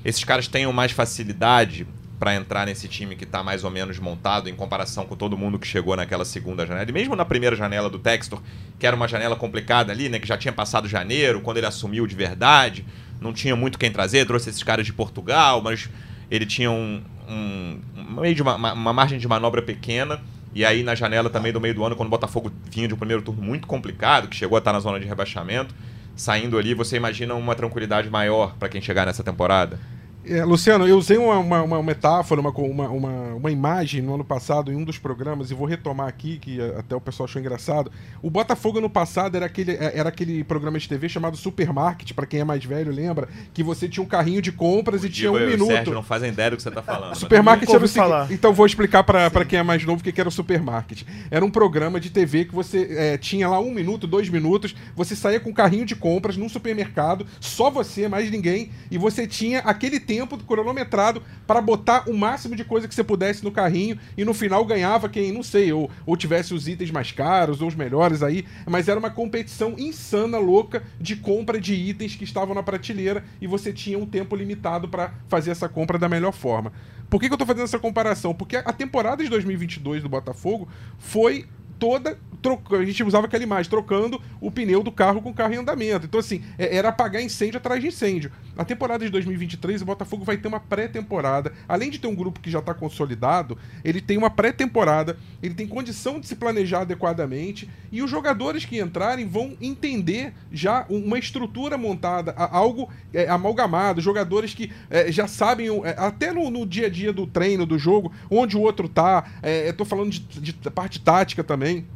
Esses 0.04 0.24
caras 0.24 0.48
tenham 0.48 0.72
mais 0.72 0.90
facilidade 0.90 1.86
para 2.18 2.34
entrar 2.34 2.66
nesse 2.66 2.88
time 2.88 3.14
que 3.14 3.22
está 3.22 3.40
mais 3.40 3.62
ou 3.62 3.70
menos 3.70 4.00
montado 4.00 4.48
em 4.48 4.54
comparação 4.56 5.06
com 5.06 5.14
todo 5.14 5.38
mundo 5.38 5.56
que 5.56 5.66
chegou 5.68 5.94
naquela 5.94 6.24
segunda 6.24 6.66
janela. 6.66 6.90
E 6.90 6.92
mesmo 6.92 7.14
na 7.14 7.24
primeira 7.24 7.54
janela 7.54 7.88
do 7.88 8.00
Textor, 8.00 8.42
que 8.80 8.84
era 8.84 8.96
uma 8.96 9.06
janela 9.06 9.36
complicada 9.36 9.92
ali, 9.92 10.08
né, 10.08 10.18
que 10.18 10.26
já 10.26 10.36
tinha 10.36 10.52
passado 10.52 10.88
janeiro, 10.88 11.40
quando 11.40 11.58
ele 11.58 11.66
assumiu 11.66 12.04
de 12.04 12.16
verdade, 12.16 12.84
não 13.20 13.32
tinha 13.32 13.54
muito 13.54 13.78
quem 13.78 13.92
trazer, 13.92 14.26
trouxe 14.26 14.50
esses 14.50 14.62
caras 14.64 14.84
de 14.84 14.92
Portugal, 14.92 15.62
mas 15.62 15.88
ele 16.30 16.46
tinha 16.46 16.70
um, 16.70 17.02
um 17.28 17.80
meio 18.20 18.34
de 18.34 18.42
uma, 18.42 18.56
uma 18.72 18.92
margem 18.92 19.18
de 19.18 19.28
manobra 19.28 19.62
pequena. 19.62 20.20
E 20.54 20.64
aí 20.64 20.82
na 20.84 20.94
janela 20.94 21.28
também 21.28 21.52
do 21.52 21.60
meio 21.60 21.74
do 21.74 21.84
ano, 21.84 21.96
quando 21.96 22.06
o 22.06 22.10
Botafogo 22.10 22.52
vinha 22.70 22.86
de 22.86 22.94
um 22.94 22.96
primeiro 22.96 23.22
turno 23.22 23.42
muito 23.42 23.66
complicado, 23.66 24.28
que 24.28 24.36
chegou 24.36 24.56
a 24.56 24.60
estar 24.60 24.72
na 24.72 24.78
zona 24.78 25.00
de 25.00 25.06
rebaixamento, 25.06 25.74
saindo 26.14 26.56
ali, 26.56 26.74
você 26.74 26.96
imagina 26.96 27.34
uma 27.34 27.56
tranquilidade 27.56 28.08
maior 28.08 28.54
para 28.56 28.68
quem 28.68 28.80
chegar 28.80 29.04
nessa 29.04 29.24
temporada? 29.24 29.80
É, 30.26 30.42
Luciano, 30.42 30.88
eu 30.88 30.96
usei 30.96 31.18
uma, 31.18 31.38
uma, 31.38 31.62
uma 31.62 31.82
metáfora, 31.82 32.40
uma, 32.40 32.50
uma, 32.50 32.88
uma, 33.34 33.50
imagem 33.50 34.00
no 34.00 34.14
ano 34.14 34.24
passado 34.24 34.72
em 34.72 34.74
um 34.74 34.82
dos 34.82 34.96
programas, 34.96 35.50
e 35.50 35.54
vou 35.54 35.66
retomar 35.66 36.08
aqui, 36.08 36.38
que 36.38 36.60
até 36.78 36.96
o 36.96 37.00
pessoal 37.00 37.26
achou 37.26 37.40
engraçado. 37.40 37.92
O 38.22 38.30
Botafogo 38.30 38.80
no 38.80 38.88
passado 38.88 39.36
era 39.36 39.44
aquele, 39.44 39.72
é, 39.72 39.98
era 39.98 40.08
aquele 40.08 40.42
programa 40.42 40.78
de 40.78 40.88
TV 40.88 41.10
chamado 41.10 41.36
Supermarket, 41.36 42.12
para 42.12 42.24
quem 42.24 42.40
é 42.40 42.44
mais 42.44 42.64
velho, 42.64 42.90
lembra? 42.90 43.28
Que 43.52 43.62
você 43.62 43.86
tinha 43.86 44.02
um 44.02 44.06
carrinho 44.06 44.40
de 44.40 44.50
compras 44.50 45.02
o 45.02 45.06
e 45.06 45.10
tinha 45.10 45.30
um 45.30 45.36
eu 45.36 45.48
minuto. 45.50 45.68
Sérgio 45.68 45.92
não 45.92 46.02
fazem 46.02 46.30
ideia 46.30 46.50
do 46.50 46.56
que 46.56 46.62
você 46.62 46.70
está 46.70 46.82
falando. 46.82 47.14
Supermarket 47.14 47.68
era 47.68 47.84
o 47.84 47.88
seguinte. 47.88 48.32
Então 48.32 48.52
vou 48.54 48.64
explicar 48.64 49.04
para 49.04 49.44
quem 49.44 49.58
é 49.58 49.62
mais 49.62 49.84
novo 49.84 50.00
o 50.00 50.04
que 50.12 50.18
era 50.18 50.28
o 50.28 50.32
Supermarket. 50.32 51.02
Era 51.30 51.44
um 51.44 51.50
programa 51.50 52.00
de 52.00 52.08
TV 52.08 52.46
que 52.46 52.54
você 52.54 52.88
é, 52.90 53.18
tinha 53.18 53.46
lá 53.46 53.60
um 53.60 53.70
minuto, 53.70 54.06
dois 54.06 54.30
minutos, 54.30 54.74
você 54.96 55.14
saía 55.14 55.38
com 55.38 55.50
um 55.50 55.54
carrinho 55.54 55.84
de 55.84 55.94
compras 55.94 56.36
num 56.36 56.48
supermercado, 56.48 57.26
só 57.40 57.70
você, 57.70 58.08
mais 58.08 58.30
ninguém, 58.30 58.70
e 58.90 58.96
você 58.96 59.26
tinha 59.26 59.58
aquele 59.60 60.00
tempo 60.00 60.13
tempo 60.14 60.38
cronometrado 60.38 61.20
para 61.44 61.60
botar 61.60 62.08
o 62.08 62.14
máximo 62.14 62.54
de 62.54 62.64
coisa 62.64 62.86
que 62.86 62.94
você 62.94 63.02
pudesse 63.02 63.42
no 63.42 63.50
carrinho 63.50 63.98
e 64.16 64.24
no 64.24 64.32
final 64.32 64.64
ganhava 64.64 65.08
quem, 65.08 65.32
não 65.32 65.42
sei, 65.42 65.72
ou, 65.72 65.90
ou 66.06 66.16
tivesse 66.16 66.54
os 66.54 66.68
itens 66.68 66.92
mais 66.92 67.10
caros 67.10 67.60
ou 67.60 67.66
os 67.66 67.74
melhores 67.74 68.22
aí, 68.22 68.44
mas 68.64 68.86
era 68.86 68.98
uma 68.98 69.10
competição 69.10 69.74
insana, 69.76 70.38
louca, 70.38 70.84
de 71.00 71.16
compra 71.16 71.60
de 71.60 71.74
itens 71.74 72.14
que 72.14 72.22
estavam 72.22 72.54
na 72.54 72.62
prateleira 72.62 73.24
e 73.40 73.46
você 73.48 73.72
tinha 73.72 73.98
um 73.98 74.06
tempo 74.06 74.36
limitado 74.36 74.88
para 74.88 75.12
fazer 75.26 75.50
essa 75.50 75.68
compra 75.68 75.98
da 75.98 76.08
melhor 76.08 76.32
forma. 76.32 76.72
Por 77.10 77.20
que, 77.20 77.26
que 77.26 77.32
eu 77.32 77.36
estou 77.36 77.46
fazendo 77.46 77.64
essa 77.64 77.78
comparação? 77.78 78.32
Porque 78.32 78.56
a 78.56 78.72
temporada 78.72 79.22
de 79.22 79.28
2022 79.28 80.02
do 80.02 80.08
Botafogo 80.08 80.68
foi 80.98 81.46
toda. 81.78 82.18
Troca, 82.42 82.76
a 82.76 82.84
gente 82.84 83.02
usava 83.02 83.26
aquela 83.26 83.42
imagem, 83.42 83.70
trocando 83.70 84.20
o 84.38 84.50
pneu 84.50 84.82
do 84.82 84.92
carro 84.92 85.22
com 85.22 85.30
o 85.30 85.34
carro 85.34 85.54
em 85.54 85.56
andamento. 85.56 86.04
Então, 86.04 86.20
assim, 86.20 86.44
é, 86.58 86.76
era 86.76 86.90
apagar 86.90 87.22
incêndio 87.22 87.56
atrás 87.56 87.80
de 87.80 87.88
incêndio. 87.88 88.30
Na 88.54 88.64
temporada 88.64 89.04
de 89.04 89.10
2023, 89.10 89.82
o 89.82 89.84
Botafogo 89.84 90.24
vai 90.24 90.36
ter 90.36 90.46
uma 90.46 90.60
pré-temporada. 90.60 91.52
Além 91.66 91.90
de 91.90 91.98
ter 91.98 92.06
um 92.06 92.14
grupo 92.14 92.40
que 92.40 92.50
já 92.50 92.58
está 92.58 92.74
consolidado, 92.74 93.56
ele 93.82 94.00
tem 94.00 94.18
uma 94.18 94.30
pré-temporada, 94.30 95.16
ele 95.42 95.54
tem 95.54 95.66
condição 95.66 96.20
de 96.20 96.26
se 96.26 96.36
planejar 96.36 96.82
adequadamente. 96.82 97.68
E 97.90 98.02
os 98.02 98.10
jogadores 98.10 98.64
que 98.64 98.78
entrarem 98.78 99.26
vão 99.26 99.56
entender 99.60 100.34
já 100.52 100.84
uma 100.90 101.18
estrutura 101.18 101.78
montada, 101.78 102.32
algo 102.32 102.90
é, 103.12 103.28
amalgamado. 103.28 104.00
Jogadores 104.00 104.52
que 104.52 104.70
é, 104.90 105.10
já 105.10 105.26
sabem, 105.26 105.68
é, 105.84 105.94
até 105.98 106.30
no, 106.30 106.50
no, 106.50 106.66
dia 106.66 106.86
a 106.86 106.90
dia 106.90 107.12
do 107.12 107.26
treino, 107.26 107.64
do 107.64 107.78
jogo, 107.78 108.12
onde 108.30 108.56
o 108.56 108.60
outro 108.60 108.88
tá. 108.88 109.24
É, 109.42 109.68
eu 109.68 109.72
tô 109.72 109.84
falando 109.84 110.10
de, 110.10 110.20
de 110.20 110.52
parte 110.70 111.00
tática 111.00 111.42
também 111.42 111.63
também. 111.64 111.86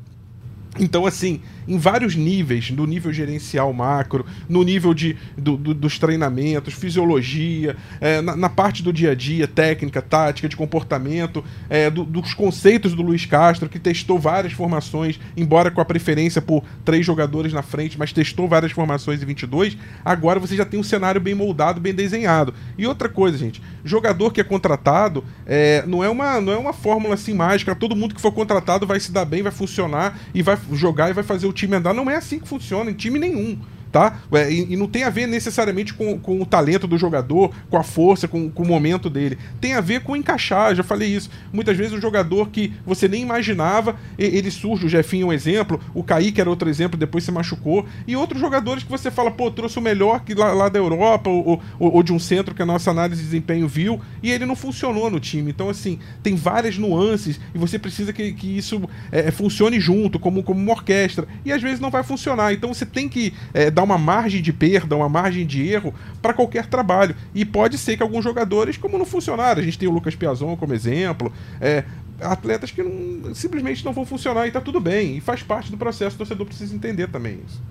Então, 0.78 1.06
assim, 1.06 1.40
em 1.66 1.78
vários 1.78 2.16
níveis, 2.16 2.70
no 2.70 2.86
nível 2.86 3.12
gerencial 3.12 3.72
macro, 3.72 4.24
no 4.48 4.62
nível 4.62 4.94
de, 4.94 5.16
do, 5.36 5.56
do, 5.56 5.74
dos 5.74 5.98
treinamentos, 5.98 6.72
fisiologia, 6.74 7.76
é, 8.00 8.20
na, 8.20 8.34
na, 8.34 8.48
parte 8.48 8.82
do 8.82 8.92
dia 8.92 9.10
a 9.10 9.14
dia, 9.14 9.46
técnica, 9.46 10.00
tática, 10.00 10.48
de 10.48 10.56
comportamento, 10.56 11.44
é, 11.68 11.90
do, 11.90 12.04
dos 12.04 12.32
conceitos 12.32 12.94
do 12.94 13.02
Luiz 13.02 13.26
Castro, 13.26 13.68
que 13.68 13.78
testou 13.78 14.18
várias 14.18 14.52
formações, 14.52 15.20
embora 15.36 15.70
com 15.70 15.80
a 15.80 15.84
preferência 15.84 16.40
por 16.40 16.64
três 16.84 17.04
jogadores 17.04 17.52
na 17.52 17.62
frente, 17.62 17.98
mas 17.98 18.12
testou 18.12 18.48
várias 18.48 18.72
formações 18.72 19.22
em 19.22 19.26
22, 19.26 19.76
agora 20.04 20.40
você 20.40 20.56
já 20.56 20.64
tem 20.64 20.80
um 20.80 20.84
cenário 20.84 21.20
bem 21.20 21.34
moldado, 21.34 21.80
bem 21.80 21.94
desenhado. 21.94 22.54
E 22.78 22.86
outra 22.86 23.08
coisa, 23.08 23.36
gente, 23.36 23.60
jogador 23.84 24.32
que 24.32 24.40
é 24.40 24.44
contratado 24.44 25.22
é, 25.44 25.84
não, 25.86 26.02
é 26.02 26.08
uma, 26.08 26.40
não 26.40 26.52
é 26.52 26.56
uma 26.56 26.72
fórmula 26.72 27.14
assim 27.14 27.34
mágica, 27.34 27.74
todo 27.74 27.94
mundo 27.94 28.14
que 28.14 28.20
for 28.20 28.32
contratado 28.32 28.86
vai 28.86 28.98
se 28.98 29.12
dar 29.12 29.24
bem, 29.24 29.42
vai 29.42 29.52
funcionar 29.52 30.18
e 30.32 30.42
vai 30.42 30.56
jogar 30.72 31.10
e 31.10 31.12
vai 31.12 31.24
fazer 31.24 31.46
o 31.46 31.52
time 31.52 31.76
andar. 31.76 31.94
Não 31.94 32.10
é 32.10 32.16
assim 32.16 32.38
que 32.38 32.48
funciona 32.48 32.90
em 32.90 32.94
time 32.94 33.18
nenhum 33.18 33.58
tá? 33.90 34.20
É, 34.32 34.50
e, 34.50 34.72
e, 34.72 34.76
não 34.76 34.86
tem 34.86 35.04
a 35.04 35.10
ver 35.10 35.26
necessariamente 35.26 35.94
com, 35.94 36.18
com 36.18 36.40
o 36.40 36.46
talento 36.46 36.86
do 36.86 36.98
jogador, 36.98 37.52
com 37.70 37.76
a 37.76 37.82
força, 37.82 38.28
com, 38.28 38.50
com, 38.50 38.62
o 38.62 38.66
momento 38.66 39.08
dele. 39.08 39.38
Tem 39.60 39.74
a 39.74 39.80
ver 39.80 40.02
com 40.02 40.16
encaixar, 40.16 40.74
já 40.74 40.82
falei 40.82 41.08
isso. 41.08 41.30
Muitas 41.52 41.76
vezes 41.76 41.92
um 41.92 42.00
jogador 42.00 42.48
que 42.50 42.72
você 42.84 43.08
nem 43.08 43.22
imaginava, 43.22 43.96
ele 44.18 44.50
surge, 44.50 44.86
o 44.86 44.88
Jefinho 44.88 45.24
é 45.24 45.28
um 45.28 45.32
exemplo, 45.32 45.80
o 45.94 46.02
Kaique 46.02 46.40
era 46.40 46.50
outro 46.50 46.68
exemplo, 46.68 46.98
depois 46.98 47.24
se 47.24 47.32
machucou, 47.32 47.86
e 48.06 48.16
outros 48.16 48.40
jogadores 48.40 48.82
que 48.82 48.90
você 48.90 49.10
fala, 49.10 49.30
pô, 49.30 49.50
trouxe 49.50 49.78
o 49.78 49.82
melhor 49.82 50.20
que 50.24 50.34
lá, 50.34 50.52
lá 50.52 50.68
da 50.68 50.78
Europa, 50.78 51.30
ou, 51.30 51.60
ou, 51.78 51.94
ou, 51.94 52.02
de 52.02 52.12
um 52.12 52.18
centro 52.18 52.54
que 52.54 52.62
a 52.62 52.66
nossa 52.66 52.90
análise 52.90 53.20
de 53.20 53.26
desempenho 53.26 53.66
viu, 53.66 54.00
e 54.22 54.30
ele 54.30 54.46
não 54.46 54.56
funcionou 54.56 55.10
no 55.10 55.20
time. 55.20 55.50
Então, 55.50 55.68
assim, 55.68 55.98
tem 56.22 56.34
várias 56.34 56.76
nuances, 56.76 57.40
e 57.54 57.58
você 57.58 57.78
precisa 57.78 58.12
que, 58.12 58.32
que 58.32 58.56
isso 58.56 58.82
é, 59.10 59.30
funcione 59.30 59.80
junto, 59.80 60.18
como, 60.18 60.42
como 60.42 60.60
uma 60.60 60.72
orquestra, 60.72 61.26
e 61.44 61.52
às 61.52 61.62
vezes 61.62 61.80
não 61.80 61.90
vai 61.90 62.02
funcionar. 62.02 62.52
Então 62.52 62.72
você 62.72 62.86
tem 62.86 63.08
que 63.08 63.32
é, 63.54 63.70
dar 63.78 63.84
uma 63.84 63.96
margem 63.96 64.42
de 64.42 64.52
perda, 64.52 64.96
uma 64.96 65.08
margem 65.08 65.46
de 65.46 65.64
erro 65.64 65.94
para 66.20 66.34
qualquer 66.34 66.66
trabalho. 66.66 67.14
E 67.32 67.44
pode 67.44 67.78
ser 67.78 67.96
que 67.96 68.02
alguns 68.02 68.24
jogadores, 68.24 68.76
como 68.76 68.98
não 68.98 69.06
funcionaram, 69.06 69.60
a 69.60 69.64
gente 69.64 69.78
tem 69.78 69.88
o 69.88 69.92
Lucas 69.92 70.16
Piazon 70.16 70.56
como 70.56 70.74
exemplo, 70.74 71.32
é, 71.60 71.84
atletas 72.20 72.72
que 72.72 72.82
não, 72.82 73.32
simplesmente 73.32 73.84
não 73.84 73.92
vão 73.92 74.04
funcionar 74.04 74.48
e 74.48 74.50
tá 74.50 74.60
tudo 74.60 74.80
bem. 74.80 75.16
E 75.16 75.20
faz 75.20 75.44
parte 75.44 75.70
do 75.70 75.78
processo, 75.78 76.16
o 76.16 76.18
torcedor 76.18 76.44
precisa 76.44 76.74
entender 76.74 77.06
também 77.06 77.40
isso. 77.46 77.62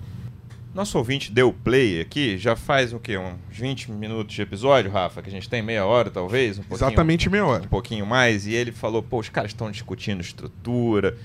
Nosso 0.74 0.96
ouvinte 0.96 1.30
deu 1.30 1.52
play 1.52 2.00
aqui, 2.00 2.38
já 2.38 2.56
faz 2.56 2.94
o 2.94 2.98
quê? 2.98 3.18
Uns 3.18 3.36
20 3.50 3.90
minutos 3.90 4.34
de 4.34 4.40
episódio, 4.40 4.90
Rafa? 4.90 5.20
Que 5.20 5.28
a 5.28 5.32
gente 5.32 5.48
tem 5.48 5.60
meia 5.60 5.84
hora, 5.84 6.08
talvez? 6.08 6.58
Um 6.58 6.62
Exatamente 6.72 7.28
meia 7.28 7.44
hora. 7.44 7.64
Um 7.64 7.68
pouquinho 7.68 8.06
mais. 8.06 8.46
E 8.46 8.54
ele 8.54 8.72
falou, 8.72 9.02
pô, 9.02 9.18
os 9.18 9.28
caras 9.28 9.50
estão 9.50 9.70
discutindo 9.70 10.22
estrutura, 10.22 11.18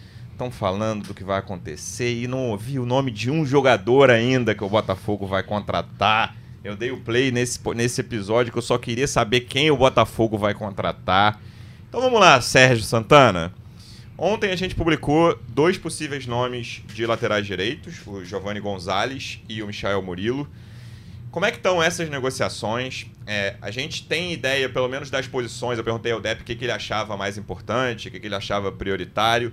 estão 0.43 0.51
falando 0.51 1.07
do 1.07 1.13
que 1.13 1.23
vai 1.23 1.39
acontecer 1.39 2.13
e 2.13 2.27
não 2.27 2.49
ouvi 2.49 2.77
o 2.77 2.85
nome 2.85 3.11
de 3.11 3.31
um 3.31 3.45
jogador 3.45 4.09
ainda 4.09 4.53
que 4.53 4.63
o 4.63 4.69
Botafogo 4.69 5.25
vai 5.25 5.43
contratar. 5.43 6.35
Eu 6.63 6.75
dei 6.75 6.91
o 6.91 6.97
play 6.97 7.31
nesse, 7.31 7.59
nesse 7.73 8.01
episódio 8.01 8.51
que 8.51 8.57
eu 8.57 8.61
só 8.61 8.77
queria 8.77 9.07
saber 9.07 9.41
quem 9.41 9.71
o 9.71 9.77
Botafogo 9.77 10.37
vai 10.37 10.53
contratar. 10.53 11.39
Então 11.87 12.01
vamos 12.01 12.19
lá, 12.19 12.41
Sérgio 12.41 12.83
Santana. 12.83 13.53
Ontem 14.17 14.51
a 14.51 14.55
gente 14.55 14.75
publicou 14.75 15.37
dois 15.47 15.77
possíveis 15.77 16.25
nomes 16.25 16.81
de 16.93 17.05
laterais 17.05 17.45
direitos, 17.45 18.05
o 18.05 18.23
Giovanni 18.23 18.59
Gonzalez 18.59 19.39
e 19.47 19.61
o 19.61 19.67
Michael 19.67 20.01
Murilo. 20.01 20.47
Como 21.31 21.45
é 21.45 21.51
que 21.51 21.57
estão 21.57 21.81
essas 21.81 22.09
negociações? 22.09 23.07
É, 23.25 23.55
a 23.59 23.71
gente 23.71 24.05
tem 24.05 24.31
ideia, 24.31 24.69
pelo 24.69 24.87
menos, 24.87 25.09
das 25.09 25.25
posições. 25.25 25.77
Eu 25.77 25.83
perguntei 25.83 26.11
ao 26.11 26.21
Depp 26.21 26.43
o 26.43 26.45
que, 26.45 26.55
que 26.55 26.65
ele 26.65 26.71
achava 26.71 27.17
mais 27.17 27.37
importante, 27.37 28.07
o 28.07 28.11
que, 28.11 28.19
que 28.19 28.27
ele 28.27 28.35
achava 28.35 28.71
prioritário. 28.71 29.51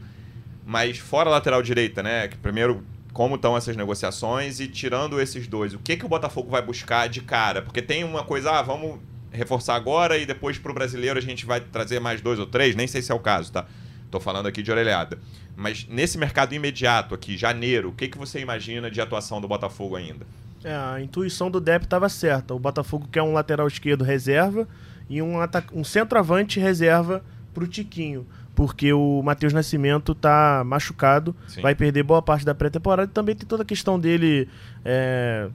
Mas 0.64 0.98
fora 0.98 1.28
a 1.28 1.32
lateral 1.32 1.62
direita, 1.62 2.02
né? 2.02 2.28
Que 2.28 2.36
primeiro, 2.36 2.84
como 3.12 3.34
estão 3.34 3.56
essas 3.56 3.76
negociações 3.76 4.60
e 4.60 4.68
tirando 4.68 5.20
esses 5.20 5.46
dois, 5.46 5.74
o 5.74 5.78
que, 5.78 5.96
que 5.96 6.04
o 6.04 6.08
Botafogo 6.08 6.50
vai 6.50 6.62
buscar 6.62 7.08
de 7.08 7.20
cara? 7.20 7.62
Porque 7.62 7.82
tem 7.82 8.04
uma 8.04 8.24
coisa, 8.24 8.50
ah, 8.52 8.62
vamos 8.62 9.00
reforçar 9.32 9.74
agora 9.74 10.18
e 10.18 10.26
depois 10.26 10.58
para 10.58 10.70
o 10.70 10.74
brasileiro 10.74 11.18
a 11.18 11.22
gente 11.22 11.46
vai 11.46 11.60
trazer 11.60 12.00
mais 12.00 12.20
dois 12.20 12.38
ou 12.38 12.46
três, 12.46 12.74
nem 12.74 12.86
sei 12.86 13.00
se 13.00 13.12
é 13.12 13.14
o 13.14 13.20
caso, 13.20 13.52
tá? 13.52 13.66
Tô 14.10 14.18
falando 14.18 14.46
aqui 14.46 14.62
de 14.62 14.70
orelhada. 14.70 15.18
Mas 15.56 15.86
nesse 15.88 16.18
mercado 16.18 16.54
imediato 16.54 17.14
aqui, 17.14 17.36
janeiro, 17.36 17.90
o 17.90 17.92
que, 17.92 18.08
que 18.08 18.18
você 18.18 18.40
imagina 18.40 18.90
de 18.90 19.00
atuação 19.00 19.40
do 19.40 19.46
Botafogo 19.46 19.94
ainda? 19.96 20.26
É, 20.64 20.74
a 20.74 21.00
intuição 21.00 21.50
do 21.50 21.60
Depp 21.60 21.84
estava 21.84 22.08
certa. 22.08 22.54
O 22.54 22.58
Botafogo 22.58 23.08
quer 23.10 23.22
um 23.22 23.32
lateral 23.32 23.66
esquerdo 23.66 24.02
reserva 24.02 24.68
e 25.08 25.22
um, 25.22 25.36
um 25.72 25.84
centroavante 25.84 26.58
reserva 26.58 27.24
para 27.54 27.64
o 27.64 27.66
Tiquinho 27.66 28.26
porque 28.60 28.92
o 28.92 29.22
Matheus 29.22 29.54
Nascimento 29.54 30.14
tá 30.14 30.62
machucado, 30.66 31.34
Sim. 31.48 31.62
vai 31.62 31.74
perder 31.74 32.02
boa 32.02 32.20
parte 32.20 32.44
da 32.44 32.54
pré-temporada 32.54 33.10
e 33.10 33.14
também 33.14 33.34
tem 33.34 33.48
toda 33.48 33.62
a 33.62 33.64
questão 33.64 33.98
dele 33.98 34.46
é, 34.84 35.48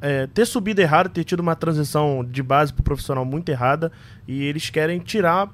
é, 0.00 0.26
ter 0.28 0.46
subido 0.46 0.80
errado, 0.80 1.10
ter 1.10 1.22
tido 1.22 1.40
uma 1.40 1.54
transição 1.54 2.24
de 2.24 2.42
base 2.42 2.72
para 2.72 2.82
profissional 2.82 3.26
muito 3.26 3.50
errada 3.50 3.92
e 4.26 4.42
eles 4.42 4.70
querem 4.70 4.98
tirar 5.00 5.50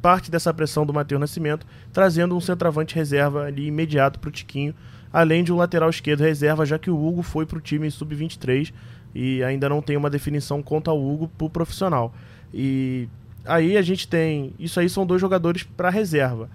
parte 0.00 0.30
dessa 0.30 0.54
pressão 0.54 0.86
do 0.86 0.94
Matheus 0.94 1.20
Nascimento, 1.20 1.66
trazendo 1.92 2.34
um 2.34 2.40
centroavante 2.40 2.94
reserva 2.94 3.44
ali 3.44 3.66
imediato 3.66 4.18
para 4.18 4.28
o 4.28 4.32
Tiquinho, 4.32 4.74
além 5.12 5.44
de 5.44 5.52
um 5.52 5.56
lateral 5.56 5.90
esquerdo 5.90 6.22
reserva, 6.22 6.64
já 6.64 6.78
que 6.78 6.88
o 6.88 6.96
Hugo 6.96 7.20
foi 7.20 7.44
para 7.44 7.58
o 7.58 7.60
time 7.60 7.90
sub-23 7.90 8.72
e 9.14 9.44
ainda 9.44 9.68
não 9.68 9.82
tem 9.82 9.94
uma 9.94 10.08
definição 10.08 10.62
quanto 10.62 10.90
ao 10.90 10.98
Hugo 10.98 11.28
para 11.28 11.46
o 11.48 11.50
profissional. 11.50 12.14
E 12.54 13.10
aí 13.46 13.76
a 13.76 13.82
gente 13.82 14.08
tem. 14.08 14.52
Isso 14.58 14.78
aí 14.78 14.88
são 14.88 15.06
dois 15.06 15.20
jogadores 15.20 15.62
para 15.62 15.90
reserva. 15.90 16.48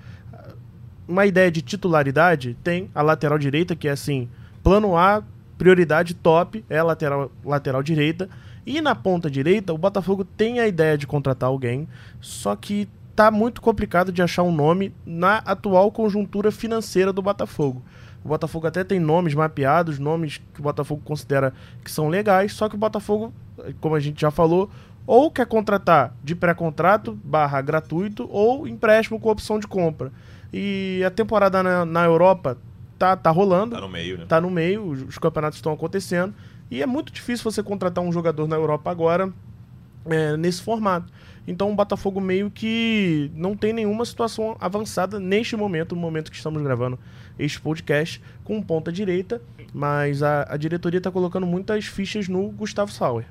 Uma 1.08 1.26
ideia 1.26 1.52
de 1.52 1.62
titularidade 1.62 2.56
tem 2.64 2.90
a 2.94 3.02
lateral 3.02 3.38
direita, 3.38 3.76
que 3.76 3.88
é 3.88 3.92
assim: 3.92 4.30
plano 4.64 4.96
A, 4.98 5.24
prioridade 5.58 6.14
top, 6.14 6.64
é 6.70 6.78
a 6.78 6.84
lateral, 6.84 7.32
lateral 7.44 7.84
direita. 7.84 8.30
E 8.66 8.80
na 8.80 8.94
ponta 8.94 9.30
direita, 9.30 9.74
o 9.74 9.78
Botafogo 9.78 10.24
tem 10.24 10.60
a 10.60 10.68
ideia 10.68 10.98
de 10.98 11.08
contratar 11.08 11.50
alguém, 11.50 11.88
só 12.20 12.56
que 12.56 12.88
tá 13.16 13.32
muito 13.32 13.62
complicado 13.62 14.12
de 14.12 14.22
achar 14.22 14.44
um 14.44 14.52
nome 14.52 14.94
na 15.06 15.38
atual 15.38 15.92
conjuntura 15.92 16.52
financeira 16.52 17.12
do 17.12 17.22
Botafogo. 17.22 17.82
O 18.24 18.30
Botafogo 18.30 18.68
até 18.68 18.84
tem 18.84 19.00
nomes 19.00 19.34
mapeados, 19.34 19.98
nomes 19.98 20.40
que 20.54 20.60
o 20.60 20.64
Botafogo 20.64 21.02
considera 21.04 21.54
que 21.84 21.90
são 21.90 22.08
legais, 22.08 22.54
só 22.54 22.70
que 22.70 22.76
o 22.76 22.78
Botafogo, 22.78 23.34
como 23.80 23.96
a 23.96 24.00
gente 24.00 24.22
já 24.22 24.30
falou, 24.30 24.70
ou 25.06 25.32
quer 25.32 25.46
contratar 25.46 26.16
de 26.24 26.36
pré-contrato 26.36 27.20
barra 27.24 27.62
gratuito 27.62 28.28
ou 28.32 28.68
empréstimo 28.68 29.20
com 29.20 29.30
opção 29.30 29.60
de 29.60 29.68
compra. 29.68 30.12
E 30.54 31.02
a 31.06 31.10
temporada 31.10 31.64
na, 31.64 31.86
na, 31.86 32.04
Europa 32.04 32.58
tá, 32.98 33.16
tá 33.16 33.30
rolando. 33.30 33.76
Tá 33.76 33.82
no 33.82 33.90
meio, 33.90 34.18
né? 34.18 34.26
Tá 34.28 34.42
no 34.42 34.50
meio, 34.50 34.84
os 34.84 35.18
campeonatos 35.18 35.58
estão 35.58 35.74
acontecendo. 35.74 36.34
E 36.70 36.82
é 36.82 36.86
muito 36.86 37.12
difícil 37.12 37.50
você 37.50 37.62
contratar 37.62 38.04
um 38.04 38.12
jogador 38.12 38.48
na 38.48 38.56
Europa 38.56 38.92
agora 38.92 39.32
é, 40.06 40.38
nesse 40.38 40.62
formato. 40.62 41.12
Então 41.48 41.72
o 41.72 41.76
Botafogo 41.76 42.22
meio 42.22 42.52
que 42.52 43.32
não 43.36 43.56
tem 43.56 43.74
nenhuma 43.74 44.06
situação 44.06 44.56
avançada 44.60 45.20
neste 45.20 45.56
momento, 45.56 45.96
no 45.96 46.02
momento 46.02 46.30
que 46.30 46.38
estamos 46.38 46.62
gravando 46.62 47.00
este 47.40 47.60
podcast, 47.60 48.22
com 48.44 48.62
ponta 48.62 48.92
direita, 48.92 49.42
mas 49.74 50.22
a, 50.22 50.46
a 50.50 50.58
diretoria 50.58 51.00
está 51.00 51.10
colocando 51.10 51.48
muitas 51.48 51.86
fichas 51.86 52.28
no 52.28 52.50
Gustavo 52.50 52.92
Sauer. 52.92 53.26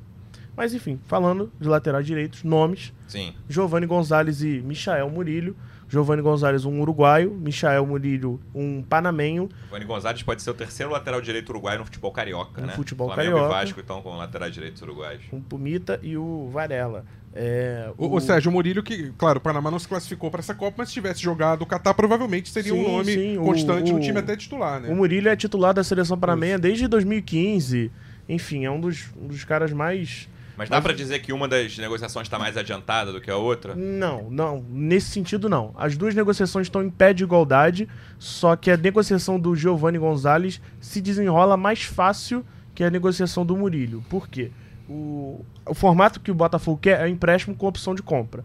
Mas 0.60 0.74
enfim, 0.74 1.00
falando 1.06 1.50
de 1.58 1.66
laterais 1.66 2.04
direitos, 2.04 2.44
nomes. 2.44 2.92
Sim. 3.08 3.32
Giovanni 3.48 3.86
Gonzalez 3.86 4.42
e 4.42 4.60
Michael 4.60 5.08
Murilho. 5.08 5.56
Giovanni 5.88 6.20
Gonzalez, 6.20 6.66
um 6.66 6.82
uruguaio. 6.82 7.30
Michael 7.30 7.86
Murilho, 7.86 8.38
um 8.54 8.82
panamenho. 8.82 9.48
Giovanni 9.62 9.86
Gonzalez 9.86 10.22
pode 10.22 10.42
ser 10.42 10.50
o 10.50 10.54
terceiro 10.54 10.92
lateral 10.92 11.22
direito 11.22 11.48
uruguaio 11.48 11.78
no 11.78 11.86
futebol 11.86 12.12
carioca, 12.12 12.60
no 12.60 12.66
né? 12.66 12.74
futebol 12.74 13.06
Flamengo 13.06 13.36
carioca. 13.36 13.54
e 13.54 13.58
Vasco 13.58 13.80
estão 13.80 14.02
com 14.02 14.14
laterais 14.18 14.52
direitos 14.52 14.82
uruguaios. 14.82 15.22
O 15.32 15.40
Pumita 15.40 15.98
e 16.02 16.14
o 16.18 16.50
Varela. 16.52 17.06
É, 17.34 17.90
o... 17.96 18.14
o, 18.14 18.20
Sérgio 18.20 18.52
Murilho, 18.52 18.82
que, 18.82 19.14
claro, 19.16 19.38
o 19.38 19.40
Panamá 19.40 19.70
não 19.70 19.78
se 19.78 19.88
classificou 19.88 20.30
para 20.30 20.40
essa 20.40 20.54
Copa, 20.54 20.74
mas 20.76 20.88
se 20.88 20.94
tivesse 20.94 21.22
jogado 21.22 21.62
o 21.62 21.66
Catar, 21.66 21.94
provavelmente 21.94 22.50
seria 22.50 22.74
sim, 22.74 22.78
um 22.78 22.98
nome 22.98 23.14
sim. 23.14 23.36
constante 23.36 23.90
o, 23.92 23.94
no 23.94 24.00
time 24.00 24.18
até 24.18 24.36
titular, 24.36 24.78
né? 24.78 24.90
O 24.90 24.94
Murilho 24.94 25.30
é 25.30 25.34
titular 25.34 25.72
da 25.72 25.82
seleção 25.82 26.18
panamenha 26.18 26.58
desde 26.58 26.86
2015. 26.86 27.90
Enfim, 28.28 28.66
é 28.66 28.70
um 28.70 28.78
dos, 28.78 29.08
um 29.16 29.26
dos 29.26 29.42
caras 29.42 29.72
mais 29.72 30.28
mas 30.60 30.68
dá 30.68 30.78
para 30.78 30.92
dizer 30.92 31.20
que 31.20 31.32
uma 31.32 31.48
das 31.48 31.78
negociações 31.78 32.26
está 32.26 32.38
mais 32.38 32.54
adiantada 32.54 33.10
do 33.10 33.18
que 33.18 33.30
a 33.30 33.36
outra? 33.38 33.74
Não, 33.74 34.28
não. 34.30 34.62
Nesse 34.68 35.06
sentido, 35.06 35.48
não. 35.48 35.72
As 35.74 35.96
duas 35.96 36.14
negociações 36.14 36.66
estão 36.66 36.82
em 36.82 36.90
pé 36.90 37.14
de 37.14 37.24
igualdade, 37.24 37.88
só 38.18 38.54
que 38.54 38.70
a 38.70 38.76
negociação 38.76 39.40
do 39.40 39.56
Giovanni 39.56 39.96
Gonzalez 39.96 40.60
se 40.78 41.00
desenrola 41.00 41.56
mais 41.56 41.84
fácil 41.84 42.44
que 42.74 42.84
a 42.84 42.90
negociação 42.90 43.46
do 43.46 43.56
Murilho. 43.56 44.04
Por 44.10 44.28
quê? 44.28 44.50
O, 44.86 45.42
o 45.64 45.72
formato 45.72 46.20
que 46.20 46.30
o 46.30 46.34
Botafogo 46.34 46.76
quer 46.76 47.00
é 47.00 47.08
empréstimo 47.08 47.56
com 47.56 47.66
opção 47.66 47.94
de 47.94 48.02
compra. 48.02 48.44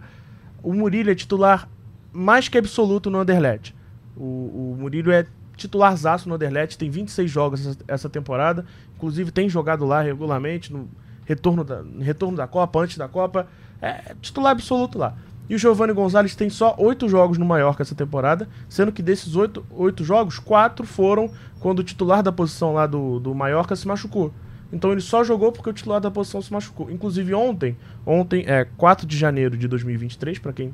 O 0.63 0.73
Murilho 0.73 1.12
é 1.12 1.15
titular 1.15 1.67
mais 2.13 2.47
que 2.47 2.58
absoluto 2.58 3.10
no 3.10 3.19
Anderlecht. 3.19 3.75
O, 4.15 4.23
o 4.23 4.78
Murilho 4.80 5.12
é 5.12 5.25
titularzaço 5.58 6.30
no 6.30 6.36
Anderlecht, 6.36 6.78
tem 6.78 6.89
26 6.89 7.30
jogos 7.30 7.67
essa, 7.67 7.78
essa 7.89 8.10
temporada, 8.10 8.65
inclusive 8.95 9.32
tem 9.32 9.49
jogado 9.49 9.86
lá 9.86 10.01
regularmente, 10.01 10.71
no, 10.71 10.89
retorno 11.25 11.63
da, 11.63 11.83
retorno 11.99 12.38
da 12.38 12.47
Copa, 12.47 12.79
antes 12.79 12.97
da 12.97 13.07
Copa, 13.07 13.47
é 13.81 14.15
titular 14.21 14.51
absoluto 14.51 14.97
lá. 14.97 15.15
E 15.47 15.55
o 15.55 15.59
Giovanni 15.59 15.93
Gonzalez 15.93 16.35
tem 16.35 16.49
só 16.49 16.75
oito 16.77 17.07
jogos 17.07 17.38
no 17.38 17.45
Mallorca 17.45 17.83
essa 17.83 17.93
temporada, 17.93 18.47
sendo 18.67 18.91
que 18.91 19.03
desses 19.03 19.35
oito, 19.35 20.03
jogos, 20.03 20.39
quatro 20.39 20.88
foram 20.88 21.29
quando 21.59 21.79
o 21.79 21.83
titular 21.83 22.23
da 22.23 22.31
posição 22.31 22.73
lá 22.73 22.88
do, 22.88 23.19
do 23.19 23.35
Mallorca 23.35 23.75
se 23.75 23.88
machucou. 23.88 24.33
Então 24.73 24.91
ele 24.91 25.01
só 25.01 25.23
jogou 25.23 25.51
porque 25.51 25.69
o 25.69 25.73
titular 25.73 26.01
da 26.01 26.09
posição 26.09 26.41
se 26.41 26.51
machucou. 26.51 26.89
Inclusive 26.89 27.34
ontem, 27.36 27.78
ontem 28.05 28.43
é 28.47 28.65
4 28.78 29.05
de 29.05 29.15
janeiro 29.15 29.55
de 29.55 29.67
2023, 29.67 30.39
para 30.39 30.51
quem 30.51 30.73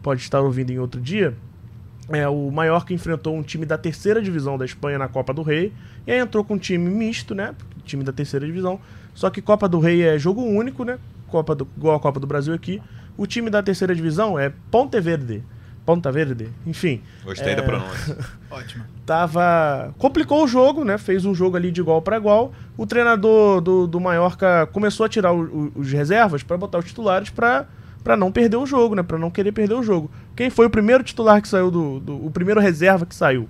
pode 0.00 0.20
estar 0.20 0.40
ouvindo 0.40 0.70
em 0.70 0.78
outro 0.78 1.00
dia, 1.00 1.36
é, 2.08 2.28
o 2.28 2.50
Mallorca 2.50 2.92
enfrentou 2.92 3.36
um 3.36 3.42
time 3.42 3.66
da 3.66 3.78
terceira 3.78 4.20
divisão 4.22 4.56
da 4.56 4.64
Espanha 4.64 4.98
na 4.98 5.08
Copa 5.08 5.32
do 5.32 5.42
Rei, 5.42 5.72
e 6.06 6.12
aí 6.12 6.18
entrou 6.18 6.44
com 6.44 6.54
um 6.54 6.58
time 6.58 6.88
misto, 6.88 7.34
né? 7.34 7.54
Time 7.84 8.04
da 8.04 8.12
terceira 8.12 8.46
divisão. 8.46 8.80
Só 9.14 9.30
que 9.30 9.42
Copa 9.42 9.68
do 9.68 9.78
Rei 9.78 10.02
é 10.02 10.18
jogo 10.18 10.42
único, 10.42 10.84
né? 10.84 10.98
Copa 11.28 11.54
do, 11.54 11.68
igual 11.76 11.96
a 11.96 12.00
Copa 12.00 12.20
do 12.20 12.26
Brasil 12.26 12.54
aqui. 12.54 12.82
O 13.16 13.26
time 13.26 13.50
da 13.50 13.62
terceira 13.62 13.94
divisão 13.94 14.38
é 14.38 14.52
Ponte 14.70 15.00
Verde. 15.00 15.42
Ponta 15.84 16.12
Verde, 16.12 16.48
enfim. 16.64 17.02
Gostei 17.24 17.52
é... 17.52 17.56
da 17.56 17.62
pronúncia. 17.62 18.16
Ótimo. 18.50 18.84
Tava. 19.04 19.92
Complicou 19.98 20.44
o 20.44 20.46
jogo, 20.46 20.84
né? 20.84 20.96
Fez 20.96 21.24
um 21.24 21.34
jogo 21.34 21.56
ali 21.56 21.72
de 21.72 21.80
igual 21.80 22.00
para 22.00 22.16
igual. 22.16 22.52
O 22.76 22.86
treinador 22.86 23.60
do, 23.60 23.86
do 23.86 24.00
Mallorca 24.00 24.66
começou 24.72 25.04
a 25.04 25.08
tirar 25.08 25.32
o, 25.32 25.42
o, 25.42 25.72
os 25.76 25.92
reservas 25.92 26.42
para 26.42 26.56
botar 26.56 26.78
os 26.78 26.84
titulares 26.84 27.30
para 27.30 27.66
para 28.02 28.16
não 28.16 28.32
perder 28.32 28.56
o 28.56 28.66
jogo, 28.66 28.96
né? 28.96 29.02
Para 29.02 29.18
não 29.18 29.30
querer 29.30 29.52
perder 29.52 29.74
o 29.74 29.82
jogo. 29.82 30.10
Quem 30.34 30.50
foi 30.50 30.66
o 30.66 30.70
primeiro 30.70 31.04
titular 31.04 31.40
que 31.40 31.46
saiu 31.46 31.70
do, 31.70 32.00
do 32.00 32.26
o 32.26 32.30
primeiro 32.30 32.60
reserva 32.60 33.06
que 33.06 33.14
saiu? 33.14 33.48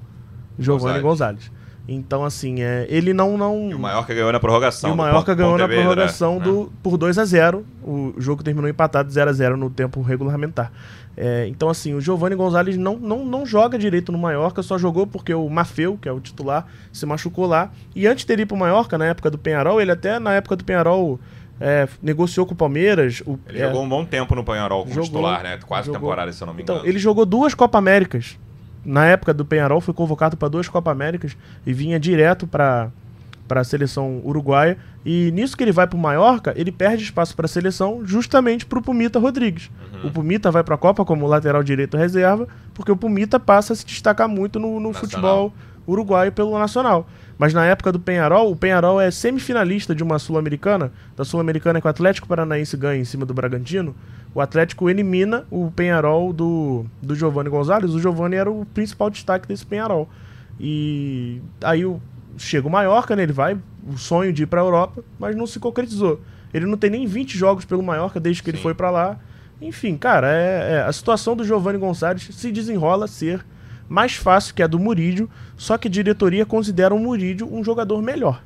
Giovanni 0.59 1.01
Gonzalez. 1.01 1.51
Então, 1.87 2.25
assim, 2.25 2.63
é, 2.63 2.87
ele 2.89 3.13
não, 3.13 3.37
não. 3.37 3.71
E 3.71 3.75
o 3.75 3.79
Mallorca 3.79 4.15
ganhou 4.15 4.31
na 4.31 4.39
prorrogação. 4.39 4.91
E 4.91 4.93
o 4.93 4.97
Mallorca 4.97 5.35
ganhou 5.35 5.59
na 5.59 5.67
prorrogação 5.67 6.39
né? 6.39 6.45
do, 6.45 6.73
por 6.83 6.97
2 6.97 7.19
a 7.19 7.25
0 7.25 7.67
O 7.83 8.15
jogo 8.19 8.43
terminou 8.43 8.71
empatado 8.71 9.11
0 9.11 9.29
a 9.29 9.33
0 9.33 9.57
no 9.57 9.69
tempo 9.69 10.01
regulamentar. 10.01 10.71
É, 11.17 11.47
então, 11.49 11.69
assim, 11.69 11.93
o 11.95 12.01
Giovanni 12.01 12.37
Gonzalez 12.37 12.77
não, 12.77 12.97
não, 12.97 13.25
não 13.25 13.45
joga 13.45 13.77
direito 13.77 14.13
no 14.13 14.19
Mallorca, 14.19 14.63
só 14.63 14.79
jogou 14.79 15.07
porque 15.07 15.35
o 15.35 15.49
Mafeu, 15.49 15.99
que 16.01 16.09
é 16.09 16.13
o 16.13 16.21
titular, 16.21 16.67
se 16.93 17.05
machucou 17.05 17.47
lá. 17.47 17.71
E 17.95 18.07
antes 18.07 18.25
de 18.25 18.33
ele 18.33 18.43
ir 18.43 18.47
pro 18.47 18.57
Mallorca, 18.57 18.97
na 18.97 19.07
época 19.07 19.31
do 19.31 19.37
Penharol, 19.37 19.81
ele 19.81 19.91
até 19.91 20.19
na 20.19 20.33
época 20.35 20.57
do 20.57 20.65
Penharol 20.65 21.21
é, 21.61 21.89
negociou 22.01 22.47
com 22.47 22.55
o 22.55 22.57
Palmeiras. 22.57 23.23
O, 23.27 23.39
ele 23.49 23.61
é, 23.61 23.67
jogou 23.67 23.83
um 23.83 23.89
bom 23.89 24.05
tempo 24.05 24.35
no 24.35 24.45
Penharol 24.45 24.83
como 24.83 24.95
jogou, 24.95 25.07
titular, 25.07 25.43
né? 25.43 25.59
Quase 25.67 25.87
jogou, 25.87 26.01
temporada, 26.01 26.33
se 26.33 26.43
eu 26.43 26.47
não 26.47 26.55
me 26.55 26.63
então, 26.63 26.77
engano. 26.77 26.87
Então, 26.87 26.91
ele 26.91 26.99
jogou 26.99 27.27
duas 27.27 27.55
Copa 27.55 27.79
Américas. 27.79 28.39
Na 28.85 29.07
época 29.07 29.33
do 29.33 29.45
Penharol, 29.45 29.81
foi 29.81 29.95
convocado 29.95 30.37
para 30.37 30.49
duas 30.49 30.69
Copa 30.69 30.91
Américas 30.91 31.37
e 31.67 31.73
vinha 31.73 32.01
direto 32.01 32.47
para 32.47 32.91
para 33.53 33.61
a 33.61 33.65
seleção 33.65 34.23
uruguaia. 34.25 34.79
E 35.05 35.31
nisso 35.33 35.57
que 35.57 35.63
ele 35.63 35.73
vai 35.73 35.87
para 35.87 35.97
o 35.97 36.01
Mallorca, 36.01 36.55
ele 36.57 36.73
perde 36.73 37.05
espaço 37.05 37.37
para 37.37 37.45
a 37.45 37.49
seleção 37.49 38.01
justamente 38.03 38.65
para 38.65 38.79
o 38.79 38.83
Pumita 38.83 39.19
Rodrigues. 39.19 39.71
Uhum. 39.93 40.09
O 40.09 40.11
Pumita 40.11 40.51
vai 40.51 40.65
para 40.65 40.75
a 40.75 40.79
Copa 40.79 41.05
como 41.05 41.27
lateral 41.27 41.63
direito 41.63 41.97
reserva, 41.97 42.49
porque 42.73 42.91
o 42.91 42.97
Pumita 42.97 43.39
passa 43.39 43.75
a 43.75 43.77
se 43.77 43.85
destacar 43.85 44.27
muito 44.27 44.59
no, 44.59 44.81
no 44.81 44.95
futebol 44.95 45.53
uruguaio 45.87 46.33
pelo 46.33 46.59
nacional. 46.59 47.07
Mas 47.37 47.53
na 47.53 47.67
época 47.67 47.93
do 47.93 47.99
Penharol, 47.99 48.51
o 48.51 48.57
Penharol 48.57 49.01
é 49.01 49.11
semifinalista 49.11 49.95
de 49.95 50.03
uma 50.03 50.19
Sul-Americana, 50.19 50.93
da 51.17 51.25
Sul-Americana 51.25 51.81
que 51.81 51.87
o 51.87 51.91
Atlético 51.91 52.29
Paranaense 52.29 52.77
ganha 52.77 53.01
em 53.01 53.05
cima 53.05 53.27
do 53.27 53.35
Bragantino. 53.35 53.95
O 54.35 54.41
Atlético 54.41 54.89
elimina 54.89 55.45
o 55.51 55.71
Penharol 55.71 56.33
do, 56.33 56.87
do 57.03 57.15
Giovanni 57.15 57.51
Gonzalez. 57.51 57.95
O 57.95 58.01
Giovanni 58.01 58.37
era 58.37 58.51
o 58.51 58.65
principal 58.65 59.11
destaque 59.11 59.47
desse 59.47 59.67
Penharol. 59.67 60.09
E 60.59 61.41
aí 61.63 61.85
o 61.85 62.01
chega 62.37 62.67
o 62.67 62.71
Mallorca, 62.71 63.15
né? 63.15 63.23
Ele 63.23 63.33
vai, 63.33 63.59
o 63.87 63.97
sonho 63.97 64.33
de 64.33 64.45
ir 64.45 64.47
para 64.47 64.61
a 64.61 64.65
Europa, 64.65 65.03
mas 65.19 65.37
não 65.37 65.47
se 65.47 65.59
concretizou. 65.59 66.21
Ele 66.53 66.67
não 66.67 66.77
tem 66.77 66.91
nem 66.91 67.07
20 67.07 67.37
jogos 67.37 67.65
pelo 67.65 67.83
Mallorca 67.83 68.21
desde 68.21 68.43
que 68.43 68.51
Sim. 68.51 68.57
ele 68.57 68.63
foi 68.63 68.75
para 68.75 68.91
lá. 68.91 69.19
Enfim, 69.61 69.97
cara, 69.97 70.29
é, 70.29 70.75
é, 70.75 70.83
a 70.83 70.93
situação 70.93 71.37
do 71.37 71.45
Giovanni 71.45 71.79
Gonçalves 71.79 72.29
se 72.35 72.51
desenrola 72.51 73.05
a 73.05 73.09
ser 73.09 73.45
mais 73.89 74.15
fácil 74.15 74.55
que 74.55 74.63
a 74.63 74.67
do 74.67 74.79
Murídio, 74.79 75.31
só 75.57 75.79
que 75.79 75.87
a 75.89 75.91
diretoria 75.91 76.45
considera 76.45 76.95
o 76.95 76.99
Murídio 76.99 77.53
um 77.53 77.63
jogador 77.63 78.03
melhor. 78.03 78.43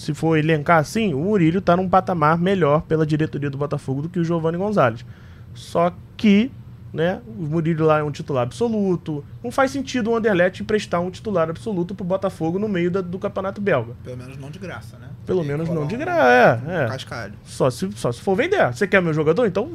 Se 0.00 0.14
for 0.14 0.38
elencar 0.38 0.78
assim, 0.78 1.12
o 1.12 1.18
Murídio 1.18 1.58
está 1.58 1.76
num 1.76 1.86
patamar 1.86 2.38
melhor 2.38 2.80
pela 2.80 3.04
diretoria 3.04 3.50
do 3.50 3.58
Botafogo 3.58 4.00
do 4.00 4.08
que 4.08 4.18
o 4.18 4.24
Giovanni 4.24 4.56
Gonzalez. 4.56 5.04
Só 5.52 5.94
que 6.16 6.50
né? 6.90 7.20
O 7.38 7.42
Murilo 7.42 7.84
lá 7.84 7.98
é 7.98 8.02
um 8.02 8.10
titular 8.10 8.42
absoluto. 8.42 9.22
Não 9.44 9.52
faz 9.52 9.70
sentido 9.70 10.10
o 10.10 10.16
Anderlecht 10.16 10.62
emprestar 10.62 11.02
um 11.02 11.10
titular 11.10 11.50
absoluto 11.50 11.94
pro 11.94 12.04
Botafogo 12.04 12.58
no 12.58 12.66
meio 12.66 12.90
da, 12.90 13.02
do 13.02 13.18
Campeonato 13.18 13.60
Belga. 13.60 13.92
Pelo 14.02 14.16
menos 14.16 14.38
não 14.38 14.50
de 14.50 14.58
graça, 14.58 14.98
né? 14.98 15.10
Pelo 15.26 15.44
menos 15.44 15.68
não 15.68 15.86
de 15.86 15.96
graça, 15.96 16.64
é. 16.66 16.84
é. 16.84 16.88
Cascalho. 16.88 17.34
Só 17.44 17.70
se, 17.70 17.92
só 17.92 18.10
se 18.10 18.22
for 18.22 18.34
vender. 18.34 18.72
Você 18.72 18.88
quer 18.88 19.02
meu 19.02 19.12
jogador? 19.12 19.46
Então 19.46 19.70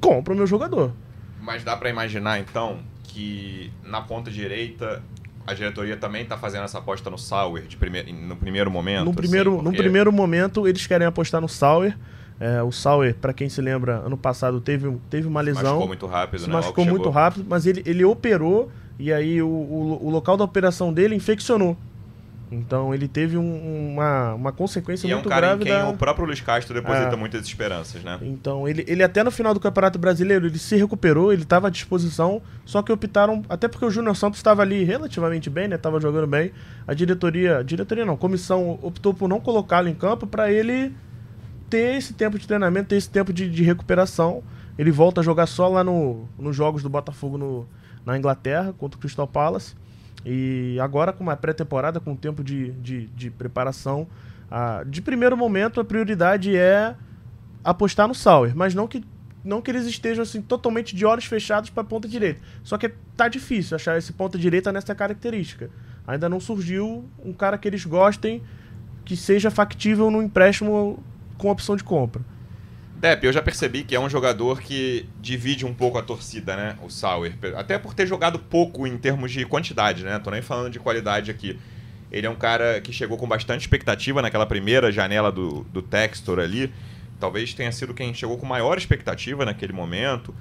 compra 0.00 0.34
o 0.34 0.36
meu 0.36 0.46
jogador. 0.46 0.92
Mas 1.40 1.62
dá 1.62 1.76
para 1.76 1.88
imaginar, 1.88 2.40
então, 2.40 2.80
que 3.04 3.72
na 3.82 4.02
ponta 4.02 4.30
direita 4.30 5.02
a 5.48 5.54
diretoria 5.54 5.96
também 5.96 6.22
está 6.22 6.36
fazendo 6.36 6.64
essa 6.64 6.76
aposta 6.76 7.08
no 7.08 7.16
Sauer 7.16 7.66
de 7.66 7.74
prime 7.74 8.12
no 8.12 8.36
primeiro 8.36 8.70
momento? 8.70 9.06
No 9.06 9.14
primeiro, 9.14 9.54
assim, 9.54 9.62
porque... 9.62 9.76
no 9.76 9.82
primeiro 9.82 10.12
momento, 10.12 10.68
eles 10.68 10.86
querem 10.86 11.06
apostar 11.06 11.40
no 11.40 11.48
Sauer. 11.48 11.96
É, 12.38 12.62
o 12.62 12.70
Sauer, 12.70 13.14
para 13.14 13.32
quem 13.32 13.48
se 13.48 13.60
lembra, 13.62 13.96
ano 13.96 14.16
passado 14.16 14.60
teve, 14.60 14.94
teve 15.08 15.26
uma 15.26 15.40
lesão. 15.40 15.62
Se 15.62 15.64
machucou 15.64 15.86
muito 15.88 16.06
rápido, 16.06 16.40
se 16.40 16.46
né? 16.48 16.52
machucou 16.52 16.84
muito 16.84 17.08
rápido, 17.08 17.46
mas 17.48 17.66
ele, 17.66 17.82
ele 17.86 18.04
operou 18.04 18.70
e 18.98 19.10
aí 19.10 19.40
o, 19.40 19.48
o, 19.48 20.06
o 20.06 20.10
local 20.10 20.36
da 20.36 20.44
operação 20.44 20.92
dele 20.92 21.14
infeccionou. 21.14 21.76
Então 22.50 22.94
ele 22.94 23.06
teve 23.06 23.36
um, 23.36 23.92
uma, 23.92 24.34
uma 24.34 24.52
consequência 24.52 25.06
e 25.06 25.12
muito 25.12 25.26
é 25.26 25.26
um 25.26 25.30
cara 25.30 25.48
grave. 25.48 25.62
Em 25.62 25.66
quem 25.66 25.74
da... 25.74 25.88
o 25.88 25.96
próprio 25.96 26.24
Luiz 26.24 26.40
Castro 26.40 26.74
deposita 26.74 27.12
é. 27.12 27.16
muitas 27.16 27.46
esperanças, 27.46 28.02
né? 28.02 28.18
Então 28.22 28.66
ele, 28.66 28.84
ele 28.88 29.02
até 29.02 29.22
no 29.22 29.30
final 29.30 29.52
do 29.52 29.60
Campeonato 29.60 29.98
Brasileiro 29.98 30.46
ele 30.46 30.58
se 30.58 30.76
recuperou, 30.76 31.32
ele 31.32 31.42
estava 31.42 31.68
à 31.68 31.70
disposição, 31.70 32.40
só 32.64 32.82
que 32.82 32.90
optaram, 32.90 33.42
até 33.48 33.68
porque 33.68 33.84
o 33.84 33.90
Júnior 33.90 34.16
Santos 34.16 34.38
estava 34.38 34.62
ali 34.62 34.82
relativamente 34.82 35.50
bem, 35.50 35.68
né? 35.68 35.76
Tava 35.76 36.00
jogando 36.00 36.26
bem. 36.26 36.52
A 36.86 36.94
diretoria, 36.94 37.62
diretoria 37.62 38.04
não, 38.04 38.16
comissão 38.16 38.78
optou 38.82 39.12
por 39.12 39.28
não 39.28 39.40
colocá-lo 39.40 39.88
em 39.88 39.94
campo 39.94 40.26
para 40.26 40.50
ele 40.50 40.94
ter 41.68 41.96
esse 41.96 42.14
tempo 42.14 42.38
de 42.38 42.46
treinamento, 42.46 42.88
ter 42.88 42.96
esse 42.96 43.10
tempo 43.10 43.32
de, 43.32 43.48
de 43.48 43.62
recuperação. 43.62 44.42
Ele 44.78 44.90
volta 44.90 45.20
a 45.20 45.24
jogar 45.24 45.46
só 45.46 45.68
lá 45.68 45.84
no, 45.84 46.28
nos 46.38 46.56
jogos 46.56 46.82
do 46.82 46.88
Botafogo 46.88 47.36
no, 47.36 47.68
na 48.06 48.16
Inglaterra, 48.16 48.72
contra 48.78 48.96
o 48.96 49.00
Crystal 49.00 49.26
Palace. 49.26 49.74
E 50.30 50.78
agora, 50.78 51.10
com 51.10 51.24
uma 51.24 51.34
pré-temporada, 51.34 51.98
com 52.00 52.14
tempo 52.14 52.44
de, 52.44 52.72
de, 52.72 53.06
de 53.06 53.30
preparação, 53.30 54.06
a, 54.50 54.84
de 54.84 55.00
primeiro 55.00 55.34
momento 55.38 55.80
a 55.80 55.84
prioridade 55.84 56.54
é 56.54 56.94
apostar 57.64 58.06
no 58.06 58.14
Sauer, 58.14 58.54
mas 58.54 58.74
não 58.74 58.86
que, 58.86 59.02
não 59.42 59.62
que 59.62 59.70
eles 59.70 59.86
estejam 59.86 60.22
assim 60.22 60.42
totalmente 60.42 60.94
de 60.94 61.06
olhos 61.06 61.24
fechados 61.24 61.70
para 61.70 61.82
a 61.82 61.86
ponta 61.86 62.06
direita. 62.06 62.42
Só 62.62 62.76
que 62.76 62.90
tá 63.16 63.26
difícil 63.26 63.74
achar 63.74 63.96
esse 63.96 64.12
ponta 64.12 64.36
direita 64.36 64.70
nessa 64.70 64.94
característica. 64.94 65.70
Ainda 66.06 66.28
não 66.28 66.40
surgiu 66.40 67.08
um 67.24 67.32
cara 67.32 67.56
que 67.56 67.66
eles 67.66 67.86
gostem 67.86 68.42
que 69.06 69.16
seja 69.16 69.50
factível 69.50 70.10
no 70.10 70.22
empréstimo 70.22 71.02
com 71.38 71.48
opção 71.48 71.74
de 71.74 71.82
compra. 71.82 72.22
Depp, 72.98 73.24
eu 73.24 73.32
já 73.32 73.40
percebi 73.40 73.84
que 73.84 73.94
é 73.94 74.00
um 74.00 74.10
jogador 74.10 74.60
que 74.60 75.08
divide 75.20 75.64
um 75.64 75.72
pouco 75.72 75.98
a 75.98 76.02
torcida, 76.02 76.56
né? 76.56 76.76
O 76.82 76.90
Sauer. 76.90 77.32
Até 77.56 77.78
por 77.78 77.94
ter 77.94 78.08
jogado 78.08 78.40
pouco 78.40 78.88
em 78.88 78.98
termos 78.98 79.30
de 79.30 79.46
quantidade, 79.46 80.02
né? 80.02 80.18
Tô 80.18 80.32
nem 80.32 80.42
falando 80.42 80.72
de 80.72 80.80
qualidade 80.80 81.30
aqui. 81.30 81.56
Ele 82.10 82.26
é 82.26 82.30
um 82.30 82.34
cara 82.34 82.80
que 82.80 82.92
chegou 82.92 83.16
com 83.16 83.28
bastante 83.28 83.60
expectativa 83.60 84.20
naquela 84.20 84.46
primeira 84.46 84.90
janela 84.90 85.30
do, 85.30 85.62
do 85.72 85.80
Textor 85.80 86.40
ali. 86.40 86.72
Talvez 87.20 87.54
tenha 87.54 87.70
sido 87.70 87.94
quem 87.94 88.12
chegou 88.12 88.36
com 88.36 88.44
maior 88.44 88.76
expectativa 88.76 89.44
naquele 89.44 89.72
momento. 89.72 90.34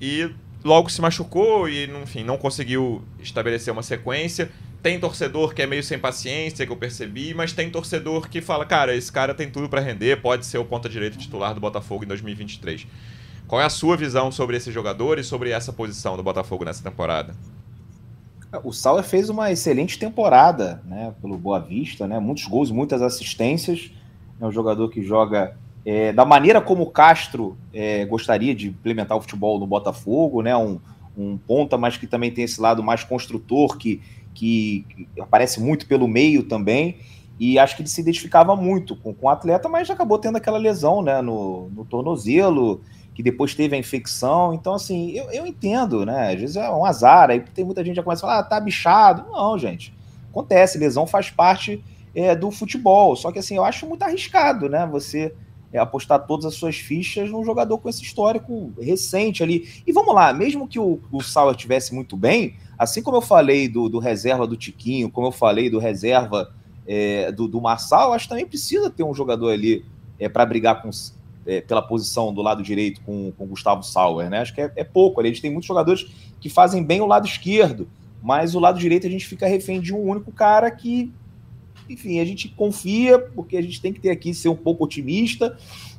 E 0.00 0.28
logo 0.64 0.88
se 0.88 1.00
machucou 1.00 1.68
e, 1.68 1.84
enfim, 2.02 2.24
não 2.24 2.36
conseguiu 2.36 3.04
estabelecer 3.20 3.72
uma 3.72 3.84
sequência. 3.84 4.50
Tem 4.84 5.00
torcedor 5.00 5.54
que 5.54 5.62
é 5.62 5.66
meio 5.66 5.82
sem 5.82 5.98
paciência, 5.98 6.66
que 6.66 6.70
eu 6.70 6.76
percebi, 6.76 7.32
mas 7.32 7.54
tem 7.54 7.70
torcedor 7.70 8.28
que 8.28 8.42
fala, 8.42 8.66
cara, 8.66 8.94
esse 8.94 9.10
cara 9.10 9.32
tem 9.32 9.50
tudo 9.50 9.66
para 9.66 9.80
render, 9.80 10.20
pode 10.20 10.44
ser 10.44 10.58
o 10.58 10.64
ponta 10.66 10.90
direito 10.90 11.16
titular 11.16 11.54
do 11.54 11.60
Botafogo 11.60 12.04
em 12.04 12.06
2023. 12.06 12.86
Qual 13.48 13.62
é 13.62 13.64
a 13.64 13.70
sua 13.70 13.96
visão 13.96 14.30
sobre 14.30 14.58
esse 14.58 14.70
jogador 14.70 15.18
e 15.18 15.24
sobre 15.24 15.48
essa 15.48 15.72
posição 15.72 16.18
do 16.18 16.22
Botafogo 16.22 16.66
nessa 16.66 16.84
temporada? 16.84 17.34
O 18.62 18.74
Sauer 18.74 19.04
fez 19.04 19.30
uma 19.30 19.50
excelente 19.50 19.98
temporada, 19.98 20.82
né, 20.84 21.14
pelo 21.18 21.38
Boa 21.38 21.60
Vista, 21.60 22.06
né, 22.06 22.18
muitos 22.18 22.44
gols, 22.44 22.70
muitas 22.70 23.00
assistências. 23.00 23.90
É 24.38 24.44
um 24.44 24.52
jogador 24.52 24.90
que 24.90 25.02
joga 25.02 25.56
é, 25.82 26.12
da 26.12 26.26
maneira 26.26 26.60
como 26.60 26.82
o 26.82 26.90
Castro 26.90 27.56
é, 27.72 28.04
gostaria 28.04 28.54
de 28.54 28.68
implementar 28.68 29.16
o 29.16 29.22
futebol 29.22 29.58
no 29.58 29.66
Botafogo, 29.66 30.42
né, 30.42 30.54
um, 30.54 30.78
um 31.16 31.38
ponta, 31.38 31.78
mas 31.78 31.96
que 31.96 32.06
também 32.06 32.30
tem 32.30 32.44
esse 32.44 32.60
lado 32.60 32.82
mais 32.82 33.04
construtor, 33.04 33.76
que 33.76 34.00
que, 34.34 34.84
aparece 35.18 35.60
muito 35.60 35.86
pelo 35.86 36.08
meio 36.08 36.42
também. 36.42 36.98
E 37.38 37.58
acho 37.58 37.76
que 37.76 37.82
ele 37.82 37.88
se 37.88 38.00
identificava 38.00 38.54
muito 38.54 38.96
com, 38.96 39.14
com 39.14 39.26
o 39.26 39.30
atleta, 39.30 39.68
mas 39.68 39.88
acabou 39.88 40.18
tendo 40.18 40.36
aquela 40.36 40.58
lesão 40.58 41.02
né, 41.02 41.20
no, 41.22 41.68
no 41.70 41.84
tornozelo, 41.84 42.80
que 43.14 43.22
depois 43.22 43.54
teve 43.54 43.74
a 43.74 43.78
infecção. 43.78 44.52
Então, 44.52 44.74
assim, 44.74 45.10
eu, 45.12 45.30
eu 45.30 45.46
entendo, 45.46 46.04
né? 46.04 46.32
Às 46.32 46.40
vezes 46.40 46.56
é 46.56 46.70
um 46.70 46.84
azar, 46.84 47.30
aí 47.30 47.40
tem 47.40 47.64
muita 47.64 47.82
gente 47.82 47.94
que 47.94 47.96
já 47.96 48.02
começa 48.02 48.24
a 48.24 48.28
falar, 48.28 48.38
ah, 48.40 48.42
tá 48.42 48.60
bichado. 48.60 49.24
Não, 49.30 49.58
gente. 49.58 49.94
Acontece, 50.30 50.78
lesão 50.78 51.06
faz 51.06 51.30
parte 51.30 51.82
é, 52.14 52.34
do 52.36 52.50
futebol. 52.50 53.16
Só 53.16 53.32
que 53.32 53.38
assim, 53.38 53.56
eu 53.56 53.64
acho 53.64 53.86
muito 53.86 54.02
arriscado, 54.02 54.68
né? 54.68 54.86
Você 54.86 55.34
é, 55.74 55.78
apostar 55.80 56.24
todas 56.24 56.46
as 56.46 56.54
suas 56.54 56.76
fichas 56.76 57.28
num 57.28 57.44
jogador 57.44 57.78
com 57.78 57.88
esse 57.88 58.00
histórico 58.00 58.72
recente 58.80 59.42
ali. 59.42 59.68
E 59.84 59.92
vamos 59.92 60.14
lá, 60.14 60.32
mesmo 60.32 60.68
que 60.68 60.78
o, 60.78 61.00
o 61.10 61.20
Sauer 61.20 61.56
tivesse 61.56 61.92
muito 61.92 62.16
bem, 62.16 62.54
assim 62.78 63.02
como 63.02 63.16
eu 63.16 63.20
falei 63.20 63.68
do, 63.68 63.88
do 63.88 63.98
reserva 63.98 64.46
do 64.46 64.56
Tiquinho, 64.56 65.10
como 65.10 65.26
eu 65.26 65.32
falei 65.32 65.68
do 65.68 65.80
reserva 65.80 66.54
é, 66.86 67.32
do, 67.32 67.48
do 67.48 67.60
Marçal, 67.60 68.12
acho 68.12 68.26
que 68.26 68.28
também 68.28 68.46
precisa 68.46 68.88
ter 68.88 69.02
um 69.02 69.12
jogador 69.12 69.50
ali 69.50 69.84
é, 70.16 70.28
para 70.28 70.46
brigar 70.46 70.80
com, 70.80 70.90
é, 71.44 71.60
pela 71.60 71.82
posição 71.82 72.32
do 72.32 72.40
lado 72.40 72.62
direito 72.62 73.00
com 73.00 73.32
o 73.36 73.46
Gustavo 73.46 73.82
Sauer, 73.82 74.30
né? 74.30 74.38
Acho 74.38 74.54
que 74.54 74.60
é, 74.60 74.72
é 74.76 74.84
pouco 74.84 75.18
ali. 75.18 75.30
A 75.30 75.32
gente 75.32 75.42
tem 75.42 75.50
muitos 75.50 75.66
jogadores 75.66 76.06
que 76.40 76.48
fazem 76.48 76.84
bem 76.84 77.00
o 77.00 77.06
lado 77.06 77.26
esquerdo, 77.26 77.88
mas 78.22 78.54
o 78.54 78.60
lado 78.60 78.78
direito 78.78 79.08
a 79.08 79.10
gente 79.10 79.26
fica 79.26 79.48
refém 79.48 79.80
de 79.80 79.92
um 79.92 80.00
único 80.00 80.30
cara 80.30 80.70
que, 80.70 81.12
enfim, 81.88 82.20
a 82.20 82.24
gente 82.24 82.48
confia, 82.48 83.18
porque 83.18 83.56
a 83.56 83.62
gente 83.62 83.80
tem 83.80 83.92
que 83.92 84.00
ter 84.00 84.10
aqui 84.10 84.34
ser 84.34 84.48
um 84.48 84.56
pouco 84.56 84.84
otimista, 84.84 85.56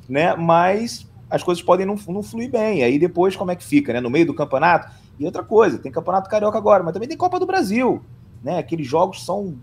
né? 0.08 0.34
Mas 0.34 1.06
as 1.28 1.42
coisas 1.42 1.62
podem 1.62 1.86
não, 1.86 1.96
não 2.08 2.22
fluir 2.22 2.50
bem. 2.50 2.82
Aí 2.82 2.98
depois, 2.98 3.36
como 3.36 3.50
é 3.50 3.56
que 3.56 3.64
fica, 3.64 3.92
né? 3.92 4.00
No 4.00 4.10
meio 4.10 4.26
do 4.26 4.34
campeonato. 4.34 4.92
E 5.18 5.24
outra 5.24 5.42
coisa, 5.42 5.78
tem 5.78 5.90
Campeonato 5.90 6.28
Carioca 6.28 6.58
agora, 6.58 6.82
mas 6.82 6.92
também 6.92 7.08
tem 7.08 7.16
Copa 7.16 7.40
do 7.40 7.46
Brasil, 7.46 8.02
né? 8.42 8.58
Aqueles 8.58 8.86
jogos 8.86 9.24
são 9.24 9.56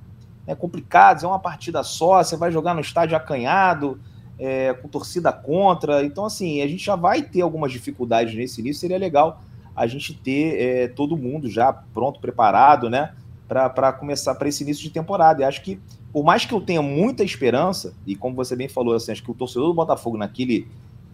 né, 0.47 0.55
complicados, 0.55 1.23
é 1.23 1.27
uma 1.27 1.39
partida 1.39 1.83
só, 1.83 2.23
você 2.23 2.35
vai 2.35 2.51
jogar 2.51 2.73
no 2.73 2.81
estádio 2.81 3.15
acanhado 3.15 3.99
é, 4.37 4.73
com 4.73 4.87
torcida 4.87 5.31
contra. 5.31 6.03
Então, 6.03 6.25
assim, 6.25 6.61
a 6.61 6.67
gente 6.67 6.83
já 6.83 6.95
vai 6.95 7.21
ter 7.21 7.41
algumas 7.41 7.71
dificuldades 7.71 8.35
nesse 8.35 8.61
início. 8.61 8.81
Seria 8.81 8.97
legal 8.97 9.41
a 9.75 9.87
gente 9.87 10.13
ter 10.13 10.61
é, 10.61 10.87
todo 10.87 11.17
mundo 11.17 11.49
já 11.49 11.71
pronto, 11.71 12.19
preparado, 12.19 12.89
né? 12.89 13.13
Para 13.47 13.93
começar 13.93 14.33
para 14.35 14.47
esse 14.47 14.63
início 14.63 14.83
de 14.83 14.89
temporada. 14.89 15.41
E 15.41 15.45
acho 15.45 15.61
que, 15.61 15.79
por 16.13 16.23
mais 16.23 16.45
que 16.45 16.53
eu 16.53 16.61
tenha 16.61 16.81
muita 16.81 17.23
esperança, 17.23 17.95
e 18.05 18.15
como 18.15 18.35
você 18.35 18.55
bem 18.55 18.69
falou, 18.69 18.93
assim, 18.93 19.11
acho 19.11 19.23
que 19.23 19.31
o 19.31 19.33
torcedor 19.33 19.67
do 19.67 19.73
Botafogo, 19.73 20.15
naquele 20.15 20.67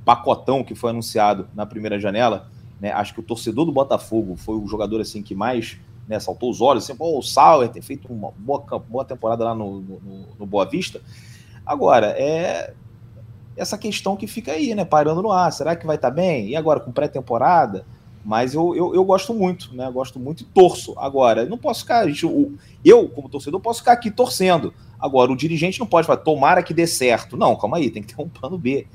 pacotão 0.03 0.61
que 0.61 0.75
foi 0.75 0.89
anunciado 0.89 1.47
na 1.55 1.65
primeira 1.65 1.97
janela, 1.97 2.51
né, 2.81 2.91
acho 2.91 3.13
que 3.13 3.21
o 3.21 3.23
torcedor 3.23 3.65
do 3.65 3.71
Botafogo 3.71 4.35
foi 4.35 4.55
o 4.57 4.67
jogador 4.67 4.99
assim 4.99 5.23
que 5.23 5.33
mais 5.33 5.79
né, 6.07 6.19
saltou 6.19 6.49
os 6.51 6.59
olhos, 6.59 6.83
assim, 6.83 6.95
o 6.99 7.21
Sauer 7.21 7.69
tem 7.69 7.81
feito 7.81 8.11
uma 8.11 8.31
boa, 8.37 8.59
boa 8.79 9.05
temporada 9.05 9.45
lá 9.45 9.55
no, 9.55 9.79
no, 9.79 10.25
no 10.37 10.45
Boa 10.45 10.65
Vista. 10.65 11.01
Agora, 11.65 12.07
é, 12.17 12.73
essa 13.55 13.77
questão 13.77 14.15
que 14.15 14.25
fica 14.25 14.53
aí, 14.53 14.73
né? 14.73 14.83
Parando 14.83 15.21
no 15.21 15.31
ar. 15.31 15.51
Será 15.51 15.75
que 15.75 15.85
vai 15.85 15.97
estar 15.97 16.09
tá 16.09 16.15
bem? 16.15 16.49
E 16.49 16.55
agora 16.55 16.79
com 16.79 16.91
pré-temporada? 16.91 17.85
Mas 18.23 18.53
eu, 18.53 18.75
eu, 18.75 18.93
eu, 18.93 19.03
gosto 19.05 19.33
muito, 19.33 19.73
né? 19.73 19.89
Gosto 19.89 20.19
muito 20.19 20.43
e 20.43 20.45
torço. 20.45 20.93
Agora, 20.97 21.45
não 21.45 21.57
posso 21.57 21.81
ficar. 21.81 22.05
Eu, 22.83 23.09
como 23.09 23.29
torcedor, 23.29 23.59
posso 23.59 23.79
ficar 23.79 23.93
aqui 23.93 24.11
torcendo. 24.11 24.73
Agora, 24.99 25.31
o 25.31 25.37
dirigente 25.37 25.79
não 25.79 25.87
pode 25.87 26.05
falar, 26.05 26.19
tomara 26.19 26.61
que 26.61 26.73
dê 26.73 26.85
certo. 26.85 27.37
Não, 27.37 27.55
calma 27.55 27.77
aí, 27.77 27.89
tem 27.89 28.03
que 28.03 28.13
ter 28.13 28.21
um 28.21 28.27
plano 28.27 28.57
B. 28.57 28.85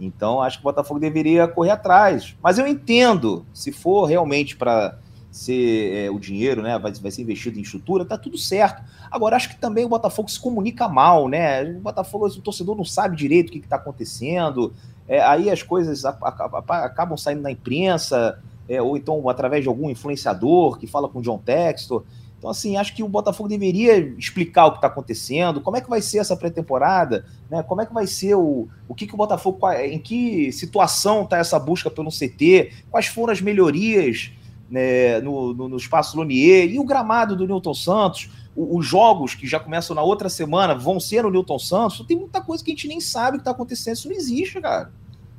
Então, 0.00 0.42
acho 0.42 0.58
que 0.58 0.64
o 0.64 0.68
Botafogo 0.68 0.98
deveria 0.98 1.46
correr 1.46 1.70
atrás. 1.70 2.34
Mas 2.42 2.58
eu 2.58 2.66
entendo, 2.66 3.46
se 3.54 3.70
for 3.70 4.06
realmente 4.06 4.56
para 4.56 4.98
ser 5.30 5.94
é, 5.94 6.10
o 6.10 6.18
dinheiro, 6.18 6.60
né, 6.60 6.78
vai, 6.78 6.92
vai 6.92 7.10
ser 7.10 7.22
investido 7.22 7.58
em 7.58 7.62
estrutura, 7.62 8.04
tá 8.04 8.18
tudo 8.18 8.36
certo. 8.36 8.82
Agora, 9.10 9.36
acho 9.36 9.48
que 9.48 9.56
também 9.56 9.84
o 9.84 9.88
Botafogo 9.88 10.28
se 10.28 10.38
comunica 10.38 10.88
mal, 10.88 11.28
né? 11.28 11.62
O 11.62 11.80
Botafogo, 11.80 12.26
o 12.26 12.40
torcedor 12.42 12.76
não 12.76 12.84
sabe 12.84 13.16
direito 13.16 13.48
o 13.48 13.52
que 13.52 13.58
está 13.58 13.76
acontecendo, 13.76 14.74
é, 15.08 15.20
aí 15.20 15.50
as 15.50 15.62
coisas 15.62 16.04
acabam 16.04 17.16
saindo 17.16 17.42
na 17.42 17.50
imprensa, 17.50 18.38
é, 18.72 18.80
ou 18.80 18.96
então 18.96 19.28
através 19.28 19.62
de 19.62 19.68
algum 19.68 19.90
influenciador 19.90 20.78
que 20.78 20.86
fala 20.86 21.06
com 21.06 21.18
o 21.18 21.22
John 21.22 21.36
Textor. 21.36 22.04
Então, 22.38 22.50
assim, 22.50 22.76
acho 22.76 22.96
que 22.96 23.02
o 23.02 23.08
Botafogo 23.08 23.48
deveria 23.48 23.98
explicar 24.18 24.66
o 24.66 24.70
que 24.72 24.78
está 24.78 24.86
acontecendo, 24.86 25.60
como 25.60 25.76
é 25.76 25.80
que 25.80 25.90
vai 25.90 26.00
ser 26.00 26.18
essa 26.18 26.34
pré-temporada, 26.34 27.26
né? 27.50 27.62
Como 27.62 27.82
é 27.82 27.86
que 27.86 27.92
vai 27.92 28.06
ser 28.06 28.34
o, 28.34 28.66
o 28.88 28.94
que, 28.94 29.06
que 29.06 29.14
o 29.14 29.16
Botafogo, 29.16 29.60
em 29.72 29.98
que 29.98 30.50
situação 30.52 31.22
está 31.22 31.36
essa 31.36 31.58
busca 31.58 31.90
pelo 31.90 32.10
CT, 32.10 32.72
quais 32.90 33.06
foram 33.06 33.32
as 33.32 33.42
melhorias 33.42 34.32
né, 34.70 35.20
no, 35.20 35.52
no, 35.52 35.68
no, 35.68 35.76
espaço 35.76 36.16
Lonier, 36.16 36.68
e 36.72 36.78
o 36.80 36.84
gramado 36.84 37.36
do 37.36 37.46
Newton 37.46 37.74
Santos, 37.74 38.30
o, 38.56 38.78
os 38.78 38.86
jogos 38.86 39.34
que 39.34 39.46
já 39.46 39.60
começam 39.60 39.94
na 39.94 40.02
outra 40.02 40.30
semana 40.30 40.74
vão 40.74 40.98
ser 40.98 41.22
no 41.22 41.30
Newton 41.30 41.58
Santos, 41.58 42.04
tem 42.08 42.16
muita 42.16 42.40
coisa 42.40 42.64
que 42.64 42.72
a 42.72 42.74
gente 42.74 42.88
nem 42.88 43.00
sabe 43.00 43.36
que 43.36 43.42
está 43.42 43.50
acontecendo, 43.50 43.96
isso 43.96 44.08
não 44.08 44.16
existe, 44.16 44.60
cara. 44.60 44.90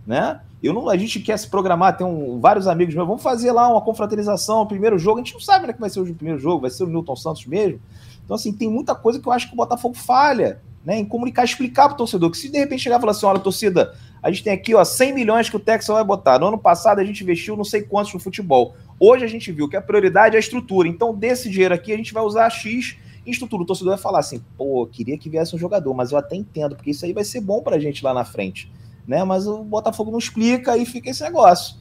Né? 0.05 0.39
Eu 0.61 0.73
não, 0.73 0.89
a 0.89 0.97
gente 0.97 1.19
quer 1.19 1.37
se 1.37 1.47
programar, 1.47 1.97
tem 1.97 2.05
um, 2.07 2.39
vários 2.39 2.67
amigos 2.67 2.95
meus, 2.95 3.07
vamos 3.07 3.21
fazer 3.21 3.51
lá 3.51 3.67
uma 3.69 3.81
confraternização, 3.81 4.65
primeiro 4.65 4.97
jogo, 4.97 5.19
a 5.19 5.23
gente 5.23 5.33
não 5.33 5.41
sabe 5.41 5.67
né, 5.67 5.73
que 5.73 5.79
vai 5.79 5.89
ser 5.89 5.99
o 5.99 6.13
primeiro 6.13 6.39
jogo, 6.39 6.61
vai 6.61 6.71
ser 6.71 6.83
o 6.83 6.87
Newton 6.87 7.15
Santos 7.15 7.45
mesmo. 7.45 7.79
Então, 8.23 8.35
assim, 8.35 8.53
tem 8.53 8.69
muita 8.69 8.95
coisa 8.95 9.19
que 9.19 9.27
eu 9.27 9.31
acho 9.31 9.47
que 9.47 9.53
o 9.53 9.57
Botafogo 9.57 9.95
falha, 9.95 10.61
né, 10.85 10.99
em 10.99 11.05
comunicar, 11.05 11.43
explicar 11.43 11.87
para 11.87 11.95
o 11.95 11.97
torcedor, 11.97 12.31
que 12.31 12.37
se 12.37 12.49
de 12.49 12.57
repente 12.57 12.81
chegar 12.81 12.97
e 12.97 12.99
falar 12.99 13.11
assim, 13.11 13.25
olha, 13.25 13.39
torcida, 13.39 13.93
a 14.21 14.31
gente 14.31 14.43
tem 14.43 14.53
aqui 14.53 14.73
ó, 14.73 14.83
100 14.83 15.13
milhões 15.13 15.49
que 15.49 15.55
o 15.55 15.59
Texas 15.59 15.93
vai 15.93 16.03
botar. 16.03 16.39
No 16.39 16.47
ano 16.47 16.57
passado 16.57 16.99
a 16.99 17.03
gente 17.03 17.23
investiu 17.23 17.57
não 17.57 17.65
sei 17.65 17.81
quantos 17.81 18.13
no 18.13 18.19
futebol. 18.19 18.73
Hoje 18.97 19.25
a 19.25 19.27
gente 19.27 19.51
viu 19.51 19.67
que 19.67 19.75
a 19.75 19.81
prioridade 19.81 20.35
é 20.35 20.37
a 20.37 20.39
estrutura. 20.39 20.87
Então, 20.87 21.13
desse 21.13 21.49
dinheiro 21.49 21.73
aqui, 21.73 21.91
a 21.91 21.97
gente 21.97 22.13
vai 22.13 22.23
usar 22.23 22.49
X 22.49 22.97
em 23.25 23.31
estrutura. 23.31 23.63
O 23.63 23.65
torcedor 23.65 23.93
vai 23.93 24.01
falar 24.01 24.19
assim, 24.19 24.41
pô, 24.57 24.87
queria 24.89 25.17
que 25.17 25.29
viesse 25.29 25.53
um 25.53 25.59
jogador, 25.59 25.93
mas 25.93 26.11
eu 26.11 26.17
até 26.17 26.37
entendo, 26.37 26.75
porque 26.75 26.91
isso 26.91 27.05
aí 27.05 27.11
vai 27.11 27.25
ser 27.25 27.41
bom 27.41 27.61
pra 27.61 27.79
gente 27.79 28.03
lá 28.03 28.13
na 28.13 28.23
frente. 28.23 28.71
Né? 29.07 29.23
Mas 29.23 29.47
o 29.47 29.63
Botafogo 29.63 30.11
não 30.11 30.19
explica 30.19 30.77
e 30.77 30.85
fica 30.85 31.09
esse 31.09 31.23
negócio. 31.23 31.75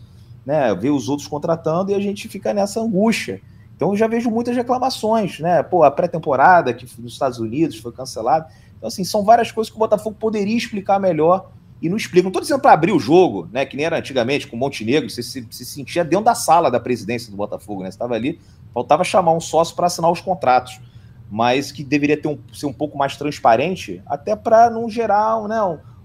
Né? 0.45 0.75
Ver 0.75 0.91
os 0.91 1.09
outros 1.09 1.29
contratando 1.29 1.93
e 1.93 1.95
a 1.95 2.01
gente 2.01 2.29
fica 2.29 2.53
nessa 2.53 2.81
angústia. 2.81 3.41
Então 3.83 3.91
eu 3.91 3.97
já 3.97 4.07
vejo 4.07 4.31
muitas 4.31 4.55
reclamações, 4.55 5.41
né? 5.41 5.61
Pô, 5.61 5.83
a 5.83 5.91
pré-temporada 5.91 6.73
que 6.73 6.87
nos 7.01 7.14
Estados 7.14 7.41
Unidos 7.41 7.79
foi 7.79 7.91
cancelada. 7.91 8.47
Então, 8.77 8.87
assim, 8.87 9.03
são 9.03 9.25
várias 9.25 9.51
coisas 9.51 9.70
que 9.70 9.77
o 9.77 9.79
Botafogo 9.79 10.16
poderia 10.18 10.57
explicar 10.57 11.01
melhor 11.01 11.51
e 11.81 11.89
não 11.89 11.97
explica. 11.97 12.23
Não 12.23 12.29
estou 12.29 12.43
dizendo 12.43 12.61
para 12.61 12.73
abrir 12.73 12.93
o 12.93 13.01
jogo, 13.01 13.49
né? 13.53 13.66
Que 13.66 13.77
nem 13.77 13.85
era 13.85 13.99
antigamente 13.99 14.47
com 14.47 14.55
o 14.55 14.59
Montenegro, 14.59 15.11
você 15.11 15.20
se, 15.20 15.45
se 15.51 15.64
sentia 15.64 16.05
dentro 16.05 16.27
da 16.27 16.35
sala 16.37 16.70
da 16.70 16.79
presidência 16.79 17.29
do 17.29 17.37
Botafogo, 17.37 17.83
né? 17.83 17.91
Você 17.91 17.97
estava 17.97 18.14
ali, 18.14 18.39
faltava 18.73 19.03
chamar 19.03 19.33
um 19.33 19.41
sócio 19.41 19.75
para 19.75 19.89
assinar 19.89 20.12
os 20.12 20.20
contratos. 20.20 20.81
Mas 21.29 21.73
que 21.73 21.83
deveria 21.83 22.16
ter 22.16 22.29
um, 22.29 22.39
ser 22.53 22.66
um 22.66 22.73
pouco 22.73 22.97
mais 22.97 23.16
transparente, 23.16 24.01
até 24.07 24.37
para 24.37 24.70
não 24.70 24.89
gerar 24.89 25.43
né, 25.49 25.57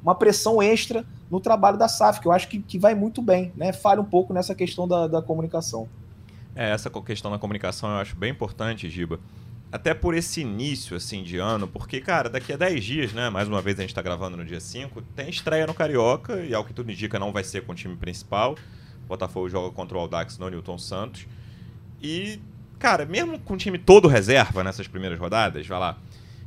uma 0.08 0.16
pressão 0.16 0.62
extra 0.62 1.06
no 1.30 1.40
trabalho 1.40 1.78
da 1.78 1.88
SAF, 1.88 2.20
que 2.22 2.28
eu 2.28 2.32
acho 2.32 2.48
que, 2.48 2.60
que 2.60 2.80
vai 2.80 2.96
muito 2.96 3.22
bem, 3.22 3.52
né? 3.56 3.74
Falha 3.74 4.02
um 4.02 4.06
pouco 4.06 4.34
nessa 4.34 4.56
questão 4.56 4.88
da, 4.88 5.08
da 5.08 5.22
comunicação. 5.22 5.88
É, 6.56 6.72
essa 6.72 6.90
questão 6.90 7.30
da 7.30 7.38
comunicação 7.38 7.90
eu 7.90 7.98
acho 7.98 8.16
bem 8.16 8.32
importante, 8.32 8.90
Giba 8.90 9.20
até 9.72 9.94
por 9.94 10.14
esse 10.14 10.42
início 10.42 10.96
assim 10.96 11.24
de 11.24 11.38
ano, 11.38 11.68
porque, 11.68 12.00
cara, 12.00 12.30
daqui 12.30 12.54
a 12.54 12.58
10 12.58 12.84
dias, 12.84 13.14
né? 13.14 13.30
Mais 13.30 13.48
uma 13.48 13.62
vez 13.62 13.78
a 13.78 13.82
gente 13.82 13.94
tá 13.94 14.02
gravando 14.02 14.38
no 14.38 14.46
dia 14.46 14.60
5, 14.60 15.02
tem 15.16 15.30
estreia 15.30 15.68
no 15.68 15.74
Carioca, 15.74 16.42
e 16.42 16.54
ao 16.54 16.64
que 16.64 16.74
tudo 16.74 16.92
indica 16.92 17.20
não 17.20 17.32
vai 17.32 17.44
ser 17.44 17.66
com 17.66 17.74
o 17.74 17.76
time 17.76 17.96
principal. 17.96 18.56
O 19.04 19.08
Botafogo 19.08 19.50
joga 19.50 19.74
contra 19.74 19.98
o 19.98 20.00
Aldax 20.00 20.38
no 20.38 20.50
Newton 20.50 20.78
Santos. 20.78 21.28
E, 22.02 22.40
cara, 22.80 23.06
mesmo 23.06 23.40
com 23.40 23.56
o 23.56 23.58
time 23.58 23.78
todo 23.78 24.08
reserva 24.08 24.64
nessas 24.64 24.88
primeiras 24.88 25.20
rodadas, 25.20 25.68
vai 25.68 25.80
lá. 25.80 25.98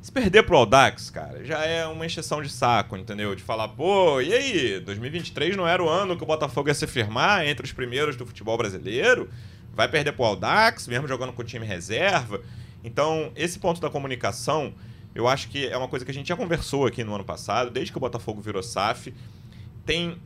Se 0.02 0.10
perder 0.10 0.44
pro 0.44 0.56
Aldax, 0.56 1.10
cara, 1.10 1.44
já 1.44 1.62
é 1.62 1.86
uma 1.86 2.06
exceção 2.06 2.40
de 2.40 2.48
saco, 2.48 2.96
entendeu? 2.96 3.34
De 3.34 3.42
falar, 3.42 3.68
pô, 3.68 4.18
e 4.22 4.32
aí? 4.32 4.80
2023 4.80 5.56
não 5.58 5.68
era 5.68 5.82
o 5.82 5.88
ano 5.88 6.16
que 6.16 6.22
o 6.22 6.26
Botafogo 6.26 6.68
ia 6.68 6.74
se 6.74 6.86
firmar 6.86 7.46
entre 7.46 7.66
os 7.66 7.72
primeiros 7.72 8.16
do 8.16 8.24
futebol 8.24 8.56
brasileiro? 8.56 9.28
Vai 9.74 9.88
perder 9.88 10.12
pro 10.12 10.24
Aldax, 10.24 10.88
mesmo 10.88 11.06
jogando 11.06 11.34
com 11.34 11.42
o 11.42 11.44
time 11.44 11.66
reserva? 11.66 12.40
Então, 12.82 13.30
esse 13.36 13.58
ponto 13.58 13.78
da 13.78 13.90
comunicação, 13.90 14.72
eu 15.14 15.28
acho 15.28 15.50
que 15.50 15.66
é 15.66 15.76
uma 15.76 15.86
coisa 15.86 16.02
que 16.02 16.10
a 16.10 16.14
gente 16.14 16.28
já 16.28 16.36
conversou 16.36 16.86
aqui 16.86 17.04
no 17.04 17.14
ano 17.14 17.24
passado, 17.24 17.70
desde 17.70 17.92
que 17.92 17.98
o 17.98 18.00
Botafogo 18.00 18.40
virou 18.40 18.62
SAF. 18.62 19.12
Tem 19.84 20.16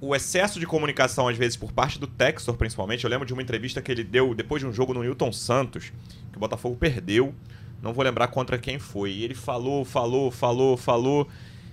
o 0.00 0.14
excesso 0.14 0.58
de 0.58 0.66
comunicação, 0.66 1.28
às 1.28 1.36
vezes, 1.36 1.56
por 1.56 1.70
parte 1.70 2.00
do 2.00 2.08
Textor, 2.08 2.56
principalmente. 2.56 3.04
Eu 3.04 3.10
lembro 3.10 3.24
de 3.24 3.32
uma 3.32 3.42
entrevista 3.42 3.80
que 3.80 3.92
ele 3.92 4.02
deu 4.02 4.34
depois 4.34 4.60
de 4.60 4.66
um 4.66 4.72
jogo 4.72 4.92
no 4.92 5.04
Newton 5.04 5.32
Santos, 5.32 5.92
que 6.32 6.36
o 6.36 6.40
Botafogo 6.40 6.74
perdeu. 6.74 7.32
Não 7.82 7.92
vou 7.92 8.04
lembrar 8.04 8.28
contra 8.28 8.58
quem 8.58 8.78
foi. 8.78 9.10
E 9.10 9.24
ele 9.24 9.34
falou, 9.34 9.84
falou, 9.84 10.30
falou, 10.30 10.76
falou 10.76 11.28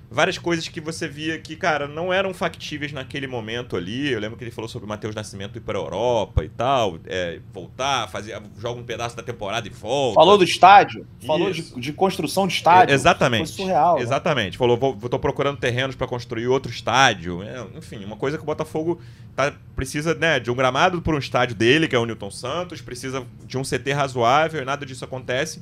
várias 0.09 0.37
coisas 0.37 0.67
que 0.67 0.79
você 0.79 1.07
via 1.07 1.37
que, 1.39 1.55
cara, 1.55 1.87
não 1.87 2.13
eram 2.13 2.33
factíveis 2.33 2.91
naquele 2.91 3.27
momento 3.27 3.75
ali. 3.75 4.11
Eu 4.11 4.19
lembro 4.19 4.37
que 4.37 4.43
ele 4.43 4.51
falou 4.51 4.67
sobre 4.67 4.85
o 4.85 4.89
Matheus 4.89 5.15
Nascimento 5.15 5.57
ir 5.57 5.61
para 5.61 5.77
a 5.77 5.81
Europa 5.81 6.43
e 6.43 6.49
tal, 6.49 6.97
é, 7.05 7.39
voltar, 7.53 8.07
fazer, 8.09 8.41
joga 8.57 8.79
um 8.79 8.83
pedaço 8.83 9.15
da 9.15 9.23
temporada 9.23 9.67
e 9.67 9.71
volta. 9.71 10.15
Falou 10.15 10.37
do 10.37 10.43
estádio, 10.43 11.05
falou 11.25 11.51
de, 11.51 11.63
de, 11.79 11.93
construção 11.93 12.47
de 12.47 12.53
estádio. 12.53 12.93
É, 12.93 12.95
exatamente. 12.95 13.53
Foi 13.53 13.65
surreal. 13.65 13.95
Né? 13.95 14.01
Exatamente. 14.01 14.53
Né? 14.53 14.57
Falou, 14.57 14.77
vou, 14.77 14.95
tô 15.09 15.19
procurando 15.19 15.57
terrenos 15.57 15.95
para 15.95 16.07
construir 16.07 16.47
outro 16.47 16.71
estádio. 16.71 17.43
É, 17.43 17.65
enfim, 17.77 18.03
uma 18.05 18.15
coisa 18.15 18.37
que 18.37 18.43
o 18.43 18.45
Botafogo 18.45 19.01
tá, 19.35 19.53
precisa, 19.75 20.13
né, 20.13 20.39
de 20.39 20.51
um 20.51 20.55
gramado 20.55 21.01
para 21.01 21.15
um 21.15 21.19
estádio 21.19 21.55
dele, 21.55 21.87
que 21.87 21.95
é 21.95 21.99
o 21.99 22.05
Newton 22.05 22.31
Santos, 22.31 22.81
precisa 22.81 23.25
de 23.45 23.57
um 23.57 23.63
CT 23.63 23.91
razoável, 23.91 24.61
e 24.61 24.65
nada 24.65 24.85
disso 24.85 25.03
acontece. 25.03 25.61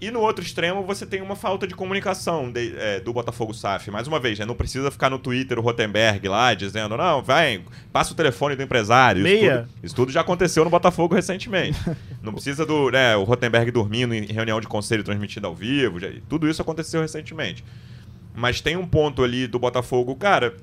E 0.00 0.10
no 0.10 0.20
outro 0.20 0.42
extremo 0.42 0.82
você 0.82 1.04
tem 1.04 1.20
uma 1.20 1.36
falta 1.36 1.66
de 1.66 1.74
comunicação 1.74 2.50
de, 2.50 2.74
é, 2.76 3.00
do 3.00 3.12
Botafogo 3.12 3.52
SAF. 3.52 3.90
Mais 3.90 4.08
uma 4.08 4.18
vez, 4.18 4.38
né? 4.38 4.46
não 4.46 4.54
precisa 4.54 4.90
ficar 4.90 5.10
no 5.10 5.18
Twitter 5.18 5.58
o 5.58 5.62
Rotenberg 5.62 6.26
lá 6.26 6.54
dizendo, 6.54 6.96
não, 6.96 7.22
vai, 7.22 7.62
passa 7.92 8.12
o 8.12 8.16
telefone 8.16 8.56
do 8.56 8.62
empresário. 8.62 9.26
Isso 9.26 9.40
tudo, 9.40 9.68
isso 9.82 9.94
tudo 9.94 10.12
já 10.12 10.22
aconteceu 10.22 10.64
no 10.64 10.70
Botafogo 10.70 11.14
recentemente. 11.14 11.78
não 12.22 12.32
precisa 12.32 12.64
do 12.64 12.90
né, 12.90 13.14
o 13.16 13.24
Rotenberg 13.24 13.70
dormindo 13.70 14.14
em 14.14 14.24
reunião 14.26 14.60
de 14.60 14.66
conselho 14.66 15.04
transmitida 15.04 15.46
ao 15.46 15.54
vivo. 15.54 16.00
Já, 16.00 16.08
tudo 16.28 16.48
isso 16.48 16.62
aconteceu 16.62 17.02
recentemente. 17.02 17.62
Mas 18.34 18.60
tem 18.60 18.76
um 18.76 18.86
ponto 18.86 19.22
ali 19.22 19.46
do 19.46 19.58
Botafogo, 19.58 20.16
cara, 20.16 20.54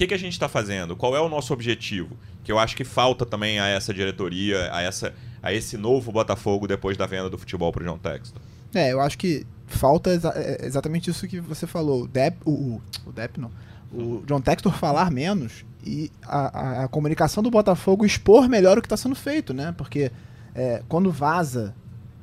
que, 0.00 0.06
que 0.06 0.14
a 0.14 0.18
gente 0.18 0.32
está 0.32 0.48
fazendo? 0.48 0.96
Qual 0.96 1.14
é 1.14 1.20
o 1.20 1.28
nosso 1.28 1.52
objetivo? 1.52 2.16
Que 2.42 2.50
eu 2.50 2.58
acho 2.58 2.74
que 2.74 2.84
falta 2.84 3.26
também 3.26 3.60
a 3.60 3.66
essa 3.66 3.92
diretoria, 3.92 4.70
a, 4.72 4.80
essa, 4.80 5.12
a 5.42 5.52
esse 5.52 5.76
novo 5.76 6.12
Botafogo 6.12 6.66
depois 6.66 6.96
da 6.96 7.06
venda 7.06 7.30
do 7.30 7.38
futebol 7.38 7.72
para 7.72 7.82
o 7.82 7.86
John 7.86 7.98
Texton. 7.98 8.40
É, 8.74 8.92
eu 8.92 9.00
acho 9.00 9.18
que 9.18 9.46
falta 9.66 10.10
exa 10.10 10.32
é, 10.36 10.66
exatamente 10.66 11.10
isso 11.10 11.26
que 11.26 11.40
você 11.40 11.66
falou. 11.66 12.04
O 12.04 12.50
o, 12.50 12.52
o, 12.52 12.82
o 13.06 13.40
não. 13.40 13.50
O 13.92 14.22
John 14.26 14.40
Textor 14.40 14.72
falar 14.72 15.10
menos 15.10 15.64
e 15.84 16.10
a, 16.22 16.58
a, 16.58 16.84
a 16.84 16.88
comunicação 16.88 17.42
do 17.42 17.50
Botafogo 17.50 18.04
expor 18.04 18.48
melhor 18.48 18.78
o 18.78 18.80
que 18.80 18.86
está 18.86 18.96
sendo 18.96 19.16
feito, 19.16 19.52
né? 19.52 19.74
Porque 19.76 20.12
é, 20.54 20.82
quando 20.88 21.10
vaza 21.10 21.74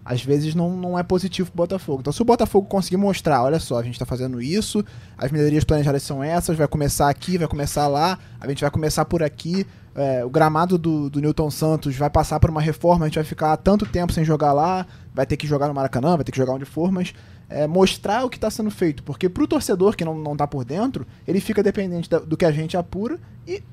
às 0.07 0.24
vezes 0.24 0.55
não, 0.55 0.78
não 0.78 0.97
é 0.97 1.03
positivo 1.03 1.51
pro 1.51 1.57
Botafogo. 1.57 1.99
Então, 1.99 2.13
se 2.13 2.22
o 2.22 2.26
Botafogo 2.26 2.65
conseguir 2.65 2.95
mostrar, 2.95 3.43
olha 3.43 3.59
só, 3.59 3.78
a 3.78 3.84
gente 3.84 3.95
está 3.95 4.05
fazendo 4.05 4.41
isso, 4.41 4.84
as 5.18 5.30
melhorias 5.34 5.65
planejadas 5.65 6.01
são 6.01 6.24
essas, 6.24 6.57
vai 6.57 6.65
começar 6.65 7.09
aqui, 7.09 7.38
vai 7.38 7.47
começar 7.47 7.89
lá, 7.89 8.18
a 8.39 8.47
gente 8.47 8.61
vai 8.61 8.72
começar 8.72 9.03
por 9.03 9.22
aqui, 9.22 9.68
é, 9.98 10.24
o 10.24 10.30
gramado 10.30 10.78
do, 10.78 11.10
do 11.10 11.20
Newton 11.20 11.50
Santos 11.50 11.95
vai 11.95 12.10
passar 12.10 12.39
por 12.39 12.52
uma 12.52 12.62
reforma, 12.62 13.06
a 13.06 13.08
gente 13.08 13.16
vai 13.16 13.24
ficar 13.24 13.58
tanto 13.58 13.84
tempo 13.86 14.14
sem 14.14 14.24
jogar 14.24 14.54
lá, 14.54 14.86
vai 15.14 15.26
ter 15.26 15.36
que 15.36 15.48
jogar 15.48 15.68
no 15.68 15.74
Maracanã, 15.74 16.16
vai 16.16 16.24
ter 16.24 16.32
que 16.32 16.38
jogar 16.38 16.54
onde 16.54 16.66
for, 16.66 16.91
mas 16.91 17.16
é, 17.50 17.66
mostrar 17.66 18.24
o 18.24 18.30
que 18.30 18.38
está 18.38 18.52
sendo 18.52 18.70
feito. 18.70 19.02
Porque 19.02 19.28
pro 19.28 19.48
torcedor 19.48 19.95
que 19.95 20.06
não, 20.06 20.16
não 20.16 20.38
tá 20.38 20.45
por 20.45 20.64
dentro, 20.64 21.06
ele 21.28 21.41
fica 21.41 21.64
dependente 21.64 22.08
da, 22.08 22.20
do 22.20 22.38
que 22.38 22.45
a 22.45 22.52
gente 22.52 22.78
apura 22.78 23.20
e 23.48 23.64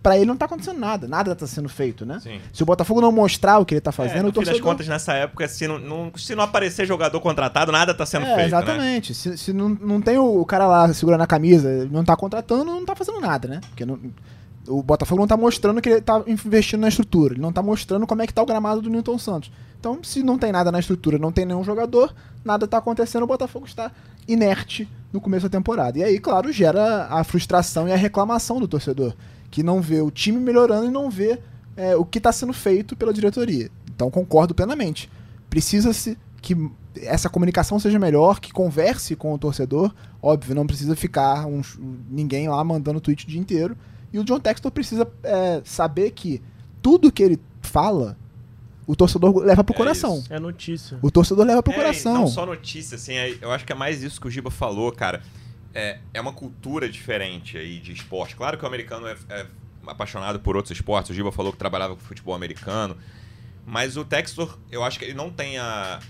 para 0.00 0.16
ele 0.16 0.26
não 0.26 0.36
tá 0.36 0.46
acontecendo 0.46 0.78
nada, 0.78 1.06
nada 1.06 1.34
tá 1.34 1.46
sendo 1.46 1.68
feito, 1.68 2.04
né? 2.04 2.18
Sim. 2.20 2.40
Se 2.52 2.62
o 2.62 2.66
Botafogo 2.66 3.00
não 3.00 3.12
mostrar 3.12 3.58
o 3.58 3.64
que 3.64 3.74
ele 3.74 3.80
tá 3.80 3.92
fazendo, 3.92 4.18
é, 4.18 4.22
no 4.22 4.28
o 4.28 4.32
torcedor... 4.32 4.54
fim 4.54 4.62
das 4.62 4.70
contas, 4.70 4.88
nessa 4.88 5.14
época, 5.14 5.46
se 5.46 5.66
não, 5.68 5.78
não, 5.78 6.12
se 6.16 6.34
não 6.34 6.42
aparecer 6.42 6.86
jogador 6.86 7.20
contratado, 7.20 7.70
nada 7.70 7.94
tá 7.94 8.04
sendo 8.04 8.26
é, 8.26 8.34
feito, 8.34 8.46
exatamente. 8.48 9.10
Né? 9.10 9.14
Se, 9.14 9.38
se 9.38 9.52
não, 9.52 9.68
não 9.68 10.00
tem 10.00 10.18
o 10.18 10.44
cara 10.44 10.66
lá 10.66 10.92
segurando 10.92 11.22
a 11.22 11.26
camisa, 11.26 11.88
não 11.90 12.04
tá 12.04 12.16
contratando, 12.16 12.64
não 12.64 12.84
tá 12.84 12.96
fazendo 12.96 13.20
nada, 13.20 13.46
né? 13.46 13.60
Porque 13.70 13.86
não, 13.86 13.98
o 14.68 14.82
Botafogo 14.82 15.20
não 15.20 15.26
tá 15.26 15.36
mostrando 15.36 15.80
que 15.80 15.88
ele 15.88 16.00
tá 16.00 16.22
investindo 16.26 16.80
na 16.80 16.88
estrutura, 16.88 17.34
ele 17.34 17.42
não 17.42 17.52
tá 17.52 17.62
mostrando 17.62 18.06
como 18.06 18.22
é 18.22 18.26
que 18.26 18.34
tá 18.34 18.42
o 18.42 18.46
gramado 18.46 18.80
do 18.80 18.90
Newton 18.90 19.18
Santos. 19.18 19.50
Então, 19.78 19.98
se 20.02 20.22
não 20.22 20.38
tem 20.38 20.52
nada 20.52 20.70
na 20.70 20.78
estrutura, 20.78 21.18
não 21.18 21.32
tem 21.32 21.44
nenhum 21.44 21.64
jogador, 21.64 22.14
nada 22.44 22.68
tá 22.68 22.78
acontecendo, 22.78 23.24
o 23.24 23.26
Botafogo 23.26 23.66
está 23.66 23.90
inerte 24.28 24.88
no 25.12 25.20
começo 25.20 25.48
da 25.48 25.58
temporada. 25.58 25.98
E 25.98 26.04
aí, 26.04 26.20
claro, 26.20 26.52
gera 26.52 27.08
a 27.10 27.24
frustração 27.24 27.88
e 27.88 27.92
a 27.92 27.96
reclamação 27.96 28.60
do 28.60 28.68
torcedor 28.68 29.14
que 29.52 29.62
não 29.62 29.82
vê 29.82 30.00
o 30.00 30.10
time 30.10 30.40
melhorando 30.40 30.86
e 30.86 30.90
não 30.90 31.10
vê 31.10 31.38
é, 31.76 31.94
o 31.94 32.04
que 32.04 32.18
está 32.18 32.32
sendo 32.32 32.54
feito 32.54 32.96
pela 32.96 33.12
diretoria. 33.12 33.70
Então 33.94 34.10
concordo 34.10 34.54
plenamente. 34.54 35.10
Precisa-se 35.48 36.18
que 36.40 36.56
essa 36.96 37.28
comunicação 37.28 37.78
seja 37.78 37.98
melhor, 37.98 38.40
que 38.40 38.50
converse 38.50 39.14
com 39.14 39.32
o 39.32 39.38
torcedor. 39.38 39.94
Óbvio, 40.22 40.54
não 40.54 40.66
precisa 40.66 40.96
ficar 40.96 41.46
um, 41.46 41.60
ninguém 42.10 42.48
lá 42.48 42.64
mandando 42.64 43.00
tweet 43.00 43.26
o 43.26 43.28
dia 43.28 43.38
inteiro. 43.38 43.76
E 44.12 44.18
o 44.18 44.24
John 44.24 44.38
Textor 44.40 44.70
precisa 44.70 45.10
é, 45.22 45.60
saber 45.64 46.10
que 46.10 46.42
tudo 46.82 47.10
que 47.10 47.22
ele 47.22 47.40
fala, 47.62 48.16
o 48.86 48.94
torcedor 48.96 49.36
leva 49.38 49.62
pro 49.64 49.74
É 49.74 49.78
coração. 49.78 50.18
isso. 50.18 50.32
É 50.32 50.38
notícia. 50.38 50.98
O 51.00 51.10
torcedor 51.10 51.46
leva 51.46 51.62
pro 51.62 51.72
É, 51.72 51.76
coração. 51.76 52.14
Não 52.14 52.26
só 52.26 52.44
notícia, 52.44 52.96
assim, 52.96 53.14
é- 53.14 53.38
eu 53.40 53.50
acho 53.52 53.64
que 53.64 53.72
é 53.72 53.76
mais 53.76 54.02
isso 54.02 54.20
que 54.20 54.26
o 54.26 54.30
Giba 54.30 54.50
falou, 54.50 54.90
cara. 54.92 55.22
É, 55.74 55.98
é 56.12 56.20
uma 56.20 56.32
cultura 56.34 56.88
diferente 56.88 57.56
aí 57.56 57.78
de 57.80 57.92
esporte. 57.92 58.36
Claro 58.36 58.58
que 58.58 58.64
o 58.64 58.66
americano 58.66 59.06
é, 59.06 59.16
é 59.30 59.46
apaixonado 59.86 60.38
por 60.40 60.54
outros 60.56 60.76
esportes. 60.76 61.10
O 61.10 61.14
Giba 61.14 61.32
falou 61.32 61.50
que 61.52 61.58
trabalhava 61.58 61.94
com 61.94 62.00
futebol 62.02 62.34
americano. 62.34 62.96
Mas 63.64 63.96
o 63.96 64.04
Textor, 64.04 64.58
eu 64.70 64.84
acho 64.84 64.98
que 64.98 65.04
ele 65.06 65.14
não 65.14 65.30
tem 65.30 65.56
a, 65.56 66.00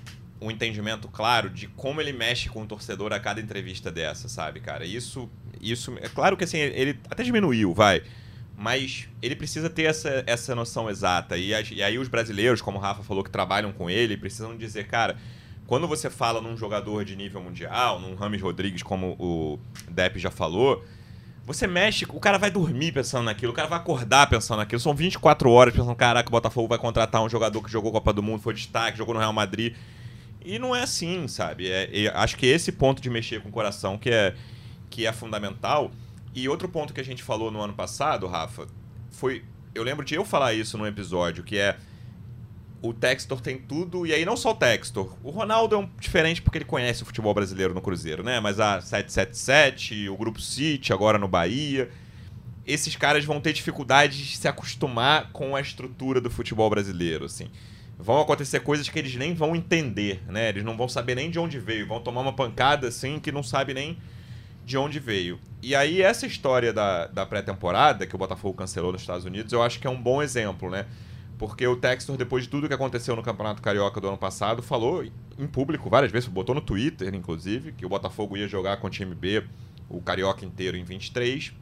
um 0.41 0.51
entendimento 0.51 1.07
claro 1.07 1.49
de 1.51 1.69
como 1.69 2.01
ele 2.01 2.13
mexe 2.13 2.49
com 2.49 2.63
o 2.63 2.67
torcedor 2.67 3.13
a 3.13 3.21
cada 3.21 3.41
entrevista 3.41 3.93
dessa, 3.93 4.29
sabe, 4.29 4.59
cara? 4.59 4.85
Isso, 4.85 5.29
isso 5.63 5.97
é 6.01 6.09
claro 6.09 6.37
que 6.37 6.45
assim, 6.45 6.59
ele 6.59 6.99
até 7.09 7.23
diminuiu, 7.23 7.73
vai. 7.73 8.03
Mas 8.57 9.09
ele 9.21 9.35
precisa 9.35 9.71
ter 9.71 9.85
essa, 9.85 10.23
essa 10.27 10.55
noção 10.55 10.91
exata. 10.91 11.37
E, 11.37 11.51
e 11.51 11.83
aí 11.83 11.99
os 11.99 12.09
brasileiros, 12.09 12.61
como 12.61 12.79
o 12.79 12.81
Rafa 12.81 13.03
falou, 13.03 13.25
que 13.25 13.31
trabalham 13.31 13.73
com 13.73 13.89
ele, 13.89 14.17
precisam 14.17 14.57
dizer, 14.57 14.87
cara, 14.87 15.17
quando 15.67 15.89
você 15.89 16.11
fala 16.11 16.41
num 16.41 16.57
jogador 16.57 17.05
de 17.05 17.17
nível 17.17 17.43
mundial, 17.43 17.99
num 17.99 18.15
Rames 18.15 18.41
Rodrigues, 18.43 18.83
como 18.83 19.17
o 19.19 19.59
Depp 19.91 20.19
já 20.19 20.31
falou, 20.31 20.85
você 21.45 21.67
mexe, 21.67 22.05
o 22.09 22.21
cara 22.21 22.39
vai 22.39 22.51
dormir 22.51 22.93
pensando 22.93 23.25
naquilo, 23.25 23.53
o 23.53 23.55
cara 23.55 23.69
vai 23.69 23.79
acordar 23.79 24.29
pensando 24.29 24.59
naquilo. 24.59 24.81
São 24.81 24.95
24 24.95 25.51
horas 25.51 25.75
pensando, 25.75 25.95
caraca, 25.97 26.29
o 26.29 26.31
Botafogo 26.31 26.69
vai 26.69 26.79
contratar 26.79 27.23
um 27.23 27.29
jogador 27.29 27.63
que 27.63 27.71
jogou 27.71 27.91
Copa 27.91 28.13
do 28.13 28.23
Mundo, 28.23 28.41
foi 28.43 28.55
destaque, 28.55 28.99
jogou 28.99 29.15
no 29.15 29.21
Real 29.21 29.33
Madrid. 29.33 29.75
E 30.45 30.59
não 30.59 30.75
é 30.75 30.83
assim, 30.83 31.27
sabe? 31.27 31.71
É, 31.71 32.05
é- 32.05 32.13
acho 32.15 32.37
que 32.37 32.47
esse 32.47 32.71
ponto 32.73 33.01
de 33.01 33.09
mexer 33.11 33.41
com 33.41 33.49
o 33.49 33.53
coração 33.53 33.97
que 33.99 34.11
é, 34.11 34.35
que 34.93 35.07
é 35.07 35.13
fundamental. 35.13 35.91
E 36.35 36.49
outro 36.49 36.69
ponto 36.69 36.93
que 36.93 37.01
a 37.01 37.05
gente 37.05 37.23
falou 37.23 37.51
no 37.51 37.61
ano 37.61 37.73
passado, 37.73 38.27
Rafa, 38.27 38.67
foi. 39.11 39.43
Eu 39.75 39.83
lembro 39.83 40.05
de 40.05 40.15
eu 40.15 40.25
falar 40.25 40.53
isso 40.53 40.77
num 40.77 40.87
episódio, 40.87 41.43
que 41.43 41.59
é. 41.59 41.77
O 42.83 42.93
Textor 42.93 43.41
tem 43.41 43.59
tudo, 43.59 44.05
e 44.05 44.13
aí 44.13 44.25
não 44.25 44.37
só 44.37 44.51
o 44.51 44.55
Textor. 44.57 45.17
O 45.23 45.31
Ronaldo 45.31 45.77
é 45.77 45.79
um 45.79 45.89
diferente 46.01 46.43
porque 46.43 46.59
ele 46.59 46.65
conhece 46.65 47.05
o 47.05 47.07
futebol 47.07 47.33
brasileiro 47.33 47.73
no 47.73 47.81
Cruzeiro, 47.81 48.25
né? 48.25 48.41
Mas 48.41 48.59
a 48.59 48.81
777, 48.81 50.09
o 50.09 50.17
Grupo 50.17 50.41
City, 50.41 50.93
agora 50.93 51.17
no 51.17 51.29
Bahia. 51.29 51.89
Esses 52.67 52.97
caras 52.97 53.25
vão 53.25 53.41
ter 53.41 53.53
dificuldade 53.53 54.19
de 54.19 54.37
se 54.37 54.49
acostumar 54.49 55.31
com 55.33 55.55
a 55.55 55.61
estrutura 55.61 56.21
do 56.21 56.29
futebol 56.29 56.69
brasileiro, 56.69 57.25
assim. 57.25 57.51
Vão 57.99 58.21
acontecer 58.21 58.61
coisas 58.61 58.89
que 58.89 58.99
eles 58.99 59.15
nem 59.15 59.33
vão 59.33 59.55
entender, 59.55 60.21
né? 60.29 60.49
Eles 60.49 60.65
não 60.65 60.77
vão 60.77 60.89
saber 60.89 61.15
nem 61.15 61.31
de 61.31 61.39
onde 61.39 61.61
veio. 61.61 61.87
Vão 61.87 62.01
tomar 62.01 62.21
uma 62.21 62.33
pancada, 62.33 62.89
assim, 62.89 63.21
que 63.21 63.31
não 63.31 63.45
sabe 63.45 63.73
nem 63.75 63.97
de 64.65 64.79
onde 64.79 64.99
veio. 64.99 65.39
E 65.63 65.75
aí, 65.75 66.03
essa 66.03 66.27
história 66.27 66.73
da, 66.73 67.07
da 67.07 67.27
pré-temporada, 67.27 68.07
que 68.07 68.15
o 68.15 68.19
Botafogo 68.19 68.55
cancelou 68.55 68.93
nos 68.93 69.01
Estados 69.01 69.25
Unidos, 69.25 69.53
eu 69.53 69.63
acho 69.63 69.79
que 69.79 69.87
é 69.87 69.91
um 69.91 70.01
bom 70.01 70.23
exemplo, 70.23 70.71
né? 70.71 70.87
Porque 71.39 71.67
o 71.67 71.77
Textor, 71.77 72.17
depois 72.17 72.45
de 72.45 72.51
tudo 72.51 72.69
que 72.69 72.75
aconteceu 72.75 73.17
no 73.17 73.23
Campeonato 73.23 73.61
Carioca 73.61 74.01
do 74.01 74.09
ano 74.09 74.19
passado, 74.19 74.63
falou 74.63 75.05
em 75.05 75.47
público 75.47 75.91
várias 75.91 76.13
vezes, 76.13 76.29
botou 76.29 76.55
no 76.55 76.61
Twitter, 76.61 77.15
inclusive, 77.15 77.73
que 77.73 77.85
o 77.85 77.89
Botafogo 77.89 78.37
ia 78.37 78.47
jogar 78.47 78.77
com 78.77 78.87
o 78.87 78.91
time 78.91 79.15
B 79.15 79.45
o 79.89 80.01
Carioca 80.01 80.45
inteiro 80.45 80.77
em 80.77 80.85
23. 80.85 81.53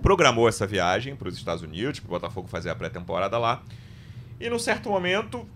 Programou 0.00 0.48
essa 0.48 0.66
viagem 0.66 1.14
para 1.14 1.28
os 1.28 1.36
Estados 1.36 1.62
Unidos, 1.62 2.00
para 2.00 2.08
o 2.08 2.10
Botafogo 2.10 2.48
fazer 2.48 2.70
a 2.70 2.74
pré-temporada 2.74 3.36
lá. 3.36 3.62
E 4.38 4.48
num 4.48 4.58
certo 4.58 4.88
momento, 4.88 5.46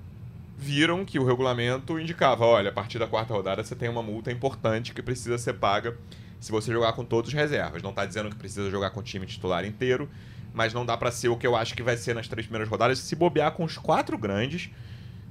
viram 0.57 1.05
que 1.05 1.18
o 1.18 1.25
regulamento 1.25 1.99
indicava: 1.99 2.45
olha, 2.45 2.70
a 2.70 2.72
partir 2.72 2.99
da 2.99 3.07
quarta 3.07 3.33
rodada 3.33 3.62
você 3.62 3.75
tem 3.75 3.89
uma 3.89 4.03
multa 4.03 4.31
importante 4.31 4.93
que 4.93 5.03
precisa 5.03 5.39
ser 5.39 5.55
paga 5.55 5.97
se 6.45 6.53
você 6.53 6.70
jogar 6.70 6.92
com 6.92 7.07
todos 7.07 7.28
os 7.28 7.34
reservas. 7.34 7.82
Não 7.82 7.88
está 7.88 8.05
dizendo 8.05 8.28
que 8.28 8.36
precisa 8.36 8.70
jogar 8.70 8.90
com 8.90 9.01
o 9.01 9.03
time 9.03 9.24
titular 9.24 9.64
inteiro, 9.64 10.11
mas 10.53 10.74
não 10.74 10.84
dá 10.84 10.95
para 10.95 11.11
ser 11.11 11.30
o 11.30 11.38
que 11.38 11.47
eu 11.47 11.57
acho 11.57 11.74
que 11.74 11.82
vai 11.82 11.97
ser 11.97 12.14
nas 12.14 12.28
três 12.28 12.47
primeiras 12.47 12.68
rodadas. 12.68 12.99
Se 12.99 13.16
bobear 13.16 13.53
com 13.53 13.64
os 13.64 13.78
quatro 13.78 14.18
grandes, 14.18 14.68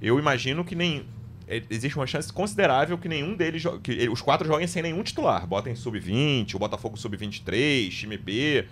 eu 0.01 0.17
imagino 0.17 0.65
que 0.65 0.73
nem 0.73 1.05
é, 1.47 1.61
existe 1.69 1.95
uma 1.97 2.07
chance 2.07 2.33
considerável 2.33 2.97
que 2.97 3.07
nenhum 3.07 3.35
deles 3.35 3.61
que 3.83 4.09
os 4.09 4.23
quatro 4.23 4.47
joguem 4.47 4.65
sem 4.65 4.81
nenhum 4.81 5.03
titular. 5.03 5.45
Botem 5.45 5.75
sub-20, 5.75 6.55
o 6.55 6.59
Botafogo 6.59 6.97
sub-23, 6.97 7.91
time 7.91 8.17
B. 8.17 8.65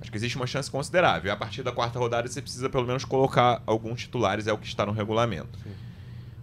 Acho 0.00 0.10
que 0.10 0.16
existe 0.16 0.36
uma 0.36 0.46
chance 0.46 0.70
considerável. 0.70 1.28
E 1.28 1.30
a 1.30 1.36
partir 1.36 1.62
da 1.62 1.70
quarta 1.70 1.98
rodada 1.98 2.26
você 2.26 2.40
precisa 2.40 2.70
pelo 2.70 2.86
menos 2.86 3.04
colocar 3.04 3.62
alguns 3.66 4.00
titulares, 4.00 4.46
é 4.46 4.52
o 4.54 4.56
que 4.56 4.66
está 4.66 4.86
no 4.86 4.92
regulamento. 4.92 5.58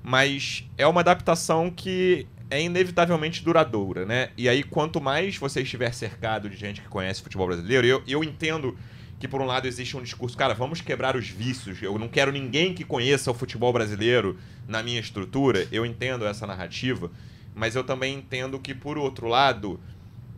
Mas 0.04 0.70
é 0.78 0.86
uma 0.86 1.02
adaptação 1.02 1.72
que 1.72 2.28
é 2.52 2.62
inevitavelmente 2.62 3.44
duradoura, 3.44 4.06
né? 4.06 4.30
E 4.38 4.48
aí, 4.50 4.62
quanto 4.62 5.00
mais 5.00 5.38
você 5.38 5.62
estiver 5.62 5.92
cercado 5.94 6.50
de 6.50 6.58
gente 6.58 6.82
que 6.82 6.88
conhece 6.90 7.24
futebol 7.24 7.48
brasileiro, 7.48 7.88
eu, 7.88 8.04
eu 8.06 8.24
entendo 8.24 8.78
que, 9.18 9.28
por 9.28 9.42
um 9.42 9.46
lado, 9.46 9.68
existe 9.68 9.96
um 9.96 10.04
discurso, 10.04 10.38
cara, 10.38 10.54
vamos 10.54 10.82
quebrar 10.82 11.16
os 11.16 11.30
vícios. 11.30 11.82
Eu 11.82 11.98
não 11.98 12.10
quero 12.10 12.32
ninguém 12.32 12.74
que 12.74 12.84
conheça 12.84 13.32
o 13.32 13.34
futebol 13.34 13.72
brasileiro 13.72 14.38
na 14.68 14.84
minha 14.84 15.00
estrutura. 15.00 15.66
Eu 15.72 15.86
entendo 15.86 16.26
essa 16.26 16.46
narrativa, 16.46 17.10
mas 17.56 17.76
eu 17.76 17.86
também 17.86 18.16
entendo 18.16 18.60
que, 18.60 18.76
por 18.76 18.98
outro 18.98 19.28
lado, 19.28 19.80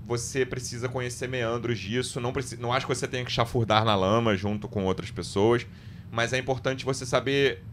você 0.05 0.45
precisa 0.45 0.87
conhecer 0.87 1.27
meandros 1.27 1.79
disso. 1.79 2.19
Não, 2.19 2.31
preci- 2.31 2.57
não 2.57 2.71
acho 2.71 2.85
que 2.85 2.93
você 2.93 3.07
tenha 3.07 3.25
que 3.25 3.31
chafurdar 3.31 3.83
na 3.83 3.95
lama 3.95 4.35
junto 4.35 4.67
com 4.67 4.85
outras 4.85 5.09
pessoas, 5.09 5.65
mas 6.11 6.31
é 6.31 6.37
importante 6.37 6.85
você 6.85 7.07
saber 7.07 7.63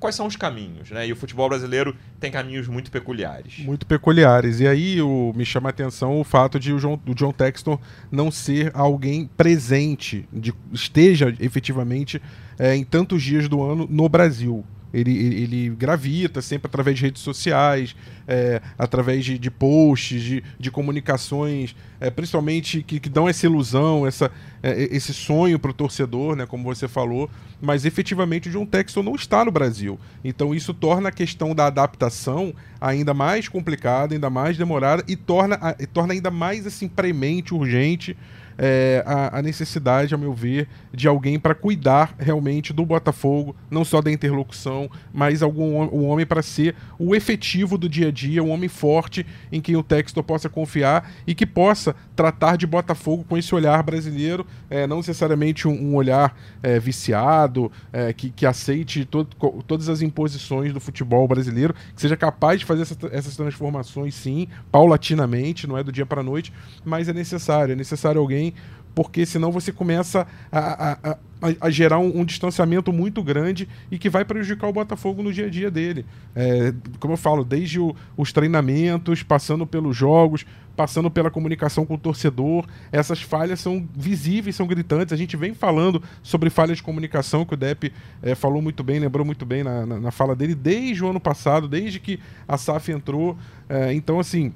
quais 0.00 0.16
são 0.16 0.26
os 0.26 0.34
caminhos, 0.34 0.90
né? 0.90 1.06
E 1.06 1.12
o 1.12 1.16
futebol 1.16 1.48
brasileiro 1.48 1.94
tem 2.18 2.32
caminhos 2.32 2.66
muito 2.66 2.90
peculiares. 2.90 3.58
muito 3.58 3.86
peculiares. 3.86 4.58
E 4.58 4.66
aí 4.66 5.00
o, 5.00 5.32
me 5.36 5.44
chama 5.44 5.68
a 5.68 5.70
atenção 5.70 6.18
o 6.18 6.24
fato 6.24 6.58
de 6.58 6.72
o 6.72 6.80
John, 6.80 6.98
o 7.06 7.14
John 7.14 7.32
Texton 7.32 7.78
não 8.10 8.30
ser 8.30 8.72
alguém 8.74 9.28
presente, 9.36 10.26
de, 10.32 10.54
esteja 10.72 11.32
efetivamente 11.38 12.20
é, 12.58 12.74
em 12.74 12.82
tantos 12.82 13.22
dias 13.22 13.46
do 13.46 13.62
ano 13.62 13.86
no 13.88 14.08
Brasil. 14.08 14.64
Ele, 14.92 15.16
ele, 15.16 15.42
ele 15.42 15.70
gravita 15.70 16.42
sempre 16.42 16.66
através 16.66 16.96
de 16.96 17.04
redes 17.04 17.22
sociais, 17.22 17.94
é, 18.26 18.60
através 18.78 19.24
de, 19.24 19.38
de 19.38 19.50
posts, 19.50 20.22
de, 20.22 20.44
de 20.58 20.70
comunicações, 20.70 21.74
é, 22.00 22.10
principalmente 22.10 22.82
que, 22.82 23.00
que 23.00 23.08
dão 23.08 23.28
essa 23.28 23.46
ilusão, 23.46 24.06
essa, 24.06 24.30
é, 24.62 24.88
esse 24.94 25.12
sonho 25.12 25.58
para 25.58 25.70
o 25.70 25.74
torcedor, 25.74 26.36
né, 26.36 26.46
como 26.46 26.64
você 26.64 26.88
falou, 26.88 27.30
mas 27.60 27.84
efetivamente 27.84 28.48
o 28.48 28.52
John 28.52 28.66
Texton 28.66 29.02
não 29.02 29.14
está 29.14 29.44
no 29.44 29.50
Brasil. 29.50 29.98
Então 30.24 30.54
isso 30.54 30.72
torna 30.72 31.08
a 31.08 31.12
questão 31.12 31.54
da 31.54 31.66
adaptação 31.66 32.54
ainda 32.80 33.12
mais 33.12 33.48
complicada, 33.48 34.14
ainda 34.14 34.30
mais 34.30 34.56
demorada 34.56 35.04
e 35.06 35.16
torna, 35.16 35.76
e 35.78 35.86
torna 35.86 36.14
ainda 36.14 36.30
mais 36.30 36.66
assim 36.66 36.88
premente, 36.88 37.54
urgente 37.54 38.16
é, 38.62 39.02
a, 39.06 39.38
a, 39.38 39.42
necessidade, 39.42 40.12
ao 40.12 40.20
meu 40.20 40.34
ver, 40.34 40.68
de 40.92 41.08
alguém 41.08 41.40
para 41.40 41.54
cuidar 41.54 42.14
realmente 42.18 42.74
do 42.74 42.84
Botafogo, 42.84 43.56
não 43.70 43.86
só 43.86 44.02
da 44.02 44.12
interlocução, 44.12 44.90
mas 45.10 45.42
algum 45.42 45.80
um 45.80 46.04
homem 46.04 46.26
para 46.26 46.42
ser 46.42 46.76
o 46.98 47.14
efetivo 47.16 47.78
do 47.78 47.88
dia 47.88 48.08
a 48.08 48.10
dia, 48.10 48.44
um 48.44 48.50
homem 48.50 48.68
forte 48.68 49.24
em 49.50 49.62
quem 49.62 49.76
o 49.76 49.82
Textor 49.82 50.22
possa 50.22 50.50
confiar 50.50 51.10
e 51.26 51.34
que 51.34 51.46
possa 51.46 51.96
tratar 52.14 52.56
de 52.56 52.66
Botafogo 52.66 53.24
com 53.26 53.38
esse 53.38 53.54
olhar 53.54 53.82
brasileiro, 53.82 54.46
é, 54.68 54.86
não 54.86 54.98
necessariamente 54.98 55.66
um, 55.66 55.72
um 55.72 55.94
olhar 55.94 56.36
é, 56.62 56.78
viciado, 56.78 57.72
é, 57.90 58.12
que, 58.12 58.28
que 58.28 58.44
aceite 58.44 59.06
to, 59.06 59.24
todas 59.66 59.88
as 59.88 60.02
imposições 60.02 60.74
do 60.74 60.80
futebol 60.80 61.26
brasileiro, 61.26 61.74
que 61.94 62.00
seja 62.00 62.16
capaz 62.16 62.60
de 62.60 62.66
fazer 62.66 62.82
essa, 62.82 62.96
essas 63.10 63.36
transformações, 63.36 64.14
sim, 64.14 64.48
paulatinamente, 64.70 65.66
não 65.66 65.78
é 65.78 65.82
do 65.82 65.90
dia 65.90 66.04
para 66.04 66.20
a 66.20 66.24
noite, 66.24 66.52
mas 66.84 67.08
é 67.08 67.14
necessário. 67.14 67.72
É 67.72 67.76
necessário 67.76 68.20
alguém 68.20 68.49
porque 68.94 69.24
senão 69.24 69.52
você 69.52 69.72
começa 69.72 70.26
a, 70.50 70.58
a, 70.58 71.10
a, 71.12 71.18
a 71.60 71.70
gerar 71.70 71.98
um, 71.98 72.20
um, 72.20 72.24
distanciamento 72.24 72.92
muito 72.92 73.22
grande 73.22 73.68
e 73.90 73.98
que 73.98 74.10
vai 74.10 74.24
prejudicar 74.24 74.68
o 74.68 74.72
Botafogo 74.72 75.22
no 75.22 75.32
dia 75.32 75.46
a 75.46 75.50
dia 75.50 75.70
dele. 75.70 76.04
É, 76.34 76.74
como 76.98 77.14
eu 77.14 77.16
falo, 77.16 77.44
desde 77.44 77.80
o, 77.80 77.94
os 78.16 78.32
treinamentos, 78.32 79.22
passando 79.22 79.66
pelos 79.66 79.96
jogos, 79.96 80.44
passando 80.76 81.10
pela 81.10 81.30
comunicação 81.30 81.84
com 81.86 81.94
o 81.94 81.98
torcedor, 81.98 82.66
essas 82.90 83.22
falhas 83.22 83.60
são 83.60 83.86
visíveis, 83.94 84.56
são 84.56 84.66
gritantes. 84.66 85.12
A 85.12 85.16
gente 85.16 85.36
vem 85.36 85.54
falando 85.54 86.02
sobre 86.22 86.50
falhas 86.50 86.78
de 86.78 86.82
comunicação, 86.82 87.44
que 87.44 87.54
o 87.54 87.56
Depp 87.56 87.92
é, 88.22 88.34
falou 88.34 88.60
muito 88.60 88.82
bem, 88.82 88.98
lembrou 88.98 89.24
muito 89.24 89.46
bem 89.46 89.62
na, 89.62 89.86
na, 89.86 90.00
na, 90.00 90.10
fala 90.10 90.34
dele, 90.34 90.54
desde 90.54 91.04
o 91.04 91.08
ano 91.08 91.20
passado, 91.20 91.68
desde 91.68 92.00
que 92.00 92.18
a 92.46 92.56
SAF 92.56 92.92
entrou. 92.92 93.36
É, 93.68 93.92
então, 93.92 94.18
assim 94.18 94.52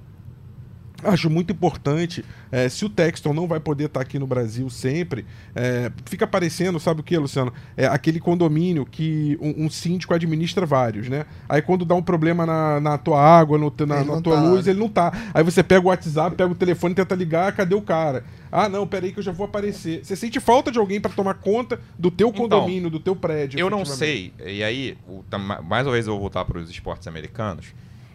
acho 1.05 1.31
muito 1.31 1.53
importante. 1.53 2.25
É, 2.51 2.69
se 2.69 2.85
o 2.85 2.89
Texton 2.89 3.33
não 3.33 3.47
vai 3.47 3.61
poder 3.61 3.87
estar 3.87 4.01
tá 4.01 4.03
aqui 4.03 4.19
no 4.19 4.27
Brasil 4.27 4.69
sempre, 4.71 5.25
é, 5.55 5.91
fica 6.05 6.27
parecendo, 6.27 6.79
sabe 6.81 7.01
o 7.01 7.03
que, 7.05 7.17
Luciano? 7.17 7.53
É 7.77 7.87
aquele 7.87 8.21
condomínio 8.21 8.85
que 8.85 9.39
um, 9.41 9.67
um, 9.67 9.71
síndico 9.71 10.15
administra 10.15 10.67
vários, 10.67 11.09
né? 11.09 11.27
Aí 11.49 11.63
quando 11.63 11.85
dá 11.85 11.95
um 11.95 12.03
problema 12.03 12.47
na, 12.47 12.81
na 12.81 12.99
tua 12.99 13.21
água, 13.21 13.59
no, 13.59 13.73
na, 13.87 14.05
na 14.05 14.21
tua 14.21 14.37
tá. 14.37 14.43
luz, 14.43 14.67
ele 14.67 14.79
não 14.79 14.89
tá. 14.89 15.13
Aí 15.33 15.43
você 15.43 15.63
pega 15.63 15.85
o 15.85 15.89
WhatsApp, 15.89 16.37
pega 16.37 16.51
o 16.51 16.55
telefone, 16.55 16.95
tenta 16.95 17.15
ligar, 17.15 17.53
cadê 17.53 17.75
o 17.75 17.83
cara? 17.83 18.25
Ah, 18.51 18.69
não, 18.69 18.87
peraí 18.87 19.13
que 19.13 19.19
eu 19.19 19.23
já 19.23 19.33
vou 19.33 19.47
aparecer. 19.47 20.05
Você 20.05 20.15
sente 20.15 20.39
falta 20.39 20.71
de 20.71 20.79
alguém 20.79 21.01
para 21.01 21.11
tomar 21.11 21.35
conta 21.35 21.81
do 21.99 22.11
teu 22.11 22.29
então, 22.29 22.43
condomínio, 22.43 22.89
do 22.89 23.01
teu 23.01 23.17
prédio? 23.17 23.59
Eu 23.59 23.69
não 23.69 23.85
sei. 23.85 24.33
E 24.45 24.63
aí, 24.63 24.97
o, 25.09 25.25
mais 25.65 25.87
uma 25.87 25.93
vez 25.93 26.07
eu 26.07 26.13
vou 26.13 26.21
voltar 26.21 26.45
para 26.45 26.59
os 26.59 26.71
esportes 26.71 27.09
americanos 27.09 27.75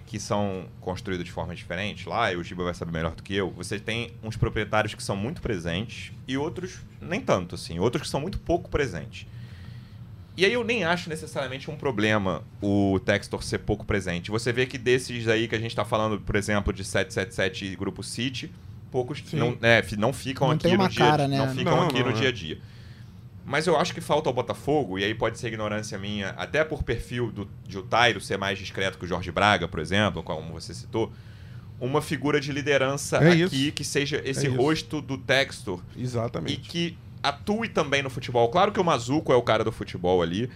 que 0.10 0.20
são 0.20 0.66
construídos 0.82 1.24
de 1.24 1.32
forma 1.32 1.53
diferente, 1.53 2.10
lá, 2.10 2.34
e 2.34 2.36
o 2.36 2.43
Giba 2.43 2.64
vai 2.64 2.74
saber 2.74 2.91
melhor 2.91 3.14
do 3.14 3.22
que 3.22 3.36
eu, 3.36 3.51
você 3.51 3.80
tem 3.80 4.12
uns 4.24 4.36
proprietários 4.36 4.95
que 4.95 5.03
são 5.03 5.16
muito 5.16 5.39
presentes 5.39 6.12
e 6.28 6.36
outros 6.36 6.80
nem 6.99 7.22
tanto, 7.22 7.53
assim, 7.53 7.78
outros 7.78 8.01
que 8.01 8.10
são 8.10 8.20
muito 8.20 8.39
pouco 8.39 8.72
presentes. 8.72 9.28
E 10.36 10.43
aí 10.43 10.51
eu 10.51 10.64
nem 10.64 10.84
acho 10.84 11.10
necessariamente 11.10 11.70
um 11.70 11.76
problema 11.76 12.41
o 12.60 12.99
Textor 13.05 13.43
ser 13.43 13.60
pouco 13.60 13.86
presente. 13.86 14.32
Você 14.32 14.51
vê 14.51 14.66
que 14.66 14.80
desses 14.80 15.28
aí 15.28 15.47
que 15.47 15.53
a 15.53 15.60
gente 15.60 15.72
está 15.72 15.86
falando, 15.86 16.20
por 16.20 16.36
exemplo, 16.36 16.74
de 16.74 16.84
777 16.84 17.66
e 17.66 17.76
Grupo 17.76 18.01
City, 18.01 18.51
poucos 18.89 19.22
não, 19.32 19.55
é, 19.62 19.84
não 19.95 20.12
ficam 20.12 20.47
não 20.47 20.55
aqui 20.55 20.76
no 20.76 20.89
dia, 20.89 21.05
cara, 21.05 21.28
né? 21.28 21.38
não 21.38 21.53
ficam 21.53 21.76
não, 21.76 21.84
aqui 21.84 22.03
no 22.03 22.14
dia 22.14 22.30
a 22.30 22.32
dia. 22.32 22.57
Mas 23.46 23.66
eu 23.66 23.78
acho 23.78 23.94
que 23.94 24.02
falta 24.02 24.30
ao 24.30 24.34
Botafogo, 24.34 25.00
e 25.00 25.04
aí 25.04 25.14
pode 25.16 25.40
ser 25.40 25.48
ignorância 25.48 25.98
minha, 25.98 26.30
até 26.32 26.64
por 26.64 26.84
perfil 26.84 27.32
do, 27.32 27.50
de 27.68 27.78
o 27.80 27.84
Tairo 27.84 28.22
ser 28.22 28.38
mais 28.38 28.60
discreto 28.60 28.98
que 28.98 29.06
o 29.06 29.08
Jorge 29.08 29.32
Braga, 29.32 29.68
por 29.68 29.80
exemplo, 29.80 30.22
como 30.22 30.54
você 30.54 30.74
citou, 30.74 31.12
uma 31.80 32.02
figura 32.02 32.40
de 32.40 32.52
liderança 32.52 33.18
é 33.18 33.32
aqui 33.32 33.68
isso. 33.68 33.72
que 33.72 33.84
seja 33.84 34.22
esse 34.26 34.48
é 34.48 34.50
rosto 34.50 35.02
do 35.02 35.18
Textor. 35.18 35.82
Exatamente. 35.98 36.54
E 36.54 36.58
que 36.58 36.98
atue 37.24 37.70
também 37.70 38.02
no 38.02 38.10
futebol. 38.10 38.50
Claro 38.50 38.72
que 38.72 38.80
o 38.80 38.84
Mazuco 38.84 39.32
é 39.32 39.36
o 39.36 39.42
cara 39.42 39.64
do 39.64 39.72
futebol 39.72 40.22
ali, 40.22 40.50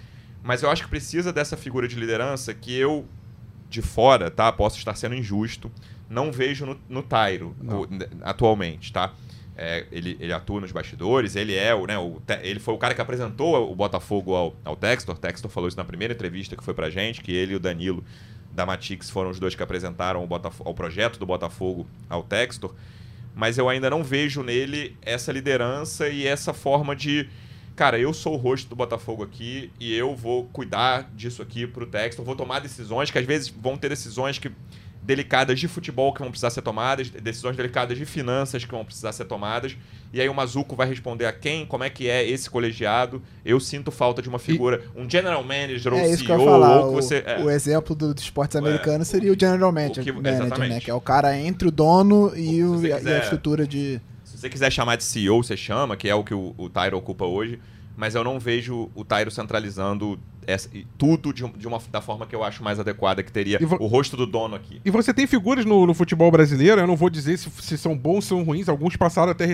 mas 0.44 0.64
eu 0.64 0.70
acho 0.70 0.84
que 0.84 0.90
precisa 0.90 1.32
dessa 1.32 1.56
figura 1.56 1.88
de 1.88 1.96
liderança 1.96 2.54
que 2.54 2.76
eu, 2.76 3.06
de 3.70 3.82
fora, 3.82 4.30
tá? 4.30 4.52
Posso 4.52 4.78
estar 4.78 4.96
sendo 4.96 5.16
injusto, 5.16 5.72
não 6.10 6.32
vejo 6.32 6.66
no, 6.66 6.80
no 6.90 7.02
Tairo 7.02 7.56
o, 7.62 7.88
atualmente, 8.22 8.92
tá? 8.92 9.14
É, 9.56 9.86
ele, 9.92 10.18
ele 10.20 10.34
atua 10.34 10.60
nos 10.60 10.72
bastidores, 10.72 11.36
ele 11.36 11.54
é 11.54 11.76
o, 11.76 11.86
né, 11.86 11.96
o, 11.98 12.20
ele 12.42 12.60
foi 12.60 12.74
o 12.74 12.78
cara 12.78 12.96
que 12.96 13.02
apresentou 13.02 13.72
o 13.72 13.76
Botafogo 13.76 14.34
ao, 14.34 14.56
ao 14.66 14.76
Textor. 14.76 15.16
Textor 15.18 15.52
falou 15.52 15.68
isso 15.68 15.78
na 15.78 15.86
primeira 15.86 16.14
entrevista 16.14 16.56
que 16.56 16.64
foi 16.64 16.74
pra 16.74 16.90
gente, 16.90 17.22
que 17.22 17.32
ele 17.32 17.54
e 17.54 17.56
o 17.56 17.60
Danilo 17.60 18.04
da 18.52 18.66
Matix 18.66 19.10
foram 19.10 19.30
os 19.30 19.40
dois 19.40 19.56
que 19.56 19.64
apresentaram 19.64 20.24
o, 20.24 20.28
Botafogo, 20.28 20.70
o 20.70 20.74
projeto 20.74 21.20
do 21.20 21.26
Botafogo 21.26 21.88
ao 22.10 22.24
Textor. 22.24 22.74
Mas 23.36 23.58
eu 23.58 23.68
ainda 23.68 23.90
não 23.90 24.04
vejo 24.04 24.44
nele 24.44 24.96
essa 25.02 25.32
liderança 25.32 26.08
e 26.08 26.26
essa 26.26 26.54
forma 26.54 26.96
de. 26.96 27.28
Cara, 27.76 27.98
eu 27.98 28.14
sou 28.14 28.36
o 28.36 28.38
rosto 28.38 28.70
do 28.70 28.76
Botafogo 28.76 29.24
aqui 29.24 29.72
e 29.80 29.92
eu 29.96 30.16
vou 30.16 30.46
cuidar 30.46 31.10
disso 31.16 31.42
aqui 31.42 31.66
pro 31.66 31.88
Textor, 31.88 32.24
vou 32.24 32.36
tomar 32.36 32.60
decisões 32.60 33.10
que 33.10 33.18
às 33.18 33.26
vezes 33.26 33.50
vão 33.50 33.76
ter 33.76 33.90
decisões 33.90 34.38
que 34.38 34.52
delicadas 35.06 35.60
de 35.60 35.68
futebol 35.68 36.14
que 36.14 36.22
vão 36.22 36.30
precisar 36.30 36.50
ser 36.50 36.62
tomadas, 36.62 37.10
decisões 37.10 37.58
delicadas 37.58 37.98
de 37.98 38.06
finanças 38.06 38.64
que 38.64 38.72
vão 38.72 38.86
precisar 38.86 39.12
ser 39.12 39.26
tomadas. 39.26 39.76
E 40.14 40.22
aí 40.22 40.30
o 40.30 40.34
Mazuco 40.34 40.76
vai 40.76 40.88
responder 40.88 41.26
a 41.26 41.34
quem, 41.34 41.66
como 41.66 41.84
é 41.84 41.90
que 41.90 42.08
é 42.08 42.28
esse 42.28 42.50
colegiado. 42.50 43.22
Eu 43.44 43.60
sinto 43.60 43.92
falta 43.92 44.22
de 44.22 44.30
uma 44.30 44.40
figura, 44.40 44.82
e... 44.96 45.02
um 45.02 45.10
general 45.10 45.44
manager 45.44 45.94
ou 45.94 46.00
é 46.00 46.16
CEO. 46.16 46.40
ou 46.40 46.90
que 46.90 46.96
você, 46.96 47.24
é. 47.26 47.44
O 47.44 47.50
exemplo 47.50 47.96
do, 47.96 48.14
dos 48.14 48.24
esportes 48.24 48.56
americanos 48.56 49.10
é. 49.10 49.12
seria 49.12 49.34
o 49.34 49.40
general 49.40 49.72
manager, 49.72 50.02
o 50.02 50.06
que, 50.06 50.12
manager 50.12 50.70
né? 50.70 50.80
que 50.80 50.90
é 50.90 50.94
o 50.94 51.02
cara 51.02 51.38
entre 51.38 51.68
o 51.68 51.72
dono 51.72 52.32
e, 52.36 52.64
o, 52.64 52.76
quiser, 52.76 53.04
e 53.04 53.14
a 53.14 53.20
estrutura 53.20 53.68
de... 53.68 54.00
Se 54.24 54.38
você 54.38 54.50
quiser 54.50 54.72
chamar 54.72 54.96
de 54.96 55.04
CEO, 55.04 55.44
você 55.44 55.58
chama, 55.58 55.98
que 55.98 56.08
é 56.08 56.16
o 56.16 56.24
que 56.24 56.34
o, 56.34 56.54
o 56.58 56.70
Tyro 56.70 56.98
ocupa 56.98 57.26
hoje. 57.26 57.60
Mas 57.96 58.16
eu 58.16 58.24
não 58.24 58.40
vejo 58.40 58.90
o 58.96 59.06
Tyro 59.06 59.30
centralizando 59.30 60.20
essa, 60.48 60.70
tudo 60.98 61.34
de, 61.34 61.48
de, 61.58 61.68
uma, 61.68 61.80
da 61.92 62.02
forma 62.02 62.26
que 62.26 62.36
eu 62.36 62.44
acho 62.44 62.64
mais 62.64 62.80
adequada, 62.80 63.24
que 63.24 63.32
teria 63.32 63.60
o 63.80 63.88
rosto 63.88 64.16
do 64.18 64.26
dono 64.26 64.56
aqui. 64.56 64.82
E 64.84 64.90
você 64.90 65.14
tem 65.14 65.28
figuras 65.28 65.66
no, 65.66 65.86
no 65.86 65.94
futebol 65.94 66.32
brasileiro, 66.32 66.82
eu 66.82 66.88
não 66.88 66.96
vou 66.96 67.10
dizer 67.10 67.38
se, 67.38 67.50
se 67.50 67.78
são 67.78 67.98
bons 67.98 68.14
ou 68.14 68.22
são 68.22 68.44
ruins, 68.44 68.70
alguns 68.70 68.96
passaram 68.96 69.32
até 69.32 69.46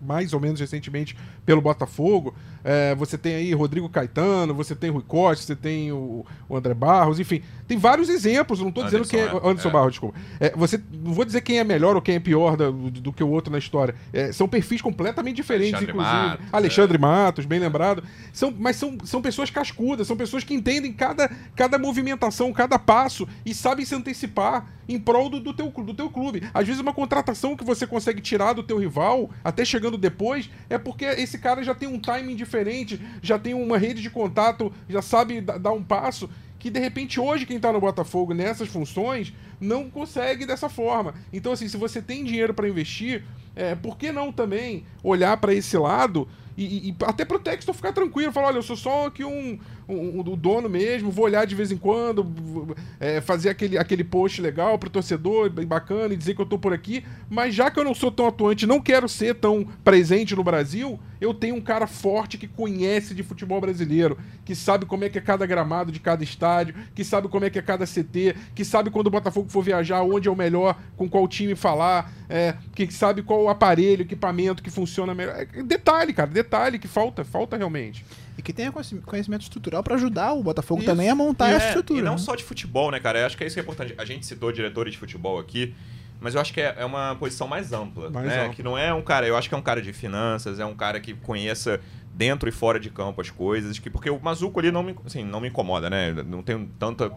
mais 0.00 0.32
ou 0.32 0.40
menos 0.40 0.60
recentemente 0.60 1.16
pelo 1.44 1.60
Botafogo. 1.60 2.34
É, 2.64 2.94
você 2.94 3.18
tem 3.18 3.34
aí 3.34 3.52
Rodrigo 3.52 3.88
Caetano, 3.88 4.54
você 4.54 4.74
tem 4.74 4.90
Rui 4.90 5.02
Costa, 5.06 5.44
você 5.44 5.56
tem 5.56 5.90
o, 5.90 6.24
o 6.48 6.56
André 6.56 6.74
Barros, 6.74 7.18
enfim. 7.18 7.42
Tem 7.66 7.76
vários 7.76 8.08
exemplos, 8.08 8.60
não 8.60 8.68
estou 8.68 8.84
dizendo 8.84 9.06
quem 9.06 9.20
é. 9.20 9.24
é 9.24 9.36
Anderson 9.42 9.68
é. 9.68 9.72
Barros, 9.72 9.92
desculpa. 9.92 10.18
É, 10.38 10.50
você, 10.54 10.80
não 10.92 11.12
vou 11.12 11.24
dizer 11.24 11.40
quem 11.40 11.58
é 11.58 11.64
melhor 11.64 11.96
ou 11.96 12.02
quem 12.02 12.16
é 12.16 12.20
pior 12.20 12.56
da, 12.56 12.70
do, 12.70 12.90
do, 12.90 13.12
que 13.12 13.24
o 13.24 13.28
outro 13.28 13.50
na 13.50 13.58
história. 13.58 13.94
É, 14.12 14.30
são 14.30 14.48
perfis 14.48 14.80
completamente 14.80 15.36
diferentes, 15.36 15.74
Alexandre 15.74 15.92
inclusive. 15.92 16.28
Matos, 16.28 16.46
Alexandre 16.52 16.98
Matos, 16.98 17.46
bem 17.46 17.58
lembrado. 17.58 18.04
São, 18.32 18.54
mas 18.56 18.76
são, 18.76 18.96
são 19.04 19.20
pessoas 19.20 19.50
cascudas, 19.50 20.06
são 20.06 20.16
pessoas 20.16 20.31
pessoas 20.32 20.44
que 20.44 20.54
entendem 20.54 20.92
cada, 20.92 21.30
cada 21.54 21.78
movimentação, 21.78 22.52
cada 22.52 22.78
passo 22.78 23.28
e 23.44 23.52
sabem 23.52 23.84
se 23.84 23.94
antecipar 23.94 24.66
em 24.88 24.98
prol 24.98 25.28
do, 25.28 25.38
do, 25.38 25.52
teu, 25.52 25.70
do 25.70 25.92
teu 25.92 26.08
clube. 26.08 26.42
Às 26.54 26.66
vezes 26.66 26.80
uma 26.80 26.94
contratação 26.94 27.54
que 27.54 27.64
você 27.64 27.86
consegue 27.86 28.22
tirar 28.22 28.54
do 28.54 28.62
teu 28.62 28.78
rival, 28.78 29.30
até 29.44 29.62
chegando 29.64 29.98
depois, 29.98 30.48
é 30.70 30.78
porque 30.78 31.04
esse 31.04 31.38
cara 31.38 31.62
já 31.62 31.74
tem 31.74 31.88
um 31.88 31.98
timing 31.98 32.34
diferente, 32.34 32.98
já 33.20 33.38
tem 33.38 33.52
uma 33.52 33.76
rede 33.76 34.00
de 34.00 34.08
contato, 34.08 34.72
já 34.88 35.02
sabe 35.02 35.40
dar 35.42 35.72
um 35.72 35.82
passo 35.82 36.30
que 36.58 36.70
de 36.70 36.78
repente 36.78 37.18
hoje 37.18 37.44
quem 37.44 37.56
está 37.56 37.72
no 37.72 37.80
Botafogo 37.80 38.32
nessas 38.32 38.68
funções 38.68 39.34
não 39.60 39.90
consegue 39.90 40.46
dessa 40.46 40.68
forma. 40.68 41.12
Então 41.32 41.52
assim, 41.52 41.68
se 41.68 41.76
você 41.76 42.00
tem 42.00 42.24
dinheiro 42.24 42.54
para 42.54 42.68
investir, 42.68 43.24
é, 43.54 43.74
por 43.74 43.98
que 43.98 44.10
não 44.12 44.32
também 44.32 44.86
olhar 45.02 45.36
para 45.36 45.52
esse 45.52 45.76
lado 45.76 46.26
e, 46.56 46.90
e, 46.90 46.96
até 47.04 47.24
pro 47.24 47.38
Textor 47.38 47.74
ficar 47.74 47.92
tranquilo, 47.92 48.32
falar, 48.32 48.48
olha, 48.48 48.58
eu 48.58 48.62
sou 48.62 48.76
só 48.76 49.06
aqui 49.06 49.24
um, 49.24 49.58
um 49.88 50.22
dono 50.36 50.68
mesmo, 50.68 51.10
vou 51.10 51.24
olhar 51.24 51.46
de 51.46 51.54
vez 51.54 51.70
em 51.70 51.76
quando, 51.76 52.74
é, 53.00 53.20
fazer 53.20 53.50
aquele, 53.50 53.76
aquele 53.76 54.04
post 54.04 54.40
legal 54.40 54.78
pro 54.78 54.90
torcedor, 54.90 55.50
bem 55.50 55.66
bacana, 55.66 56.14
e 56.14 56.16
dizer 56.16 56.34
que 56.34 56.40
eu 56.40 56.46
tô 56.46 56.58
por 56.58 56.72
aqui, 56.72 57.04
mas 57.28 57.54
já 57.54 57.70
que 57.70 57.78
eu 57.78 57.84
não 57.84 57.94
sou 57.94 58.10
tão 58.10 58.26
atuante, 58.26 58.66
não 58.66 58.80
quero 58.80 59.08
ser 59.08 59.34
tão 59.34 59.66
presente 59.84 60.34
no 60.36 60.44
Brasil, 60.44 60.98
eu 61.20 61.32
tenho 61.32 61.54
um 61.54 61.60
cara 61.60 61.86
forte 61.86 62.36
que 62.36 62.48
conhece 62.48 63.14
de 63.14 63.22
futebol 63.22 63.60
brasileiro, 63.60 64.18
que 64.44 64.54
sabe 64.54 64.86
como 64.86 65.04
é 65.04 65.08
que 65.08 65.18
é 65.18 65.20
cada 65.20 65.46
gramado 65.46 65.92
de 65.92 66.00
cada 66.00 66.24
estádio, 66.24 66.74
que 66.94 67.04
sabe 67.04 67.28
como 67.28 67.44
é 67.44 67.50
que 67.50 67.58
é 67.58 67.62
cada 67.62 67.86
CT, 67.86 68.34
que 68.54 68.64
sabe 68.64 68.90
quando 68.90 69.06
o 69.06 69.10
Botafogo 69.10 69.48
for 69.48 69.62
viajar, 69.62 70.02
onde 70.02 70.28
é 70.28 70.30
o 70.30 70.36
melhor, 70.36 70.76
com 70.96 71.08
qual 71.08 71.26
time 71.28 71.54
falar, 71.54 72.12
é, 72.28 72.56
que 72.74 72.90
sabe 72.92 73.22
qual 73.22 73.42
o 73.42 73.48
aparelho, 73.48 74.02
equipamento 74.02 74.62
que 74.62 74.70
funciona 74.70 75.14
melhor. 75.14 75.36
É, 75.36 75.62
detalhe, 75.62 76.12
cara, 76.12 76.30
detalhe 76.30 76.78
que 76.78 76.88
falta, 76.88 77.24
falta 77.24 77.56
realmente. 77.56 78.04
E 78.42 78.44
que 78.44 78.52
tenha 78.52 78.72
conhecimento 78.72 79.42
estrutural 79.42 79.82
para 79.82 79.94
ajudar 79.94 80.32
o 80.32 80.42
Botafogo 80.42 80.80
isso. 80.80 80.90
também 80.90 81.08
a 81.08 81.14
montar 81.14 81.50
e 81.50 81.54
essa 81.54 81.66
é, 81.66 81.68
estrutura. 81.68 82.00
E 82.00 82.02
não 82.02 82.12
né? 82.12 82.18
só 82.18 82.34
de 82.34 82.42
futebol, 82.42 82.90
né, 82.90 82.98
cara? 82.98 83.20
Eu 83.20 83.26
acho 83.26 83.36
que 83.36 83.44
é 83.44 83.46
isso 83.46 83.54
que 83.54 83.60
é 83.60 83.62
importante. 83.62 83.94
A 83.96 84.04
gente 84.04 84.26
citou 84.26 84.50
diretores 84.50 84.92
de 84.92 84.98
futebol 84.98 85.38
aqui, 85.38 85.74
mas 86.20 86.34
eu 86.34 86.40
acho 86.40 86.52
que 86.52 86.60
é, 86.60 86.74
é 86.78 86.84
uma 86.84 87.14
posição 87.16 87.46
mais 87.46 87.72
ampla, 87.72 88.10
mais 88.10 88.26
né? 88.26 88.40
Ampla. 88.42 88.54
Que 88.54 88.62
não 88.62 88.76
é 88.76 88.92
um 88.92 89.02
cara, 89.02 89.26
eu 89.26 89.36
acho 89.36 89.48
que 89.48 89.54
é 89.54 89.58
um 89.58 89.62
cara 89.62 89.80
de 89.80 89.92
finanças, 89.92 90.58
é 90.58 90.64
um 90.64 90.74
cara 90.74 91.00
que 91.00 91.14
conheça 91.14 91.80
dentro 92.14 92.48
e 92.48 92.52
fora 92.52 92.78
de 92.78 92.90
campo 92.90 93.20
as 93.20 93.30
coisas, 93.30 93.78
que 93.78 93.88
porque 93.88 94.10
o 94.10 94.20
Mazuco 94.20 94.58
ali 94.58 94.70
não 94.70 94.82
me, 94.82 94.94
assim, 95.06 95.24
não 95.24 95.40
me 95.40 95.48
incomoda, 95.48 95.88
né? 95.88 96.12
Não 96.12 96.42
tenho 96.42 96.68
tanta 96.78 97.12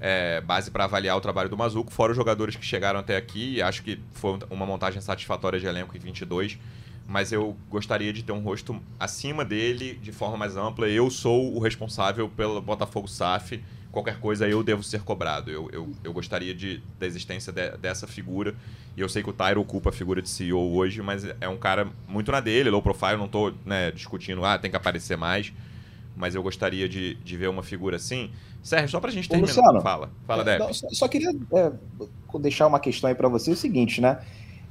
é, 0.00 0.40
base 0.40 0.70
para 0.70 0.84
avaliar 0.84 1.16
o 1.16 1.20
trabalho 1.20 1.48
do 1.48 1.56
Mazuco, 1.56 1.92
fora 1.92 2.12
os 2.12 2.16
jogadores 2.16 2.56
que 2.56 2.64
chegaram 2.64 3.00
até 3.00 3.16
aqui, 3.16 3.62
acho 3.62 3.82
que 3.82 4.00
foi 4.12 4.38
uma 4.50 4.66
montagem 4.66 5.00
satisfatória 5.00 5.58
de 5.58 5.66
elenco 5.66 5.96
em 5.96 6.00
22 6.00 6.58
mas 7.08 7.30
eu 7.30 7.56
gostaria 7.70 8.12
de 8.12 8.22
ter 8.22 8.32
um 8.32 8.40
rosto 8.40 8.80
acima 8.98 9.44
dele 9.44 9.94
de 10.02 10.10
forma 10.10 10.36
mais 10.36 10.56
ampla. 10.56 10.88
Eu 10.88 11.08
sou 11.08 11.54
o 11.54 11.60
responsável 11.60 12.28
pelo 12.28 12.60
Botafogo 12.60 13.06
SAF. 13.06 13.62
Qualquer 13.92 14.18
coisa 14.18 14.48
eu 14.48 14.62
devo 14.62 14.82
ser 14.82 15.02
cobrado. 15.02 15.50
Eu, 15.50 15.70
eu, 15.72 15.92
eu 16.02 16.12
gostaria 16.12 16.52
de, 16.52 16.82
da 16.98 17.06
existência 17.06 17.52
de, 17.52 17.76
dessa 17.78 18.06
figura. 18.06 18.54
E 18.96 19.00
eu 19.00 19.08
sei 19.08 19.22
que 19.22 19.30
o 19.30 19.32
Tyro 19.32 19.60
ocupa 19.60 19.90
a 19.90 19.92
figura 19.92 20.20
de 20.20 20.28
CEO 20.28 20.74
hoje, 20.74 21.00
mas 21.00 21.24
é 21.40 21.48
um 21.48 21.56
cara 21.56 21.88
muito 22.08 22.32
na 22.32 22.40
dele, 22.40 22.70
low 22.70 22.82
profile. 22.82 23.16
Não 23.16 23.26
estou 23.26 23.54
né, 23.64 23.92
discutindo, 23.92 24.44
ah, 24.44 24.58
tem 24.58 24.70
que 24.70 24.76
aparecer 24.76 25.16
mais. 25.16 25.52
Mas 26.16 26.34
eu 26.34 26.42
gostaria 26.42 26.88
de, 26.88 27.14
de 27.14 27.36
ver 27.36 27.48
uma 27.48 27.62
figura 27.62 27.96
assim. 27.96 28.30
Sérgio, 28.62 28.88
só 28.88 29.00
para 29.00 29.10
a 29.10 29.12
gente 29.12 29.28
terminar. 29.28 29.48
Luciano, 29.48 29.80
fala, 29.80 30.10
fala. 30.26 30.58
Não, 30.58 30.74
só, 30.74 30.88
só, 30.90 31.08
queria 31.08 31.30
é, 31.30 31.72
deixar 32.40 32.66
uma 32.66 32.80
questão 32.80 33.08
aí 33.08 33.14
para 33.14 33.28
você: 33.28 33.50
é 33.50 33.52
o 33.52 33.56
seguinte, 33.56 34.00
né? 34.00 34.18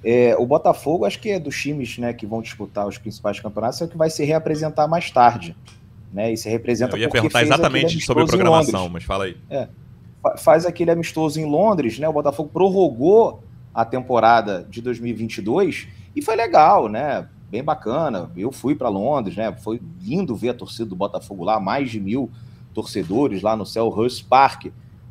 É, 0.08 0.36
o 0.38 0.46
Botafogo, 0.46 1.04
acho 1.04 1.20
que 1.20 1.32
é 1.32 1.40
dos 1.40 1.60
times 1.60 1.98
né, 1.98 2.14
que 2.14 2.28
vão 2.28 2.40
disputar 2.40 2.88
os 2.88 3.00
principais 3.00 3.40
campeonatos, 3.40 3.82
é 3.82 3.86
o 3.86 3.88
que 3.88 3.98
vai 3.98 4.12
se 4.12 4.24
reapresentar 4.24 4.88
mais 4.88 5.10
tarde. 5.10 5.56
Né, 6.14 6.32
e 6.32 6.38
se 6.38 6.48
representa 6.48 6.96
Eu 6.96 7.02
ia 7.02 7.10
perguntar 7.10 7.42
exatamente 7.42 8.00
sobre 8.00 8.24
a 8.24 8.26
programação, 8.28 8.88
mas 8.88 9.04
fala 9.04 9.26
aí. 9.26 9.36
É, 9.50 9.68
faz 10.38 10.66
aquele 10.66 10.92
amistoso 10.92 11.40
em 11.40 11.46
Londres, 11.46 12.00
né? 12.00 12.08
O 12.08 12.14
Botafogo 12.14 12.50
prorrogou 12.54 13.44
a 13.74 13.84
temporada 13.84 14.66
de 14.70 14.82
2022 14.82 15.88
e 16.16 16.22
foi 16.22 16.36
legal, 16.36 16.88
né? 16.88 17.28
Bem 17.50 17.64
bacana. 17.64 18.32
Eu 18.38 18.52
fui 18.52 18.76
para 18.76 18.88
Londres, 18.90 19.36
né? 19.36 19.52
Foi 19.52 19.82
lindo 20.02 20.36
ver 20.36 20.50
a 20.50 20.54
torcida 20.54 20.86
do 20.86 20.96
Botafogo 20.96 21.44
lá, 21.44 21.60
mais 21.60 21.90
de 21.90 22.00
mil 22.00 22.32
torcedores 22.74 23.42
lá 23.42 23.56
no 23.56 23.66
Selhurst 23.66 24.26
Park. 24.28 24.68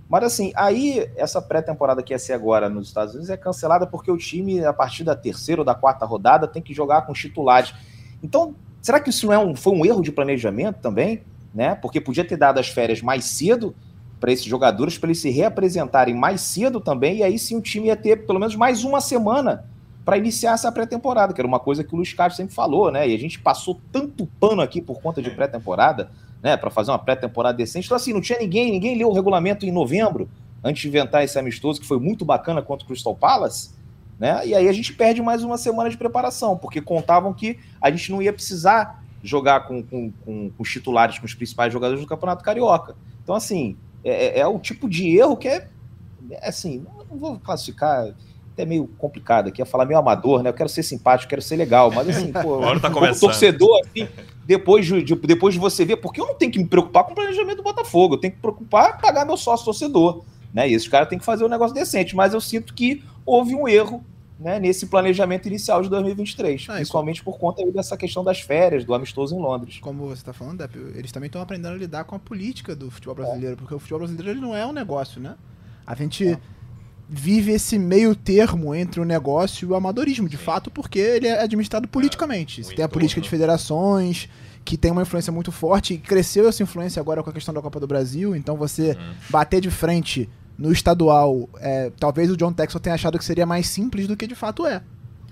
Mas 0.09 0.25
assim, 0.25 0.53
aí 0.55 1.11
essa 1.17 1.41
pré-temporada 1.41 2.03
que 2.03 2.13
ia 2.13 2.19
ser 2.19 2.35
agora 2.35 2.69
nos 2.69 2.89
Estados 2.89 3.15
Unidos 3.15 3.31
é 3.31 3.37
cancelada 3.37 3.87
porque 3.87 4.11
o 4.11 4.17
time, 4.17 4.65
a 4.65 4.73
partir 4.73 5.05
da 5.05 5.17
terceira 5.17 5.61
ou 5.61 5.65
da 5.65 5.75
quarta 5.75 6.05
rodada, 6.05 6.47
tem 6.47 6.63
que 6.63 6.75
jogar 6.75 7.03
com 7.03 7.13
os 7.13 7.19
titulares. 7.19 7.75
Então, 8.23 8.55
será 8.83 9.01
que 9.01 9.11
isso 9.11 9.27
não 9.27 9.33
é 9.33 9.39
um, 9.39 9.57
foi 9.57 9.73
um 9.73 9.85
erro 9.85 10.03
de 10.03 10.13
planejamento 10.13 10.77
também? 10.81 11.23
Né? 11.55 11.75
Porque 11.75 12.01
podia 12.01 12.25
ter 12.25 12.37
dado 12.37 12.59
as 12.59 12.69
férias 12.69 13.01
mais 13.01 13.25
cedo 13.25 13.75
para 14.21 14.33
esses 14.33 14.47
jogadores, 14.47 14.97
para 14.99 15.09
eles 15.09 15.21
se 15.21 15.31
reapresentarem 15.31 16.15
mais 16.15 16.41
cedo 16.41 16.81
também, 16.81 17.19
e 17.19 17.23
aí 17.23 17.39
sim 17.39 17.57
o 17.57 17.61
time 17.61 17.89
ia 17.89 17.97
ter 17.97 18.27
pelo 18.27 18.39
menos 18.39 18.57
mais 18.57 18.83
uma 18.83 19.01
semana 19.01 19.67
para 20.05 20.17
iniciar 20.19 20.53
essa 20.53 20.71
pré-temporada, 20.71 21.33
que 21.33 21.41
era 21.41 21.49
uma 21.49 21.61
coisa 21.61 21.83
que 21.83 21.93
o 21.95 21.97
Luiz 21.97 22.13
Carlos 22.13 22.37
sempre 22.37 22.55
falou, 22.55 22.91
né? 22.91 23.09
E 23.09 23.15
a 23.15 23.19
gente 23.19 23.39
passou 23.39 23.81
tanto 23.91 24.27
pano 24.39 24.61
aqui 24.61 24.81
por 24.81 25.01
conta 25.01 25.23
de 25.23 25.31
pré-temporada 25.31 26.11
né, 26.45 26.59
para 26.59 26.71
fazer 26.71 26.91
uma 26.91 26.99
pré-temporada 26.99 27.57
decente. 27.57 27.87
Então, 27.87 27.97
assim, 27.97 28.13
não 28.13 28.21
tinha 28.21 28.39
ninguém, 28.39 28.71
ninguém 28.71 28.99
leu 28.99 29.09
o 29.09 29.15
regulamento 29.15 29.65
em 29.65 29.73
novembro, 29.73 30.29
antes 30.63 30.83
de 30.83 30.89
inventar 30.89 31.25
esse 31.25 31.39
amistoso, 31.39 31.81
que 31.81 31.87
foi 31.87 31.99
muito 31.99 32.23
bacana 32.23 32.61
contra 32.61 32.85
o 32.85 32.87
Crystal 32.87 33.15
Palace, 33.15 33.71
né? 34.21 34.47
E 34.47 34.55
aí 34.55 34.69
a 34.69 34.73
gente 34.73 34.93
perde 34.93 35.23
mais 35.23 35.43
uma 35.43 35.57
semana 35.57 35.89
de 35.89 35.97
preparação, 35.97 36.55
porque 36.55 36.83
contavam 36.83 37.33
que 37.33 37.59
a 37.81 37.91
gente 37.91 38.13
não 38.13 38.21
ia 38.21 38.31
precisar 38.31 39.03
jogar 39.23 39.61
com, 39.61 39.83
com, 39.83 40.13
com, 40.23 40.51
com 40.51 40.63
os 40.63 40.71
titulares, 40.71 41.19
com 41.19 41.25
os 41.25 41.33
principais 41.33 41.73
jogadores 41.73 42.03
do 42.03 42.07
Campeonato 42.07 42.45
Carioca. 42.45 42.95
Então, 43.23 43.35
assim, 43.35 43.75
é, 44.05 44.39
é, 44.39 44.41
é 44.41 44.47
o 44.47 44.59
tipo 44.59 44.87
de 44.87 45.17
erro 45.17 45.39
que 45.39 45.49
é, 45.49 45.67
é 46.31 46.49
assim, 46.49 46.85
não 47.11 47.17
vou 47.17 47.39
classificar 47.39 48.15
até 48.55 48.65
meio 48.65 48.87
complicado 48.97 49.49
aqui, 49.49 49.61
ia 49.61 49.67
falar 49.67 49.85
meio 49.85 49.99
amador, 49.99 50.43
né? 50.43 50.49
Eu 50.49 50.55
quero 50.55 50.69
ser 50.69 50.83
simpático, 50.83 51.29
quero 51.29 51.43
ser 51.43 51.57
legal, 51.57 51.91
mas 51.91 52.09
assim, 52.09 52.33
pô, 52.33 52.61
tá 52.81 52.89
como 52.89 53.07
torcedor, 53.19 53.81
assim, 53.85 54.09
depois 54.47 54.87
de, 54.87 55.03
de, 55.03 55.15
depois 55.17 55.55
de 55.55 55.61
você 55.61 55.85
ver, 55.85 55.97
porque 55.97 56.21
eu 56.21 56.27
não 56.27 56.35
tenho 56.35 56.53
que 56.53 56.59
me 56.59 56.67
preocupar 56.67 57.05
com 57.05 57.13
o 57.13 57.15
planejamento 57.15 57.59
do 57.59 57.63
Botafogo, 57.63 58.15
eu 58.15 58.19
tenho 58.19 58.31
que 58.33 58.39
me 58.39 58.43
preocupar 58.43 58.97
em 58.97 59.01
pagar 59.01 59.27
meu 59.27 59.37
sócio 59.37 59.65
torcedor, 59.65 60.23
né? 60.53 60.69
E 60.69 60.75
esses 60.75 60.89
caras 60.89 61.09
têm 61.09 61.19
que 61.19 61.25
fazer 61.25 61.45
um 61.45 61.49
negócio 61.49 61.75
decente, 61.75 62.15
mas 62.15 62.33
eu 62.33 62.41
sinto 62.41 62.73
que 62.73 63.03
houve 63.27 63.55
um 63.55 63.67
erro 63.67 64.05
né, 64.39 64.59
nesse 64.59 64.87
planejamento 64.87 65.47
inicial 65.47 65.83
de 65.83 65.89
2023, 65.89 66.67
ah, 66.69 66.75
principalmente 66.75 67.23
como... 67.23 67.37
por 67.37 67.41
conta 67.41 67.71
dessa 67.73 67.97
questão 67.97 68.23
das 68.23 68.41
férias, 68.41 68.85
do 68.85 68.95
amistoso 68.95 69.35
em 69.35 69.39
Londres. 69.39 69.79
Como 69.81 70.07
você 70.07 70.23
está 70.23 70.33
falando, 70.33 70.59
Depp, 70.59 70.79
eles 70.95 71.11
também 71.11 71.27
estão 71.27 71.41
aprendendo 71.41 71.75
a 71.75 71.79
lidar 71.79 72.05
com 72.05 72.15
a 72.15 72.19
política 72.19 72.75
do 72.75 72.91
futebol 72.91 73.17
brasileiro, 73.17 73.55
é. 73.55 73.57
porque 73.57 73.75
o 73.75 73.79
futebol 73.79 74.01
brasileiro 74.01 74.31
ele 74.31 74.41
não 74.41 74.55
é 74.55 74.65
um 74.67 74.73
negócio, 74.73 75.21
né? 75.21 75.35
A 75.87 75.95
gente 75.95 76.29
é 76.29 76.39
vive 77.09 77.53
esse 77.53 77.79
meio 77.79 78.15
termo 78.15 78.75
entre 78.75 79.01
o 79.01 79.05
negócio 79.05 79.67
e 79.67 79.71
o 79.71 79.75
amadorismo, 79.75 80.29
de 80.29 80.37
Sim. 80.37 80.45
fato, 80.45 80.71
porque 80.71 80.99
ele 80.99 81.27
é 81.27 81.43
administrado 81.43 81.87
politicamente. 81.87 82.61
É, 82.61 82.65
Você 82.65 82.75
tem 82.75 82.85
a 82.85 82.89
política 82.89 83.21
de 83.21 83.29
federações, 83.29 84.29
que 84.65 84.77
tem 84.77 84.91
uma 84.91 85.03
influência 85.03 85.33
muito 85.33 85.53
forte, 85.53 85.95
e 85.95 85.99
cresceu 85.99 86.49
essa 86.49 86.63
influência 86.63 87.01
agora 87.01 87.23
com 87.23 87.31
a 87.31 87.33
questão 87.33 87.53
da 87.53 87.61
Copa 87.61 87.79
do 87.79 87.87
Brasil, 87.87 88.35
então 88.35 88.57
você 88.57 88.93
uhum. 88.93 89.15
bater 89.31 89.61
de 89.61 89.71
frente 89.71 90.29
no 90.57 90.73
estadual, 90.73 91.49
é, 91.59 91.91
talvez 91.99 92.31
o 92.31 92.37
John 92.37 92.53
Texel 92.53 92.81
tenha 92.81 92.95
achado 92.95 93.19
que 93.19 93.25
seria 93.25 93.45
mais 93.45 93.67
simples 93.67 94.07
do 94.07 94.17
que 94.17 94.27
de 94.27 94.35
fato 94.35 94.67
é. 94.67 94.83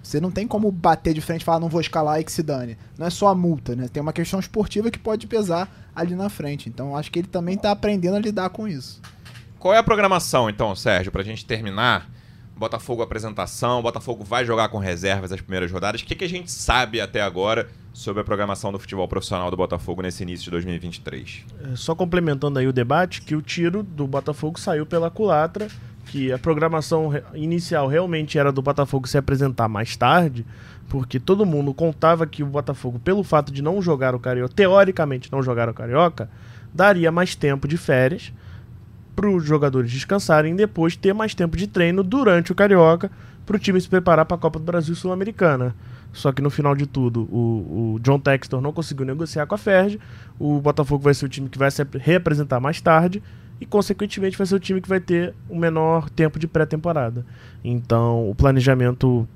Você 0.03 0.21
não 0.21 0.33
tem 0.33 0.49
como 0.49 0.71
bater 0.73 1.15
de 1.15 1.21
frente 1.21 1.43
e 1.43 1.45
falar, 1.45 1.61
não 1.61 1.69
vou 1.69 1.81
escalar 1.81 2.21
e 2.21 2.25
que 2.25 2.33
se 2.33 2.43
dane. 2.43 2.77
Não 2.99 3.07
é 3.07 3.11
só 3.11 3.29
a 3.29 3.35
multa, 3.35 3.77
né? 3.77 3.87
Tem 3.87 4.03
uma 4.03 4.13
questão 4.13 4.41
esportiva 4.41 4.91
que 4.91 4.99
pode 4.99 5.29
pesar 5.29 5.91
ali 5.95 6.17
na 6.17 6.29
frente. 6.29 6.69
Então 6.69 6.97
acho 6.97 7.11
que 7.11 7.21
ele 7.21 7.29
também 7.29 7.55
está 7.55 7.71
aprendendo 7.71 8.17
a 8.17 8.19
lidar 8.19 8.51
com 8.51 8.67
isso. 8.67 9.01
Qual 9.63 9.73
é 9.73 9.79
a 9.79 9.83
programação, 9.85 10.51
então, 10.51 10.75
Sérgio, 10.75 11.13
para 11.13 11.23
a 11.23 11.25
gente 11.25 11.47
terminar? 11.47 12.11
Botafogo 12.57 13.01
apresentação, 13.01 13.81
Botafogo 13.81 14.25
vai 14.25 14.45
jogar 14.45 14.69
com 14.71 14.79
reservas 14.79 15.31
as 15.31 15.41
primeiras 15.41 15.71
rodadas. 15.71 16.01
O 16.01 16.05
que, 16.05 16.17
que 16.17 16.25
a 16.25 16.29
gente 16.29 16.51
sabe 16.51 17.01
até 17.01 17.23
agora 17.23 17.69
sobre 17.93 18.23
a 18.23 18.25
programação 18.25 18.73
do 18.73 18.79
futebol 18.81 19.07
profissional 19.07 19.53
do 19.53 19.57
Botafogo 19.57 20.03
nesse 20.03 20.25
início 20.25 20.47
de 20.47 20.51
2023? 20.51 21.45
É, 21.63 21.77
só 21.77 21.95
complementando 21.95 22.59
aí 22.59 22.67
o 22.67 22.73
debate, 22.73 23.23
que 23.23 23.37
o 23.37 23.41
tiro 23.41 23.85
do 23.85 24.05
Botafogo 24.05 24.59
saiu 24.59 24.85
pela 24.85 25.09
culatra, 25.13 25.69
que 26.07 26.33
a 26.33 26.39
programação 26.41 27.13
inicial 27.33 27.87
realmente 27.87 28.37
era 28.37 28.51
do 28.51 28.63
Botafogo 28.63 29.07
se 29.07 29.17
apresentar 29.17 29.69
mais 29.69 29.95
tarde, 29.97 30.45
porque 30.89 31.21
todo 31.21 31.47
mundo 31.47 31.73
contava 31.73 32.27
que 32.27 32.43
o 32.43 32.47
Botafogo, 32.47 32.99
pelo 32.99 33.23
fato 33.23 33.53
de 33.53 33.63
não 33.63 33.81
jogar 33.81 34.13
o 34.13 34.19
Carioca, 34.19 34.53
teoricamente 34.57 35.31
não 35.31 35.41
jogar 35.41 35.69
o 35.69 35.75
Carioca, 35.75 36.29
daria 36.75 37.13
mais 37.13 37.37
tempo 37.37 37.69
de 37.69 37.77
férias 37.77 38.33
para 39.15 39.29
os 39.29 39.45
jogadores 39.45 39.91
descansarem 39.91 40.55
e 40.55 40.57
depois 40.57 40.97
ter 40.97 41.13
mais 41.13 41.35
tempo 41.35 41.57
de 41.57 41.67
treino 41.67 42.03
durante 42.03 42.53
o 42.53 42.55
Carioca 42.55 43.11
para 43.45 43.57
o 43.57 43.59
time 43.59 43.81
se 43.81 43.89
preparar 43.89 44.25
para 44.25 44.37
a 44.37 44.41
Copa 44.41 44.59
do 44.59 44.65
Brasil 44.65 44.95
Sul-Americana. 44.95 45.75
Só 46.13 46.31
que 46.31 46.43
no 46.43 46.51
final 46.51 46.75
de 46.75 46.87
tudo, 46.87 47.23
o, 47.31 47.95
o, 47.95 48.01
John 48.01 48.19
Textor 48.19 48.61
não 48.61 48.73
conseguiu 48.73 49.07
negociar 49.07 49.47
com 49.47 49.55
a 49.55 49.59
Ferdi. 49.59 49.99
O 50.39 50.61
Botafogo 50.61 51.03
vai 51.03 51.15
ser 51.15 51.25
o 51.25 51.29
time 51.29 51.49
que 51.49 51.59
vai 51.59 51.71
se 51.71 51.85
representar 51.99 52.61
mais 52.61 52.81
tarde 52.81 53.23
e, 53.61 53.67
consequentemente, 53.67 54.37
vai 54.37 54.47
ser 54.47 54.55
o 54.55 54.61
time 54.61 54.81
que 54.81 54.89
vai 54.89 55.01
ter 55.01 55.35
o 55.49 55.57
menor 55.57 56.11
tempo 56.11 56.39
de 56.39 56.47
pré-temporada. 56.47 57.25
Então, 57.65 58.29
o 58.29 58.35
planejamento 58.35 59.27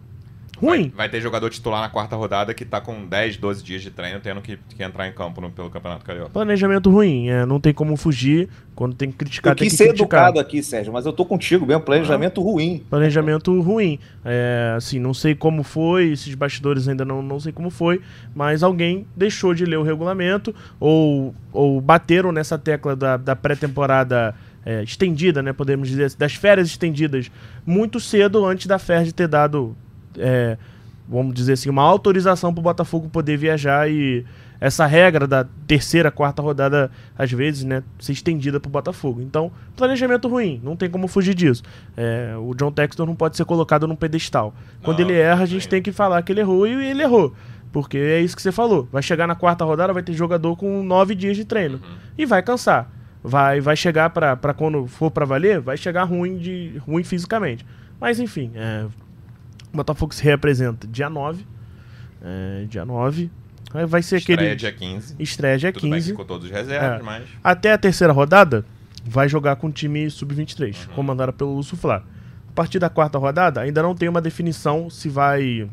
Ruim. 0.61 0.83
Vai, 0.83 0.91
vai, 0.91 1.09
ter 1.09 1.21
jogador 1.21 1.51
titular 1.51 1.81
na 1.81 1.89
quarta 1.89 2.17
rodada 2.17 2.55
que 2.55 2.65
tá 2.65 2.81
com 2.81 3.07
10, 3.07 3.37
12 3.37 3.63
dias 3.63 3.83
de 3.83 3.91
treino 3.91 4.21
tendo 4.21 4.41
que, 4.41 4.59
que 4.75 4.83
entrar 4.83 5.07
em 5.07 5.13
campo 5.13 5.41
no, 5.41 5.51
pelo 5.51 5.71
Campeonato 5.71 6.05
Carioca. 6.05 6.31
Planejamento 6.31 6.91
ruim, 6.91 7.29
é, 7.29 7.45
não 7.45 7.61
tem 7.61 7.75
como 7.75 7.97
fugir. 7.97 8.49
Quando 8.75 8.95
tem 8.95 9.11
que 9.11 9.17
criticar, 9.17 9.53
eu 9.53 9.57
tem 9.57 9.69
que 9.69 9.75
ser 9.75 9.89
criticar. 9.89 10.21
educado 10.29 10.39
aqui, 10.39 10.63
Sérgio, 10.63 10.93
mas 10.93 11.07
eu 11.07 11.13
tô 11.13 11.25
contigo 11.25 11.65
mesmo. 11.65 11.83
Planejamento 11.83 12.41
ah, 12.41 12.45
ruim. 12.45 12.85
Planejamento 12.91 13.61
ruim. 13.61 13.99
É, 14.25 14.75
assim, 14.77 14.99
não 14.99 15.15
sei 15.15 15.35
como 15.35 15.63
foi, 15.63 16.13
esses 16.13 16.35
bastidores 16.35 16.87
ainda 16.87 17.05
não, 17.05 17.23
não 17.23 17.41
sei 17.41 17.53
como 17.53 17.71
foi, 17.71 18.01
mas 18.35 18.63
alguém 18.63 19.07
deixou 19.17 19.55
de 19.55 19.65
ler 19.65 19.79
o 19.79 19.83
regulamento 19.83 20.55
ou, 20.79 21.35
ou 21.53 21.81
bateram 21.81 22.33
nessa 22.33 22.59
tecla 22.59 22.95
da, 22.95 23.17
da 23.17 23.37
pré-temporada. 23.37 24.35
É, 24.69 24.83
estendida, 24.83 25.45
né, 25.45 25.53
podemos 25.53 25.89
dizer, 25.89 26.13
das 26.19 26.35
férias 26.35 26.67
estendidas 26.67 27.31
muito 27.65 28.01
cedo 28.01 28.45
antes 28.45 28.67
da 28.67 28.81
FERJ 28.81 29.13
ter 29.13 29.29
dado 29.29 29.77
é, 30.19 30.57
vamos 31.09 31.35
dizer 31.35 31.55
assim, 31.55 31.69
uma 31.69 31.83
autorização 31.83 32.53
para 32.53 32.61
o 32.61 32.63
Botafogo 32.63 33.09
poder 33.09 33.37
viajar 33.37 33.91
e 33.91 34.25
essa 34.61 34.87
regra 34.87 35.27
da 35.27 35.47
terceira, 35.67 36.11
quarta 36.11 36.41
rodada, 36.41 36.91
às 37.17 37.31
vezes, 37.31 37.65
né, 37.65 37.83
ser 37.99 38.13
estendida 38.13 38.59
para 38.59 38.69
o 38.69 38.73
Botafogo. 38.73 39.21
Então, 39.21 39.51
planejamento 39.77 40.29
ruim, 40.29 40.61
não 40.65 40.75
tem 40.75 40.89
como 40.89 41.09
fugir 41.09 41.35
disso. 41.35 41.63
É, 41.97 42.35
o 42.39 42.55
John 42.55 42.73
Textor 42.73 43.07
não 43.07 43.15
pode 43.15 43.37
ser 43.37 43.45
colocado 43.45 43.87
num 43.87 43.97
pedestal. 43.97 44.55
Quando 44.83 45.01
não, 45.01 45.07
ele 45.07 45.19
erra, 45.19 45.43
a 45.43 45.47
gente 45.47 45.69
tem 45.69 45.83
que 45.83 45.93
falar 45.93 46.23
que 46.23 46.33
ele 46.33 46.41
errou 46.41 46.67
e 46.67 46.73
ele 46.73 47.03
errou. 47.03 47.35
Porque 47.71 47.99
é 47.99 48.21
isso 48.21 48.35
que 48.35 48.41
você 48.41 48.53
falou. 48.53 48.89
Vai 48.91 49.03
chegar 49.03 49.27
na 49.27 49.35
quarta 49.35 49.65
rodada, 49.65 49.93
vai 49.93 50.03
ter 50.03 50.15
jogador 50.15 50.57
com 50.57 50.83
nove 50.83 51.15
dias 51.15 51.37
de 51.37 51.45
treino. 51.45 51.75
Uhum. 51.77 51.97
E 52.17 52.25
vai 52.25 52.43
cansar. 52.43 52.91
Vai, 53.23 53.61
vai 53.61 53.77
chegar 53.77 54.11
para 54.11 54.55
quando 54.55 54.87
for 54.87 55.11
para 55.11 55.27
valer, 55.27 55.61
vai 55.61 55.77
chegar 55.77 56.05
ruim, 56.05 56.39
de, 56.39 56.81
ruim 56.87 57.03
fisicamente. 57.03 57.67
Mas 58.01 58.21
enfim, 58.21 58.53
é, 58.55 58.87
Botafogo 59.77 60.15
se 60.15 60.23
reapresenta 60.23 60.87
dia 60.87 61.09
9. 61.09 61.47
É, 62.23 62.65
dia 62.69 62.85
9. 62.85 63.31
Vai 63.89 64.03
ser 64.03 64.17
Estreia 64.17 64.39
aquele. 64.41 64.57
dia 64.57 64.73
15. 64.73 65.17
Estreia 65.19 65.59
dia 65.59 65.73
Tudo 65.73 65.83
15. 65.83 65.93
Bem, 65.93 66.03
ficou 66.03 66.25
todos 66.25 66.51
reservas, 66.51 67.01
é. 67.01 67.03
mas. 67.03 67.25
Até 67.43 67.73
a 67.73 67.79
terceira 67.79 68.13
rodada, 68.13 68.65
vai 69.05 69.29
jogar 69.29 69.57
com 69.57 69.69
o 69.69 69.73
time 69.73 70.09
sub-23, 70.11 70.89
uhum. 70.89 70.95
comandado 70.95 71.33
pelo 71.33 71.55
Lúcio 71.55 71.77
Flá. 71.77 72.03
A 72.49 72.53
partir 72.53 72.79
da 72.79 72.89
quarta 72.89 73.19
rodada, 73.19 73.61
ainda 73.61 73.83
não 73.83 73.95
tem 73.95 74.09
uma 74.09 74.21
definição 74.21 74.89
se 74.89 75.09
vai 75.09 75.69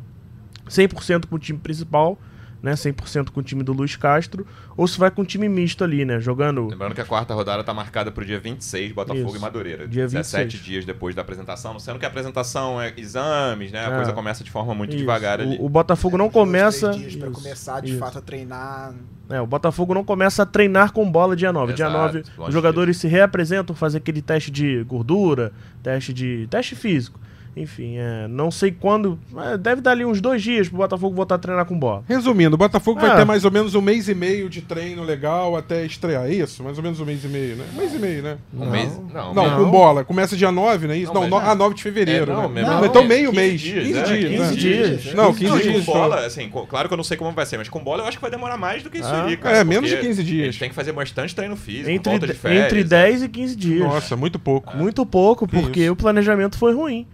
100% 0.67 1.27
com 1.27 1.35
o 1.35 1.39
time 1.39 1.57
principal 1.57 2.19
né, 2.63 2.71
100% 2.73 3.29
com 3.31 3.41
o 3.41 3.43
time 3.43 3.61
do 3.61 3.73
Luiz 3.73 3.97
Castro, 3.97 4.47
ou 4.77 4.87
se 4.87 4.97
vai 4.97 5.11
com 5.11 5.21
um 5.21 5.25
time 5.25 5.49
misto 5.49 5.83
ali, 5.83 6.05
né, 6.05 6.19
jogando... 6.21 6.65
Lembrando 6.67 6.95
que 6.95 7.01
a 7.01 7.05
quarta 7.05 7.33
rodada 7.33 7.59
está 7.59 7.73
marcada 7.73 8.09
para 8.09 8.23
o 8.23 8.25
dia 8.25 8.39
26, 8.39 8.93
Botafogo 8.93 9.27
Isso. 9.27 9.37
e 9.37 9.39
Madureira. 9.39 9.85
Dia 9.87 10.07
17 10.07 10.43
26. 10.45 10.63
dias 10.63 10.85
depois 10.85 11.13
da 11.13 11.21
apresentação, 11.21 11.77
sendo 11.77 11.99
que 11.99 12.05
a 12.05 12.07
apresentação 12.07 12.81
é 12.81 12.93
exames, 12.95 13.71
né? 13.73 13.85
A 13.85 13.91
É. 13.91 13.95
coisa 13.97 14.13
começa 14.13 14.43
de 14.45 14.49
forma 14.49 14.73
muito 14.73 14.91
Isso. 14.91 14.99
devagar 14.99 15.41
ali. 15.41 15.57
O, 15.57 15.65
o 15.65 15.69
Botafogo 15.69 16.17
não 16.17 16.29
Dois, 16.29 16.33
três 16.33 16.45
começa... 16.79 16.91
dias 16.91 17.15
pra 17.17 17.29
Isso, 17.29 17.41
começar 17.41 17.81
de 17.81 17.89
isso. 17.89 17.99
fato 17.99 18.17
a 18.19 18.21
treinar. 18.21 18.93
É, 19.29 19.41
o 19.41 19.47
Botafogo 19.47 19.93
não 19.93 20.03
começa 20.03 20.43
a 20.43 20.45
treinar 20.45 20.93
com 20.93 21.09
bola 21.09 21.35
dia 21.35 21.51
9. 21.51 21.73
dia 21.73 21.85
Exato, 21.87 21.97
9, 21.97 22.17
longe 22.37 22.47
os 22.49 22.53
jogadores 22.53 22.97
se 22.97 23.07
reapresentam, 23.07 23.75
fazem 23.75 23.97
aquele 23.97 24.21
teste 24.21 24.49
de 24.51 24.83
gordura, 24.85 25.51
teste 25.81 26.13
de. 26.13 26.47
teste 26.49 26.75
físico. 26.75 27.19
Enfim, 27.55 27.97
é, 27.97 28.27
não 28.27 28.49
sei 28.49 28.71
quando. 28.71 29.19
é, 29.37 29.57
deve 29.57 29.79
dar 29.81 29.91
ali 29.91 30.03
uns 30.03 30.19
dois 30.19 30.41
dias 30.41 30.67
pro 30.67 30.77
Botafogo 30.77 31.15
voltar 31.15 31.35
a 31.35 31.37
treinar 31.37 31.65
com 31.65 31.77
bola. 31.77 32.03
Resumindo, 32.07 32.55
o 32.55 32.57
Botafogo 32.57 32.99
vai 32.99 33.11
Ah. 33.11 33.15
ter 33.17 33.25
mais 33.25 33.45
ou 33.45 33.51
menos 33.51 33.75
um 33.75 33.81
mês 33.81 34.09
e 34.09 34.15
meio 34.15 34.49
de 34.49 34.61
treino 34.61 35.03
legal 35.03 35.55
até 35.55 35.85
estrear. 35.85 36.25
É 36.25 36.33
isso? 36.33 36.63
Mais 36.63 36.77
ou 36.77 36.83
menos 36.83 36.99
um 36.99 37.05
mês 37.05 37.23
e 37.23 37.27
meio, 37.27 37.55
né? 37.55 37.65
Um 37.73 37.77
mês 37.77 37.93
e 37.93 37.99
meio, 37.99 38.23
né? 38.23 38.37
Um 38.57 38.69
mês. 38.69 38.99
Não, 39.13 39.33
Não, 39.33 39.49
não. 39.49 39.65
com 39.65 39.69
bola. 39.71 40.03
Começa 40.03 40.35
dia 40.35 40.51
9, 40.51 40.87
não 40.87 40.93
é 40.93 40.97
isso? 40.97 41.13
Não, 41.13 41.27
Não, 41.27 41.37
ah, 41.37 41.53
9 41.53 41.75
de 41.75 41.83
fevereiro. 41.83 42.31
É, 42.31 42.35
não, 42.35 42.41
né? 42.49 42.55
mesmo- 42.55 42.69
Não, 42.71 42.79
não, 42.79 42.85
então 42.87 43.03
é, 43.03 43.07
meio 43.07 43.29
15 43.31 43.35
mês. 43.41 43.61
dias, 43.61 43.83
15 43.87 43.99
é, 43.99 44.03
dias. 44.03 44.29
15 44.31 44.43
né? 44.49 44.55
dias. 44.55 45.13
Não, 45.13 45.33
15 45.33 45.39
15 45.39 45.49
Não, 45.51 45.57
dias. 45.73 45.85
com 45.85 45.93
bola, 45.93 46.25
assim, 46.25 46.49
claro 46.67 46.87
que 46.87 46.93
eu 46.93 46.97
não 46.97 47.03
sei 47.03 47.17
como 47.17 47.31
vai 47.33 47.45
ser, 47.45 47.57
mas 47.57 47.69
com 47.69 47.83
bola 47.83 48.01
eu 48.03 48.07
acho 48.07 48.17
que 48.17 48.21
vai 48.21 48.31
demorar 48.31 48.57
mais 48.57 48.81
do 48.81 48.89
que 48.89 48.97
isso 48.97 49.07
Ah. 49.07 49.25
aí, 49.25 49.37
cara. 49.37 49.57
É, 49.57 49.63
menos 49.63 49.87
de 49.89 49.95
porque 49.95 50.07
15 50.07 50.23
dias. 50.23 50.57
Têm 50.57 50.69
que 50.69 50.75
fazer 50.75 50.91
bastante 50.91 51.35
treino 51.35 51.55
físico, 51.55 51.89
Entre, 51.91 52.09
volta 52.09 52.25
de 52.27 52.33
férias. 52.33 52.65
entre 52.65 52.83
10 52.83 53.21
e 53.21 53.29
15 53.29 53.55
dias. 53.55 53.79
Nossa, 53.81 54.15
muito 54.15 54.39
pouco. 54.39 54.75
Muito 54.75 55.05
pouco, 55.05 55.47
Que 55.47 55.55
porque 55.59 55.89
o 55.89 55.95
planejamento 55.95 56.57
foi 56.57 56.73
ruim. 56.73 57.05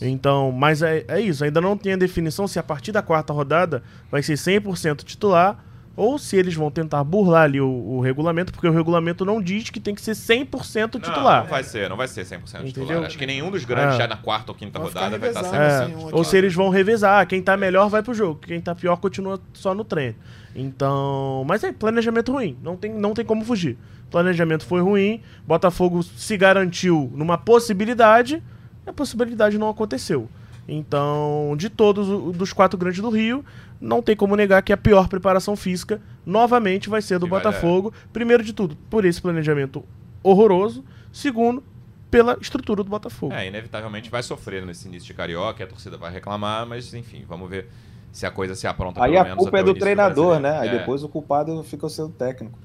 É. 0.00 0.08
Então, 0.08 0.50
mas 0.52 0.82
é, 0.82 1.04
é 1.08 1.20
isso, 1.20 1.44
ainda 1.44 1.60
não 1.60 1.76
tem 1.76 1.92
a 1.92 1.96
definição 1.96 2.46
se 2.48 2.58
a 2.58 2.62
partir 2.62 2.92
da 2.92 3.02
quarta 3.02 3.32
rodada 3.32 3.82
vai 4.10 4.22
ser 4.22 4.34
100% 4.34 5.04
titular 5.04 5.62
ou 5.96 6.18
se 6.18 6.36
eles 6.36 6.54
vão 6.54 6.70
tentar 6.70 7.02
burlar 7.04 7.44
ali 7.44 7.58
o, 7.58 7.66
o 7.70 8.00
regulamento, 8.02 8.52
porque 8.52 8.68
o 8.68 8.70
regulamento 8.70 9.24
não 9.24 9.40
diz 9.40 9.70
que 9.70 9.80
tem 9.80 9.94
que 9.94 10.02
ser 10.02 10.12
100% 10.12 10.92
Não, 10.94 11.00
titular. 11.00 11.42
Não 11.44 11.48
vai 11.50 11.64
ser, 11.64 11.88
não 11.88 11.96
vai 11.96 12.06
ser 12.06 12.20
100% 12.22 12.42
titular. 12.42 12.66
Entendeu? 12.68 13.02
Acho 13.04 13.16
que 13.16 13.24
nenhum 13.26 13.50
dos 13.50 13.64
grandes 13.64 13.94
É. 13.94 13.98
já 14.00 14.06
na 14.06 14.18
quarta 14.18 14.52
ou 14.52 14.54
quinta 14.58 14.78
Vai 14.78 14.88
rodada 14.88 15.18
vai 15.18 15.30
estar 15.30 15.40
revezando, 15.40 15.56
É, 15.56 15.86
100%. 15.86 15.96
assim, 16.04 16.08
ou 16.12 16.22
se 16.22 16.36
eles 16.36 16.54
vão 16.54 16.68
revezar, 16.68 17.26
quem 17.26 17.40
tá 17.40 17.56
melhor 17.56 17.88
vai 17.88 18.02
pro 18.02 18.12
jogo, 18.12 18.40
quem 18.46 18.60
tá 18.60 18.74
pior 18.74 18.96
continua 18.98 19.40
só 19.54 19.74
no 19.74 19.84
treino. 19.84 20.16
Então, 20.54 21.44
mas 21.48 21.64
é 21.64 21.72
planejamento 21.72 22.30
ruim, 22.32 22.58
não 22.62 22.76
tem, 22.76 22.92
não 22.92 23.14
tem 23.14 23.24
como 23.24 23.42
fugir. 23.44 23.78
Planejamento 24.10 24.66
foi 24.66 24.82
ruim, 24.82 25.22
Botafogo 25.46 26.02
se 26.02 26.36
garantiu 26.36 27.10
numa 27.14 27.38
possibilidade, 27.38 28.42
a 28.86 28.92
possibilidade 28.92 29.58
não 29.58 29.68
aconteceu. 29.68 30.28
Então, 30.68 31.54
de 31.56 31.70
todos 31.70 32.36
dos 32.36 32.52
quatro 32.52 32.78
grandes 32.78 33.00
do 33.00 33.08
Rio, 33.10 33.44
não 33.80 34.02
tem 34.02 34.16
como 34.16 34.34
negar 34.34 34.62
que 34.62 34.72
a 34.72 34.76
pior 34.76 35.06
preparação 35.08 35.54
física 35.54 36.00
novamente 36.24 36.88
vai 36.88 37.00
ser 37.00 37.18
do 37.18 37.26
Que 37.26 37.30
vai- 37.30 37.40
Botafogo. 37.40 37.92
Primeiro 38.12 38.42
de 38.42 38.52
tudo, 38.52 38.76
por 38.90 39.04
esse 39.04 39.20
planejamento 39.22 39.84
horroroso. 40.22 40.84
Segundo, 41.12 41.62
pela 42.10 42.36
estrutura 42.40 42.82
do 42.82 42.90
Botafogo. 42.90 43.32
É, 43.32 43.46
inevitavelmente 43.46 44.10
vai 44.10 44.22
sofrer 44.22 44.64
nesse 44.66 44.88
início 44.88 45.06
de 45.06 45.14
carioca, 45.14 45.62
a 45.64 45.66
torcida 45.66 45.96
vai 45.96 46.10
reclamar, 46.12 46.66
mas 46.66 46.92
enfim, 46.94 47.24
vamos 47.28 47.48
ver 47.48 47.68
se 48.12 48.26
a 48.26 48.30
coisa 48.30 48.54
se 48.54 48.66
apronta 48.66 49.02
Aí 49.02 49.10
pelo 49.12 49.20
a 49.20 49.24
menos 49.24 49.38
culpa 49.38 49.58
até 49.60 49.70
é 49.70 49.72
do 49.72 49.78
treinador, 49.78 50.34
né? 50.34 50.40
brasileiro. 50.40 50.62
Aí 50.72 50.76
É, 50.76 50.78
depois 50.80 51.02
o 51.04 51.08
culpado 51.08 51.62
fica 51.62 51.88
sendo 51.88 52.08
técnico. 52.10 52.58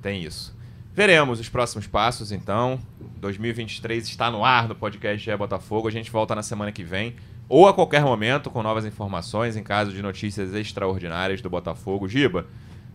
Tem 0.00 0.22
isso. 0.22 0.54
Veremos 0.94 1.40
os 1.40 1.48
próximos 1.48 1.86
passos, 1.86 2.32
então. 2.32 2.78
2023 3.20 4.06
está 4.06 4.30
no 4.30 4.44
ar 4.44 4.68
no 4.68 4.74
podcast 4.74 5.24
GE 5.24 5.36
Botafogo. 5.36 5.88
A 5.88 5.90
gente 5.90 6.10
volta 6.10 6.34
na 6.34 6.42
semana 6.42 6.70
que 6.70 6.84
vem, 6.84 7.14
ou 7.48 7.66
a 7.66 7.72
qualquer 7.72 8.02
momento, 8.02 8.50
com 8.50 8.62
novas 8.62 8.84
informações 8.84 9.56
em 9.56 9.62
caso 9.62 9.92
de 9.92 10.02
notícias 10.02 10.52
extraordinárias 10.54 11.40
do 11.40 11.48
Botafogo. 11.48 12.08
Giba, 12.08 12.46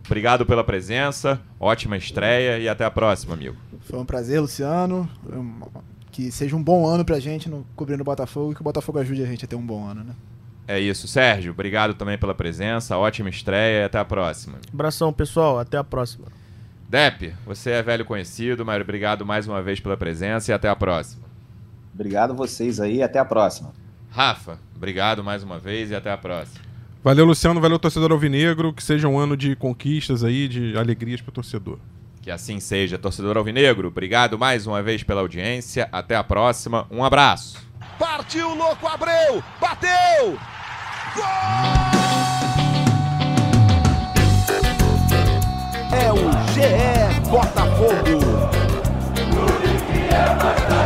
obrigado 0.06 0.46
pela 0.46 0.62
presença, 0.62 1.40
ótima 1.58 1.96
estreia 1.96 2.58
e 2.58 2.68
até 2.68 2.84
a 2.84 2.90
próxima, 2.90 3.34
amigo. 3.34 3.56
Foi 3.80 3.98
um 3.98 4.04
prazer, 4.04 4.40
Luciano. 4.40 5.08
Que 6.12 6.30
seja 6.30 6.54
um 6.54 6.62
bom 6.62 6.86
ano 6.86 7.04
pra 7.04 7.18
gente 7.18 7.48
no, 7.48 7.66
cobrindo 7.74 8.02
o 8.02 8.04
Botafogo 8.04 8.52
e 8.52 8.54
que 8.54 8.60
o 8.60 8.64
Botafogo 8.64 8.98
ajude 8.98 9.22
a 9.22 9.26
gente 9.26 9.44
a 9.44 9.48
ter 9.48 9.56
um 9.56 9.66
bom 9.66 9.84
ano, 9.86 10.04
né? 10.04 10.14
É 10.68 10.78
isso. 10.78 11.08
Sérgio, 11.08 11.52
obrigado 11.52 11.94
também 11.94 12.18
pela 12.18 12.34
presença, 12.34 12.96
ótima 12.96 13.28
estreia 13.28 13.82
e 13.82 13.84
até 13.84 13.98
a 13.98 14.04
próxima. 14.04 14.58
Abração, 14.72 15.12
pessoal. 15.12 15.58
Até 15.58 15.78
a 15.78 15.84
próxima. 15.84 16.26
Dep, 16.88 17.34
você 17.44 17.72
é 17.72 17.82
velho 17.82 18.04
conhecido, 18.04 18.64
mas 18.64 18.80
obrigado 18.80 19.26
mais 19.26 19.46
uma 19.46 19.60
vez 19.60 19.78
pela 19.78 19.96
presença 19.96 20.50
e 20.50 20.54
até 20.54 20.68
a 20.68 20.74
próxima. 20.74 21.22
Obrigado 21.94 22.30
a 22.30 22.34
vocês 22.34 22.80
aí, 22.80 23.02
até 23.02 23.18
a 23.18 23.24
próxima. 23.24 23.72
Rafa, 24.10 24.58
obrigado 24.74 25.22
mais 25.22 25.42
uma 25.42 25.58
vez 25.58 25.90
e 25.90 25.94
até 25.94 26.10
a 26.10 26.16
próxima. 26.16 26.60
Valeu, 27.02 27.24
Luciano. 27.24 27.60
Valeu, 27.60 27.78
torcedor 27.78 28.10
alvinegro. 28.12 28.72
Que 28.72 28.82
seja 28.82 29.08
um 29.08 29.18
ano 29.18 29.36
de 29.36 29.54
conquistas 29.54 30.24
aí, 30.24 30.48
de 30.48 30.76
alegrias 30.76 31.20
pro 31.20 31.30
torcedor. 31.30 31.78
Que 32.22 32.30
assim 32.30 32.58
seja, 32.58 32.98
torcedor 32.98 33.36
alvinegro. 33.36 33.88
Obrigado 33.88 34.38
mais 34.38 34.66
uma 34.66 34.82
vez 34.82 35.02
pela 35.02 35.20
audiência. 35.20 35.88
Até 35.92 36.16
a 36.16 36.24
próxima. 36.24 36.86
Um 36.90 37.04
abraço. 37.04 37.58
Partiu, 37.98 38.54
louco, 38.54 38.86
Abreu! 38.86 39.42
Bateu! 39.60 40.38
É 45.90 46.12
o 46.12 46.37
GE 46.58 47.20
Botafogo. 47.30 48.50
Que 49.86 50.12
é 50.12 50.34
Botafogo. 50.34 50.77